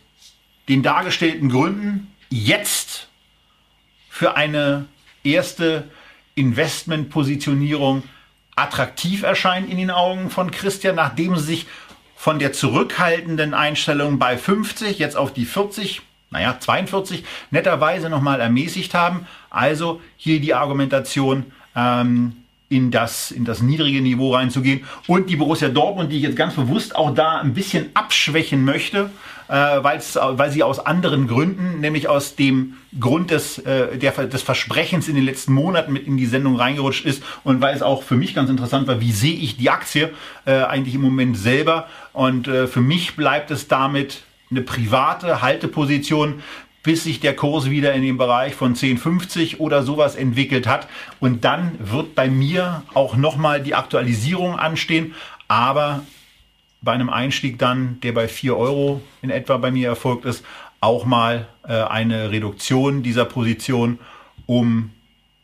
den 0.69 0.83
dargestellten 0.83 1.49
Gründen 1.49 2.13
jetzt 2.29 3.07
für 4.09 4.35
eine 4.35 4.85
erste 5.23 5.89
Investmentpositionierung 6.35 8.03
attraktiv 8.55 9.23
erscheint 9.23 9.69
in 9.69 9.77
den 9.77 9.91
Augen 9.91 10.29
von 10.29 10.51
Christian, 10.51 10.95
nachdem 10.95 11.35
sie 11.35 11.43
sich 11.43 11.67
von 12.15 12.39
der 12.39 12.53
zurückhaltenden 12.53 13.53
Einstellung 13.53 14.19
bei 14.19 14.37
50 14.37 14.99
jetzt 14.99 15.17
auf 15.17 15.33
die 15.33 15.45
40 15.45 16.01
naja, 16.31 16.57
42 16.59 17.23
netterweise 17.51 18.09
nochmal 18.09 18.39
ermäßigt 18.39 18.93
haben. 18.93 19.27
Also 19.49 20.01
hier 20.17 20.39
die 20.39 20.53
Argumentation, 20.53 21.45
ähm, 21.75 22.33
in 22.71 22.89
das, 22.89 23.31
in 23.31 23.43
das 23.43 23.61
niedrige 23.61 24.01
Niveau 24.01 24.33
reinzugehen. 24.33 24.85
Und 25.05 25.29
die 25.29 25.35
Borussia 25.35 25.67
Dortmund, 25.67 26.09
die 26.11 26.15
ich 26.15 26.23
jetzt 26.23 26.37
ganz 26.37 26.55
bewusst 26.55 26.95
auch 26.95 27.13
da 27.13 27.39
ein 27.39 27.53
bisschen 27.53 27.89
abschwächen 27.95 28.63
möchte, 28.63 29.09
äh, 29.49 29.53
weil 29.53 30.51
sie 30.51 30.63
aus 30.63 30.79
anderen 30.79 31.27
Gründen, 31.27 31.81
nämlich 31.81 32.07
aus 32.07 32.37
dem 32.37 32.77
Grund 32.97 33.29
des, 33.29 33.57
äh, 33.59 33.97
der, 33.97 34.11
des 34.11 34.41
Versprechens 34.41 35.09
in 35.09 35.15
den 35.15 35.25
letzten 35.25 35.51
Monaten 35.51 35.91
mit 35.91 36.07
in 36.07 36.15
die 36.15 36.25
Sendung 36.25 36.55
reingerutscht 36.55 37.05
ist 37.05 37.21
und 37.43 37.59
weil 37.59 37.75
es 37.75 37.81
auch 37.81 38.03
für 38.03 38.15
mich 38.15 38.33
ganz 38.33 38.49
interessant 38.49 38.87
war, 38.87 39.01
wie 39.01 39.11
sehe 39.11 39.35
ich 39.35 39.57
die 39.57 39.69
Aktie 39.69 40.09
äh, 40.45 40.53
eigentlich 40.53 40.95
im 40.95 41.01
Moment 41.01 41.37
selber. 41.37 41.87
Und 42.13 42.47
äh, 42.47 42.67
für 42.67 42.79
mich 42.79 43.17
bleibt 43.17 43.51
es 43.51 43.67
damit 43.67 44.23
eine 44.51 44.61
private 44.61 45.41
Halteposition, 45.41 46.41
bis 46.83 47.03
sich 47.03 47.19
der 47.19 47.35
Kurs 47.35 47.69
wieder 47.69 47.93
in 47.93 48.01
den 48.01 48.17
Bereich 48.17 48.55
von 48.55 48.75
10,50 48.75 49.57
oder 49.57 49.83
sowas 49.83 50.15
entwickelt 50.15 50.67
hat. 50.67 50.87
Und 51.19 51.45
dann 51.45 51.77
wird 51.79 52.15
bei 52.15 52.29
mir 52.29 52.83
auch 52.93 53.15
nochmal 53.15 53.61
die 53.61 53.75
Aktualisierung 53.75 54.57
anstehen. 54.57 55.13
Aber 55.47 56.03
bei 56.81 56.93
einem 56.93 57.09
Einstieg 57.09 57.59
dann, 57.59 57.99
der 58.01 58.13
bei 58.13 58.27
4 58.27 58.57
Euro 58.57 59.01
in 59.21 59.29
etwa 59.29 59.57
bei 59.57 59.71
mir 59.71 59.89
erfolgt 59.89 60.25
ist, 60.25 60.43
auch 60.79 61.05
mal 61.05 61.47
äh, 61.67 61.73
eine 61.73 62.31
Reduktion 62.31 63.03
dieser 63.03 63.25
Position 63.25 63.99
um 64.47 64.89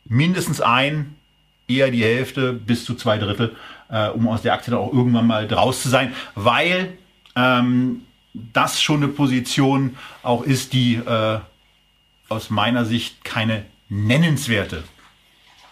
mindestens 0.04 0.60
ein, 0.60 1.14
eher 1.68 1.90
die 1.90 2.02
Hälfte 2.02 2.52
bis 2.52 2.84
zu 2.84 2.94
zwei 2.94 3.18
Drittel, 3.18 3.54
äh, 3.88 4.08
um 4.08 4.26
aus 4.28 4.42
der 4.42 4.54
Aktie 4.54 4.70
dann 4.70 4.80
auch 4.80 4.92
irgendwann 4.92 5.26
mal 5.26 5.46
draus 5.46 5.82
zu 5.82 5.88
sein, 5.88 6.12
weil 6.34 6.98
ähm, 7.36 8.02
das 8.34 8.80
schon 8.80 9.02
eine 9.02 9.08
Position 9.08 9.96
auch 10.22 10.42
ist, 10.42 10.72
die 10.72 10.96
äh, 10.96 11.38
aus 12.28 12.50
meiner 12.50 12.84
Sicht 12.84 13.24
keine 13.24 13.64
nennenswerte, 13.88 14.84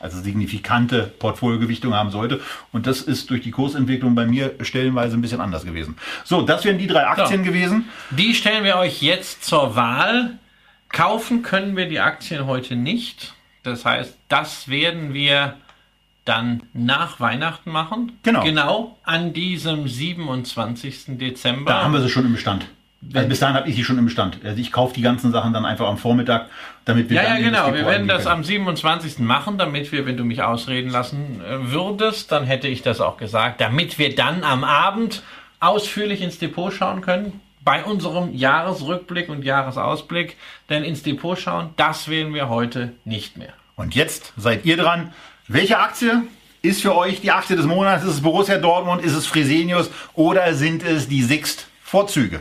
also 0.01 0.21
signifikante 0.21 1.03
Portfoliogewichtung 1.19 1.95
haben 1.95 2.11
sollte. 2.11 2.41
Und 2.73 2.87
das 2.87 3.03
ist 3.03 3.31
durch 3.31 3.43
die 3.43 3.51
Kursentwicklung 3.51 4.15
bei 4.15 4.27
mir 4.27 4.55
stellenweise 4.61 5.17
ein 5.17 5.21
bisschen 5.21 5.41
anders 5.41 5.65
gewesen. 5.65 5.97
So, 6.25 6.43
das 6.43 6.65
wären 6.65 6.79
die 6.79 6.87
drei 6.87 7.07
Aktien 7.07 7.45
so, 7.45 7.51
gewesen. 7.51 7.89
Die 8.11 8.35
stellen 8.35 8.65
wir 8.65 8.77
euch 8.77 9.03
jetzt 9.03 9.45
zur 9.45 9.77
Wahl. 9.77 10.39
Kaufen 10.89 11.43
können 11.43 11.77
wir 11.77 11.89
die 11.89 12.01
Aktien 12.01 12.47
heute 12.47 12.77
nicht. 12.77 13.35
Das 13.63 13.85
heißt, 13.85 14.17
das 14.29 14.69
werden 14.69 15.13
wir 15.13 15.57
dann 16.27 16.62
nach 16.74 17.20
Weihnachten 17.20 17.70
machen. 17.70 18.18
Genau. 18.22 18.43
Genau 18.43 18.99
an 19.05 19.33
diesem 19.33 19.89
27. 19.89 21.18
Dezember. 21.18 21.70
Da 21.70 21.83
haben 21.85 21.93
wir 21.93 22.01
sie 22.01 22.11
schon 22.11 22.27
im 22.27 22.33
Bestand. 22.33 22.66
Also 23.14 23.29
bis 23.29 23.41
dahin 23.41 23.57
habe 23.57 23.68
ich 23.68 23.77
sie 23.77 23.85
schon 23.85 23.99
im 23.99 24.07
Bestand. 24.07 24.39
Also 24.45 24.61
ich 24.61 24.72
kaufe 24.72 24.95
die 24.95 25.03
ganzen 25.03 25.31
Sachen 25.31 25.53
dann 25.53 25.64
einfach 25.64 25.87
am 25.87 25.99
Vormittag, 25.99 26.49
damit 26.85 27.09
wir. 27.09 27.22
Ja, 27.22 27.37
ja, 27.37 27.37
genau. 27.37 27.72
Wir 27.72 27.87
werden 27.87 28.09
das 28.09 28.27
am 28.27 28.43
27. 28.43 29.20
machen, 29.20 29.59
damit 29.59 29.93
wir, 29.93 30.07
wenn 30.07 30.16
du 30.16 30.24
mich 30.24 30.43
ausreden 30.43 30.91
lassen 30.91 31.41
äh, 31.41 31.70
würdest, 31.70 32.33
dann 32.33 32.45
hätte 32.45 32.68
ich 32.68 32.83
das 32.83 33.01
auch 33.01 33.16
gesagt, 33.16 33.61
damit 33.61 33.99
wir 33.99 34.14
dann 34.14 34.43
am 34.43 34.64
Abend 34.64 35.22
ausführlich 35.61 36.20
ins 36.22 36.39
Depot 36.39 36.72
schauen 36.72 37.01
können 37.01 37.41
bei 37.64 37.85
unserem 37.85 38.35
Jahresrückblick 38.35 39.29
und 39.29 39.45
Jahresausblick. 39.45 40.37
Denn 40.68 40.83
ins 40.83 41.03
Depot 41.03 41.39
schauen, 41.39 41.70
das 41.77 42.09
wählen 42.09 42.35
wir 42.35 42.49
heute 42.49 42.93
nicht 43.05 43.37
mehr. 43.37 43.53
Und 43.77 43.95
jetzt 43.95 44.33
seid 44.37 44.64
ihr 44.64 44.77
dran. 44.77 45.12
Welche 45.49 45.79
Aktie 45.79 46.23
ist 46.61 46.83
für 46.83 46.97
euch 46.97 47.21
die 47.21 47.31
Aktie 47.31 47.55
des 47.55 47.67
Monats? 47.67 48.03
Ist 48.03 48.15
es 48.15 48.23
Borussia 48.23 48.59
Dortmund? 48.59 49.05
Ist 49.05 49.15
es 49.15 49.29
Fresenius? 49.29 49.91
Oder 50.15 50.55
sind 50.55 50.83
es 50.83 51.07
die 51.07 51.23
Sixt 51.23 51.69
Vorzüge? 51.85 52.41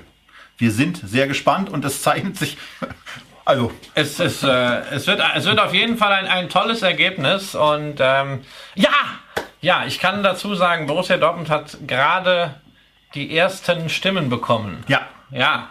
Wir 0.58 0.72
sind 0.72 1.02
sehr 1.08 1.28
gespannt 1.28 1.70
und 1.70 1.86
es 1.86 2.02
zeichnet 2.02 2.36
sich 2.36 2.58
also. 3.46 3.72
Es, 3.94 4.20
ist, 4.20 4.42
äh, 4.42 4.80
es, 4.90 5.06
wird, 5.06 5.22
es 5.36 5.46
wird 5.46 5.60
auf 5.60 5.72
jeden 5.72 5.98
Fall 5.98 6.14
ein, 6.14 6.26
ein 6.26 6.50
tolles 6.50 6.82
Ergebnis. 6.82 7.54
Und 7.54 7.98
ähm, 8.00 8.42
ja, 8.74 8.90
ja, 9.62 9.86
ich 9.86 10.00
kann 10.00 10.24
dazu 10.24 10.56
sagen, 10.56 10.88
Borussia 10.88 11.18
Dortmund 11.18 11.52
hat 11.52 11.78
gerade 11.86 12.56
die 13.14 13.38
ersten 13.38 13.90
Stimmen 13.90 14.30
bekommen. 14.30 14.84
Ja. 14.88 15.02
Ja. 15.30 15.70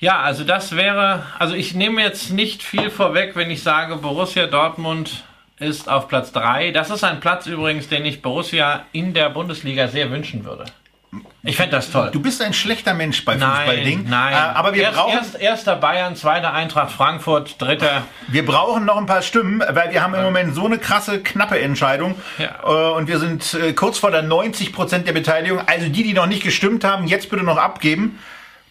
Ja, 0.00 0.20
also 0.22 0.42
das 0.42 0.74
wäre, 0.74 1.24
also 1.38 1.54
ich 1.54 1.74
nehme 1.74 2.02
jetzt 2.02 2.30
nicht 2.30 2.64
viel 2.64 2.90
vorweg, 2.90 3.36
wenn 3.36 3.50
ich 3.50 3.62
sage, 3.62 3.96
Borussia 3.96 4.46
Dortmund 4.46 5.24
ist 5.58 5.88
auf 5.88 6.08
Platz 6.08 6.32
3. 6.32 6.70
Das 6.72 6.90
ist 6.90 7.04
ein 7.04 7.20
Platz 7.20 7.46
übrigens, 7.46 7.88
den 7.88 8.04
ich 8.04 8.22
Borussia 8.22 8.84
in 8.92 9.14
der 9.14 9.30
Bundesliga 9.30 9.88
sehr 9.88 10.10
wünschen 10.10 10.44
würde. 10.44 10.64
Ich 11.42 11.56
fände 11.56 11.70
das 11.76 11.90
toll. 11.90 12.10
Du 12.12 12.20
bist 12.20 12.42
ein 12.42 12.52
schlechter 12.52 12.92
Mensch 12.92 13.24
bei 13.24 13.34
Nein, 13.34 13.50
Fußballding. 13.66 14.04
nein. 14.10 14.34
Äh, 14.34 14.36
aber 14.36 14.74
wir 14.74 14.82
Erst, 14.82 14.96
brauchen, 14.96 15.14
erst, 15.14 15.40
erster 15.40 15.76
Bayern, 15.76 16.16
zweiter 16.16 16.52
Eintracht 16.52 16.92
Frankfurt, 16.92 17.60
dritter. 17.60 18.02
wir 18.26 18.44
brauchen 18.44 18.84
noch 18.84 18.98
ein 18.98 19.06
paar 19.06 19.22
Stimmen, 19.22 19.62
weil 19.70 19.90
wir 19.90 20.02
haben 20.02 20.12
im 20.14 20.22
Moment 20.22 20.54
so 20.54 20.66
eine 20.66 20.76
krasse, 20.78 21.22
knappe 21.22 21.58
Entscheidung. 21.60 22.14
Ja. 22.36 22.56
Äh, 22.62 22.92
und 22.92 23.08
wir 23.08 23.18
sind 23.18 23.54
äh, 23.54 23.72
kurz 23.72 23.98
vor 23.98 24.10
der 24.10 24.20
90 24.22 24.72
Prozent 24.74 25.06
der 25.06 25.14
Beteiligung. 25.14 25.60
Also 25.66 25.88
die, 25.88 26.02
die 26.02 26.12
noch 26.12 26.26
nicht 26.26 26.42
gestimmt 26.42 26.84
haben, 26.84 27.06
jetzt 27.06 27.30
bitte 27.30 27.42
noch 27.42 27.56
abgeben, 27.56 28.18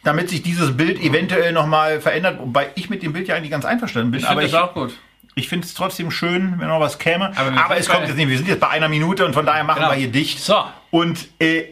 damit 0.04 0.30
sich 0.30 0.44
dieses 0.44 0.78
Bild 0.78 1.00
eventuell 1.02 1.54
noch 1.54 1.66
mal 1.66 2.00
verändert. 2.02 2.38
Wobei 2.40 2.70
ich 2.76 2.92
mit 2.92 3.02
dem 3.02 3.14
Bild 3.14 3.28
ja 3.28 3.36
eigentlich 3.36 3.52
ganz 3.52 3.66
einverstanden 3.66 4.12
bin. 4.12 4.20
Ich 4.20 4.28
aber 4.28 4.42
finde 4.42 4.52
das 4.54 4.62
auch 4.62 4.74
gut. 4.76 4.94
Ich 5.38 5.48
finde 5.50 5.66
es 5.68 5.74
trotzdem 5.74 6.12
schön, 6.12 6.60
wenn 6.60 6.68
noch 6.68 6.80
was 6.80 6.98
käme. 7.00 7.32
Aber 7.38 7.64
Aber, 7.66 7.78
es 7.78 7.88
kommt 7.88 8.08
jetzt 8.08 8.18
nicht. 8.18 8.28
Wir 8.30 8.38
sind 8.38 8.48
jetzt 8.48 8.60
bei 8.60 8.70
einer 8.70 8.90
Minute 8.90 9.26
und 9.26 9.34
von 9.34 9.46
daher 9.46 9.64
machen 9.64 9.80
Genau. 9.80 9.92
wir 9.92 9.98
hier 9.98 10.12
dicht. 10.12 10.40
So. 10.40 10.64
Und 10.92 11.28
äh, 11.40 11.66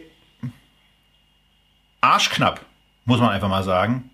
arschknapp, 2.00 2.60
muss 3.04 3.20
man 3.20 3.30
einfach 3.30 3.48
mal 3.48 3.62
sagen, 3.62 4.10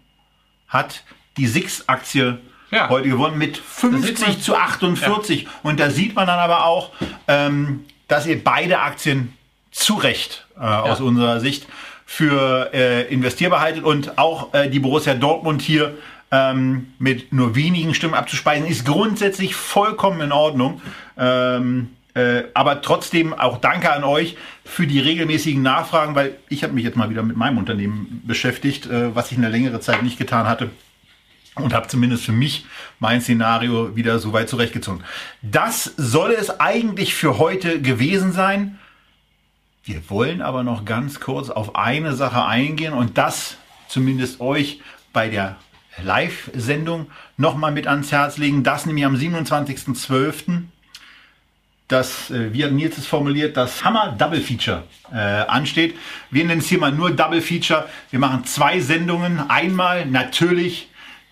hat 0.69 1.05
die 1.37 1.47
Six-Aktie 1.47 2.39
Ja. 2.71 2.89
heute 2.89 3.09
gewonnen 3.09 3.39
mit 3.39 3.57
sieht 3.57 3.65
50 3.65 4.27
man. 4.29 4.41
zu 4.41 4.57
48. 4.57 5.47
Und 5.63 5.81
da 5.81 5.91
sieht 5.91 6.15
man 6.15 6.27
dann 6.27 6.39
aber 6.39 6.65
auch, 6.65 6.91
ähm, 7.29 7.85
dass 8.09 8.27
ihr 8.27 8.43
beide 8.43 8.81
Aktien 8.81 9.37
zu 9.71 9.95
Recht 9.95 10.47
äh, 10.57 10.61
aus 10.65 11.01
unserer 11.01 11.41
Sicht 11.41 11.67
für 12.07 12.71
äh, 12.75 13.03
investierbar 13.13 13.61
haltet 13.61 13.85
und 13.85 14.19
auch 14.19 14.53
äh, 14.53 14.69
die 14.69 14.81
Borussia 14.81 15.15
Dortmund 15.15 15.63
hier 15.63 15.95
ähm, 16.33 16.95
mit 16.99 17.33
nur 17.33 17.55
wenigen 17.55 17.95
Stimmen 17.95 18.15
abzuspeisen, 18.15 18.67
ist 18.67 18.87
grundsätzlich 18.87 19.55
vollkommen 19.55 20.23
in 20.23 20.33
Ordnung. 20.33 20.81
Ähm, 21.17 21.91
äh, 22.15 22.45
aber 22.55 22.83
trotzdem 22.83 23.33
auch 23.33 23.59
danke 23.59 23.93
an 23.93 24.03
euch 24.03 24.37
für 24.65 24.87
die 24.87 24.99
regelmäßigen 25.01 25.63
Nachfragen, 25.63 26.15
weil 26.15 26.37
ich 26.49 26.63
habe 26.65 26.73
mich 26.73 26.85
jetzt 26.85 26.97
mal 26.97 27.11
wieder 27.11 27.23
mit 27.23 27.37
meinem 27.37 27.59
Unternehmen 27.59 28.23
beschäftigt, 28.27 28.87
äh, 28.87 29.15
was 29.15 29.31
ich 29.31 29.39
eine 29.39 29.49
längere 29.49 29.81
Zeit 29.81 30.03
nicht 30.03 30.19
getan 30.19 30.47
hatte 30.47 30.71
und 31.55 31.75
habe 31.75 31.89
zumindest 31.89 32.25
für 32.25 32.33
mich 32.33 32.67
mein 32.99 33.21
Szenario 33.21 33.95
wieder 33.95 34.19
so 34.19 34.33
weit 34.33 34.49
zurechtgezogen. 34.49 35.05
Das 35.43 35.85
soll 35.97 36.33
es 36.33 36.61
eigentlich 36.61 37.15
für 37.15 37.39
heute 37.39 37.81
gewesen 37.81 38.33
sein. 38.33 38.79
Wir 39.85 40.09
wollen 40.09 40.41
aber 40.41 40.63
noch 40.63 40.85
ganz 40.85 41.21
kurz 41.21 41.51
auf 41.51 41.77
eine 41.77 42.15
Sache 42.15 42.45
eingehen 42.45 42.95
und 42.95 43.19
das 43.19 43.57
zumindest 43.89 44.41
euch 44.41 44.81
bei 45.13 45.29
der 45.29 45.57
Live-Sendung 46.03 47.07
nochmal 47.37 47.73
mit 47.73 47.87
ans 47.87 48.13
Herz 48.13 48.39
legen. 48.39 48.63
Das 48.63 48.87
nämlich 48.87 49.05
am 49.05 49.15
27.12. 49.17 50.63
Das, 51.89 52.31
äh, 52.31 52.53
wie 52.55 52.65
hat 52.65 52.73
Nils 52.73 52.97
es 52.97 53.07
formuliert, 53.07 53.57
das 53.57 53.85
Hammer 53.85 54.15
Double 54.17 54.41
Feature 54.41 54.85
äh, 55.13 55.17
ansteht. 55.17 55.95
Wir 56.31 56.45
nennen 56.45 56.61
es 56.61 56.69
hier 56.69 56.79
mal 56.79 56.93
nur 56.93 57.11
Double 57.11 57.43
Feature. 57.43 57.87
Wir 58.11 58.19
machen 58.19 58.45
zwei 58.45 58.81
Sendungen. 58.81 59.51
Einmal 59.51 60.07
natürlich 60.07 60.89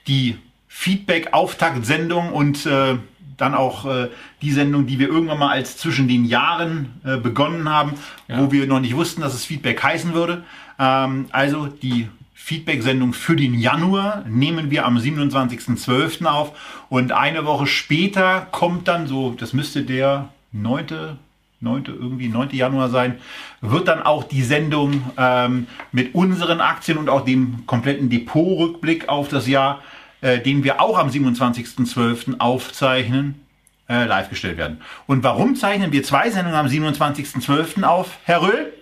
die 0.07 0.37
Feedback-Auftakt-Sendung 0.69 2.33
und 2.33 2.67
äh, 2.67 2.97
dann 3.39 3.55
auch 3.55 3.87
äh, 3.87 4.09
die 4.43 4.53
Sendung, 4.53 4.87
die 4.87 4.99
wir 4.99 5.09
irgendwann 5.09 5.39
mal 5.39 5.51
als 5.51 5.77
zwischen 5.77 6.09
den 6.09 6.25
Jahren 6.25 7.01
äh, 7.05 7.17
begonnen 7.17 7.69
haben, 7.69 7.95
wo 8.29 8.53
wir 8.53 8.67
noch 8.67 8.81
nicht 8.81 8.95
wussten, 8.95 9.23
dass 9.23 9.35
es 9.35 9.45
Feedback 9.47 9.83
heißen 9.83 10.13
würde. 10.13 10.45
Ähm, 10.79 11.27
also 11.31 11.67
die 11.67 12.09
Feedback-Sendung 12.43 13.13
für 13.13 13.37
den 13.37 13.55
Januar 13.55 14.25
nehmen 14.29 14.71
wir 14.71 14.85
am 14.85 14.97
27.12. 14.97 16.25
auf 16.25 16.85
und 16.89 17.13
eine 17.13 17.45
Woche 17.45 17.67
später 17.67 18.49
kommt 18.51 18.89
dann 18.89 19.07
so, 19.07 19.37
das 19.39 19.53
müsste 19.53 19.83
der 19.83 20.31
9. 20.51 21.19
9. 21.61 21.85
irgendwie 21.85 22.29
9. 22.29 22.51
Januar 22.53 22.89
sein, 22.89 23.19
wird 23.61 23.87
dann 23.87 24.03
auch 24.03 24.25
die 24.25 24.43
Sendung 24.43 25.11
ähm, 25.17 25.67
mit 25.93 26.15
unseren 26.15 26.61
Aktien 26.61 26.97
und 26.99 27.09
auch 27.09 27.25
dem 27.25 27.67
kompletten 27.67 28.09
Depotrückblick 28.09 29.09
auf 29.09 29.29
das 29.29 29.47
Jahr, 29.47 29.83
äh, 30.23 30.41
den 30.41 30.65
wir 30.65 30.81
auch 30.81 30.99
am 30.99 31.09
27.12. 31.11 32.41
aufzeichnen, 32.41 33.47
äh, 33.89 34.07
live 34.07 34.31
gestellt 34.31 34.57
werden. 34.57 34.81
Und 35.07 35.23
warum 35.23 35.55
zeichnen 35.55 35.93
wir 35.93 36.03
zwei 36.03 36.31
Sendungen 36.31 36.59
am 36.59 36.67
27.12. 36.67 37.85
auf, 37.85 38.19
Herr 38.25 38.43
Röhl? 38.43 38.73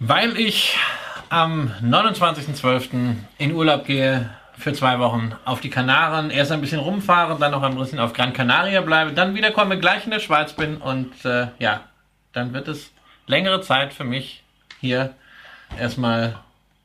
Weil 0.00 0.36
ich 0.38 0.76
am 1.34 1.72
29.12. 1.82 3.16
in 3.38 3.52
Urlaub 3.52 3.84
gehe 3.84 4.30
für 4.56 4.72
zwei 4.72 5.00
Wochen 5.00 5.32
auf 5.44 5.60
die 5.60 5.68
Kanaren, 5.68 6.30
erst 6.30 6.52
ein 6.52 6.60
bisschen 6.60 6.78
rumfahre, 6.78 7.36
dann 7.40 7.50
noch 7.50 7.62
ein 7.62 7.76
bisschen 7.76 7.98
auf 7.98 8.12
Gran 8.12 8.32
Canaria 8.32 8.80
bleibe, 8.82 9.12
dann 9.12 9.34
wiederkomme, 9.34 9.80
gleich 9.80 10.04
in 10.04 10.12
der 10.12 10.20
Schweiz 10.20 10.52
bin 10.52 10.76
und 10.76 11.24
äh, 11.24 11.48
ja, 11.58 11.80
dann 12.32 12.52
wird 12.52 12.68
es 12.68 12.92
längere 13.26 13.60
Zeit 13.62 13.92
für 13.92 14.04
mich 14.04 14.44
hier 14.80 15.12
erstmal 15.76 16.36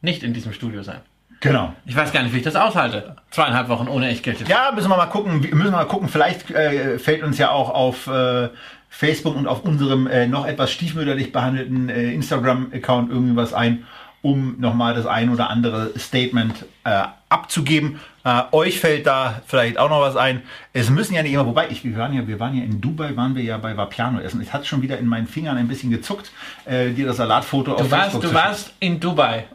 nicht 0.02 0.24
in 0.24 0.34
diesem 0.34 0.52
Studio 0.52 0.82
sein. 0.82 1.02
Genau. 1.42 1.74
Ich 1.86 1.96
weiß 1.96 2.12
gar 2.12 2.24
nicht, 2.24 2.34
wie 2.34 2.38
ich 2.40 2.44
das 2.44 2.56
aushalte. 2.56 3.18
Zweieinhalb 3.30 3.70
Wochen 3.70 3.88
ohne 3.88 4.10
Echtgeld. 4.10 4.48
Ja, 4.50 4.72
müssen 4.74 4.90
wir 4.90 4.98
mal 4.98 5.06
gucken. 5.06 5.40
Müssen 5.40 5.64
wir 5.64 5.72
mal 5.72 5.86
gucken. 5.86 6.10
Vielleicht 6.10 6.52
äh, 6.52 7.00
fällt 7.00 7.24
uns 7.24 7.38
ja 7.38 7.52
auch 7.52 7.70
auf 7.70 8.08
äh, 8.08 8.50
Facebook 8.90 9.38
und 9.38 9.48
auf 9.48 9.64
unserem 9.64 10.08
äh, 10.08 10.28
noch 10.28 10.46
etwas 10.46 10.72
stiefmütterlich 10.72 11.32
behandelten 11.32 11.88
äh, 11.88 12.12
Instagram-Account 12.12 13.10
irgendwie 13.10 13.38
was 13.38 13.54
ein, 13.54 13.86
um 14.22 14.60
nochmal 14.60 14.94
das 14.94 15.06
ein 15.06 15.30
oder 15.30 15.50
andere 15.50 15.92
Statement 15.98 16.66
äh, 16.84 17.04
abzugeben. 17.30 18.00
Äh, 18.24 18.44
euch 18.52 18.80
fällt 18.80 19.08
da 19.08 19.42
vielleicht 19.46 19.78
auch 19.78 19.90
noch 19.90 20.02
was 20.02 20.16
ein. 20.16 20.42
Es 20.74 20.90
müssen 20.90 21.14
ja 21.14 21.24
nicht 21.24 21.34
immer, 21.34 21.46
wobei 21.46 21.70
ich, 21.70 21.84
wir 21.84 21.96
waren 21.98 22.14
ja, 22.14 22.28
wir 22.28 22.40
waren 22.40 22.56
ja 22.56 22.64
in 22.64 22.82
Dubai, 22.82 23.16
waren 23.16 23.36
wir 23.36 23.44
ja 23.44 23.58
bei 23.58 23.78
Vapiano 23.78 24.20
essen. 24.20 24.42
Es 24.42 24.52
hat 24.52 24.68
schon 24.68 24.82
wieder 24.82 24.98
in 24.98 25.06
meinen 25.06 25.28
Fingern 25.28 25.58
ein 25.58 25.68
bisschen 25.68 25.90
gezuckt, 25.90 26.32
äh, 26.66 26.90
dir 26.92 27.06
das 27.06 27.18
Salatfoto 27.18 27.74
auf 27.74 27.82
Du 27.82 27.92
warst, 27.92 28.12
Facebook 28.12 28.22
du 28.24 28.34
warst 28.34 28.74
in 28.80 29.00
Dubai 29.00 29.46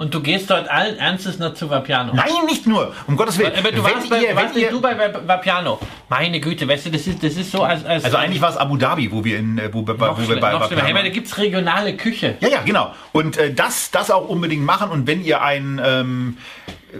und 0.00 0.14
du 0.14 0.20
gehst 0.20 0.50
dort 0.50 0.68
allen 0.70 0.96
Ernstes 0.96 1.38
noch 1.38 1.52
zu 1.54 1.68
Vapiano. 1.68 2.14
Nein, 2.14 2.26
nicht 2.46 2.66
nur. 2.66 2.94
Um 3.06 3.16
Gottes 3.16 3.38
Willen. 3.38 3.52
Aber 3.56 3.70
du 3.70 3.84
Wenn 3.84 3.94
warst, 3.94 4.08
bei, 4.08 4.22
ihr- 4.22 4.34
warst 4.34 4.56
ihr- 4.56 4.70
Dubai 4.70 4.94
bei 4.94 5.12
Vapiano. 5.28 5.78
Meine 6.08 6.40
Güte, 6.40 6.66
weißt 6.66 6.86
du, 6.86 6.90
das 6.90 7.06
ist, 7.06 7.22
das 7.22 7.34
ist 7.34 7.52
so 7.52 7.62
als... 7.62 7.84
als 7.84 8.04
Also 8.06 8.16
eigentlich 8.16 8.40
war 8.40 8.48
es 8.50 8.56
Abu 8.56 8.76
Dhabi, 8.78 9.12
wo 9.12 9.22
wir 9.24 9.38
in, 9.38 9.58
äh, 9.58 9.68
wo, 9.72 9.82
noch 9.82 10.18
wo 10.18 10.28
wir 10.28 10.40
bei 10.40 10.52
noch. 10.52 10.62
Vapiano 10.62 10.84
Hey, 10.84 10.94
waren. 10.94 11.04
da 11.04 11.10
gibt's 11.10 11.36
regionale 11.36 11.96
Küche. 11.96 12.36
Ja, 12.40 12.48
ja, 12.48 12.62
genau. 12.64 12.94
Und 13.12 13.36
äh, 13.36 13.52
das, 13.52 13.90
das 13.90 14.10
auch 14.10 14.26
unbedingt 14.28 14.64
machen. 14.64 14.90
Und 14.90 15.06
wenn 15.06 15.22
ihr 15.22 15.42
ein, 15.42 15.80
ähm, 15.84 16.38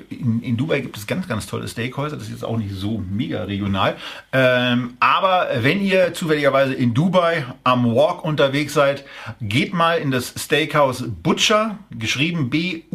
in, 0.08 0.42
in 0.42 0.56
Dubai 0.56 0.80
gibt 0.80 0.96
es 0.96 1.06
ganz, 1.06 1.28
ganz 1.28 1.46
tolle 1.46 1.68
Steakhäuser. 1.68 2.16
Das 2.16 2.26
ist 2.26 2.32
jetzt 2.32 2.44
auch 2.44 2.56
nicht 2.56 2.72
so 2.74 3.02
mega 3.10 3.44
regional. 3.44 3.96
Ähm, 4.32 4.94
aber 5.00 5.48
wenn 5.60 5.80
ihr 5.82 6.14
zufälligerweise 6.14 6.74
in 6.74 6.94
Dubai 6.94 7.44
am 7.64 7.94
Walk 7.94 8.24
unterwegs 8.24 8.74
seid, 8.74 9.04
geht 9.40 9.72
mal 9.74 9.98
in 9.98 10.10
das 10.10 10.34
Steakhouse 10.36 11.04
Butcher, 11.22 11.78
geschrieben 11.90 12.50
B-U-T-C-H-A, 12.50 12.94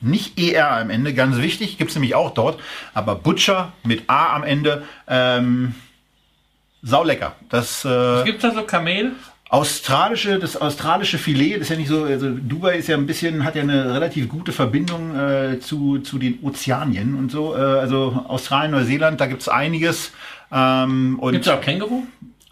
nicht 0.00 0.38
E-R 0.38 0.78
am 0.78 0.90
Ende, 0.90 1.14
ganz 1.14 1.38
wichtig, 1.38 1.78
gibt 1.78 1.90
es 1.90 1.96
nämlich 1.96 2.14
auch 2.14 2.34
dort. 2.34 2.60
Aber 2.94 3.14
Butcher 3.14 3.72
mit 3.84 4.08
A 4.08 4.34
am 4.34 4.44
Ende, 4.44 4.84
ähm, 5.08 5.74
saulecker. 6.82 7.36
Das, 7.48 7.84
äh, 7.84 8.24
Gibt's 8.24 8.42
da 8.42 8.52
so 8.52 8.64
Kamel? 8.64 9.12
Australische, 9.52 10.38
das 10.38 10.56
australische 10.56 11.18
Filet, 11.18 11.56
das 11.56 11.62
ist 11.62 11.68
ja 11.68 11.76
nicht 11.76 11.88
so, 11.88 12.04
also 12.04 12.30
Dubai 12.30 12.78
ist 12.78 12.88
ja 12.88 12.96
ein 12.96 13.04
bisschen, 13.04 13.44
hat 13.44 13.54
ja 13.54 13.60
eine 13.62 13.92
relativ 13.92 14.26
gute 14.30 14.50
Verbindung 14.50 15.14
äh, 15.14 15.60
zu, 15.60 15.98
zu 15.98 16.18
den 16.18 16.38
Ozeanien 16.42 17.14
und 17.14 17.30
so. 17.30 17.54
Äh, 17.54 17.58
also 17.60 18.24
Australien, 18.28 18.70
Neuseeland, 18.70 19.20
da 19.20 19.26
gibt's 19.26 19.50
einiges. 19.50 20.12
Ähm, 20.50 21.18
und 21.20 21.32
Gibt's 21.32 21.48
auch 21.48 21.60
Känguru? 21.60 22.04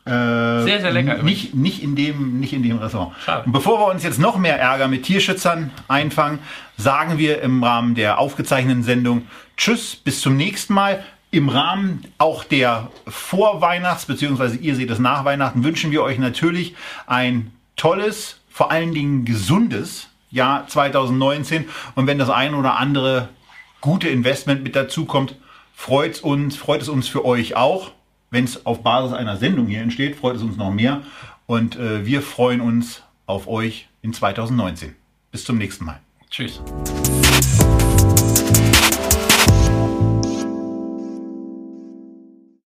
äh, 0.05 0.11
Sehr, 0.11 0.81
sehr 0.83 0.93
lecker 0.93 1.23
Nicht, 1.23 1.55
nicht, 1.55 1.83
in 1.83 1.97
dem, 1.97 2.39
nicht 2.39 2.53
in 2.53 2.63
dem 2.63 2.77
Restaurant. 2.77 3.15
Schade. 3.25 3.45
Und 3.47 3.53
bevor 3.53 3.81
wir 3.81 3.87
uns 3.95 4.05
jetzt 4.05 4.19
noch 4.19 4.37
mehr 4.37 4.61
Ärger 4.61 4.87
mit 4.87 5.05
Tierschützern 5.05 5.71
einfangen, 5.89 6.39
sagen 6.77 7.17
wir 7.17 7.41
im 7.41 7.65
Rahmen 7.65 7.95
der 7.95 8.19
aufgezeichneten 8.19 8.83
Sendung 8.83 9.23
Tschüss, 9.57 9.97
bis 9.97 10.21
zum 10.21 10.37
nächsten 10.37 10.75
Mal. 10.75 11.03
Im 11.33 11.49
Rahmen 11.49 12.05
auch 12.19 12.43
der 12.43 12.91
Vorweihnachts- 13.07 14.07
bzw. 14.07 14.57
ihr 14.57 14.75
seht 14.75 14.91
es 14.91 14.99
nach 14.99 15.25
Weihnachten, 15.25 15.63
wünschen 15.63 15.93
wir 15.93 16.03
euch 16.03 16.19
natürlich 16.19 16.75
ein 17.07 17.53
tolles, 17.77 18.41
vor 18.51 18.73
allen 18.73 18.93
Dingen 18.93 19.25
gesundes 19.25 20.09
Jahr 20.31 20.67
2019. 20.67 21.69
Und 21.95 22.07
wenn 22.09 22.19
das 22.19 22.31
ein 22.31 22.55
oder 22.55 22.79
andere 22.79 23.29
gute 23.81 24.09
Investment 24.09 24.65
mit 24.65 24.75
dazu 24.75 25.05
kommt, 25.05 25.37
freut 25.75 26.21
uns, 26.21 26.57
freut 26.57 26.83
es 26.83 26.89
uns 26.89 27.07
für 27.07 27.25
euch 27.25 27.55
auch. 27.55 27.93
Wenn 28.31 28.45
es 28.45 28.67
auf 28.67 28.83
Basis 28.83 29.13
einer 29.13 29.37
Sendung 29.37 29.67
hier 29.67 29.83
entsteht, 29.83 30.17
freut 30.17 30.37
es 30.37 30.43
uns 30.43 30.57
noch 30.57 30.73
mehr. 30.73 31.03
Und 31.47 31.77
äh, 31.77 32.05
wir 32.07 32.23
freuen 32.23 32.61
uns 32.61 33.03
auf 33.27 33.47
euch 33.47 33.89
in 34.03 34.13
2019. 34.13 34.97
Bis 35.31 35.45
zum 35.45 35.59
nächsten 35.59 35.85
Mal. 35.85 36.01
Tschüss. 36.29 36.61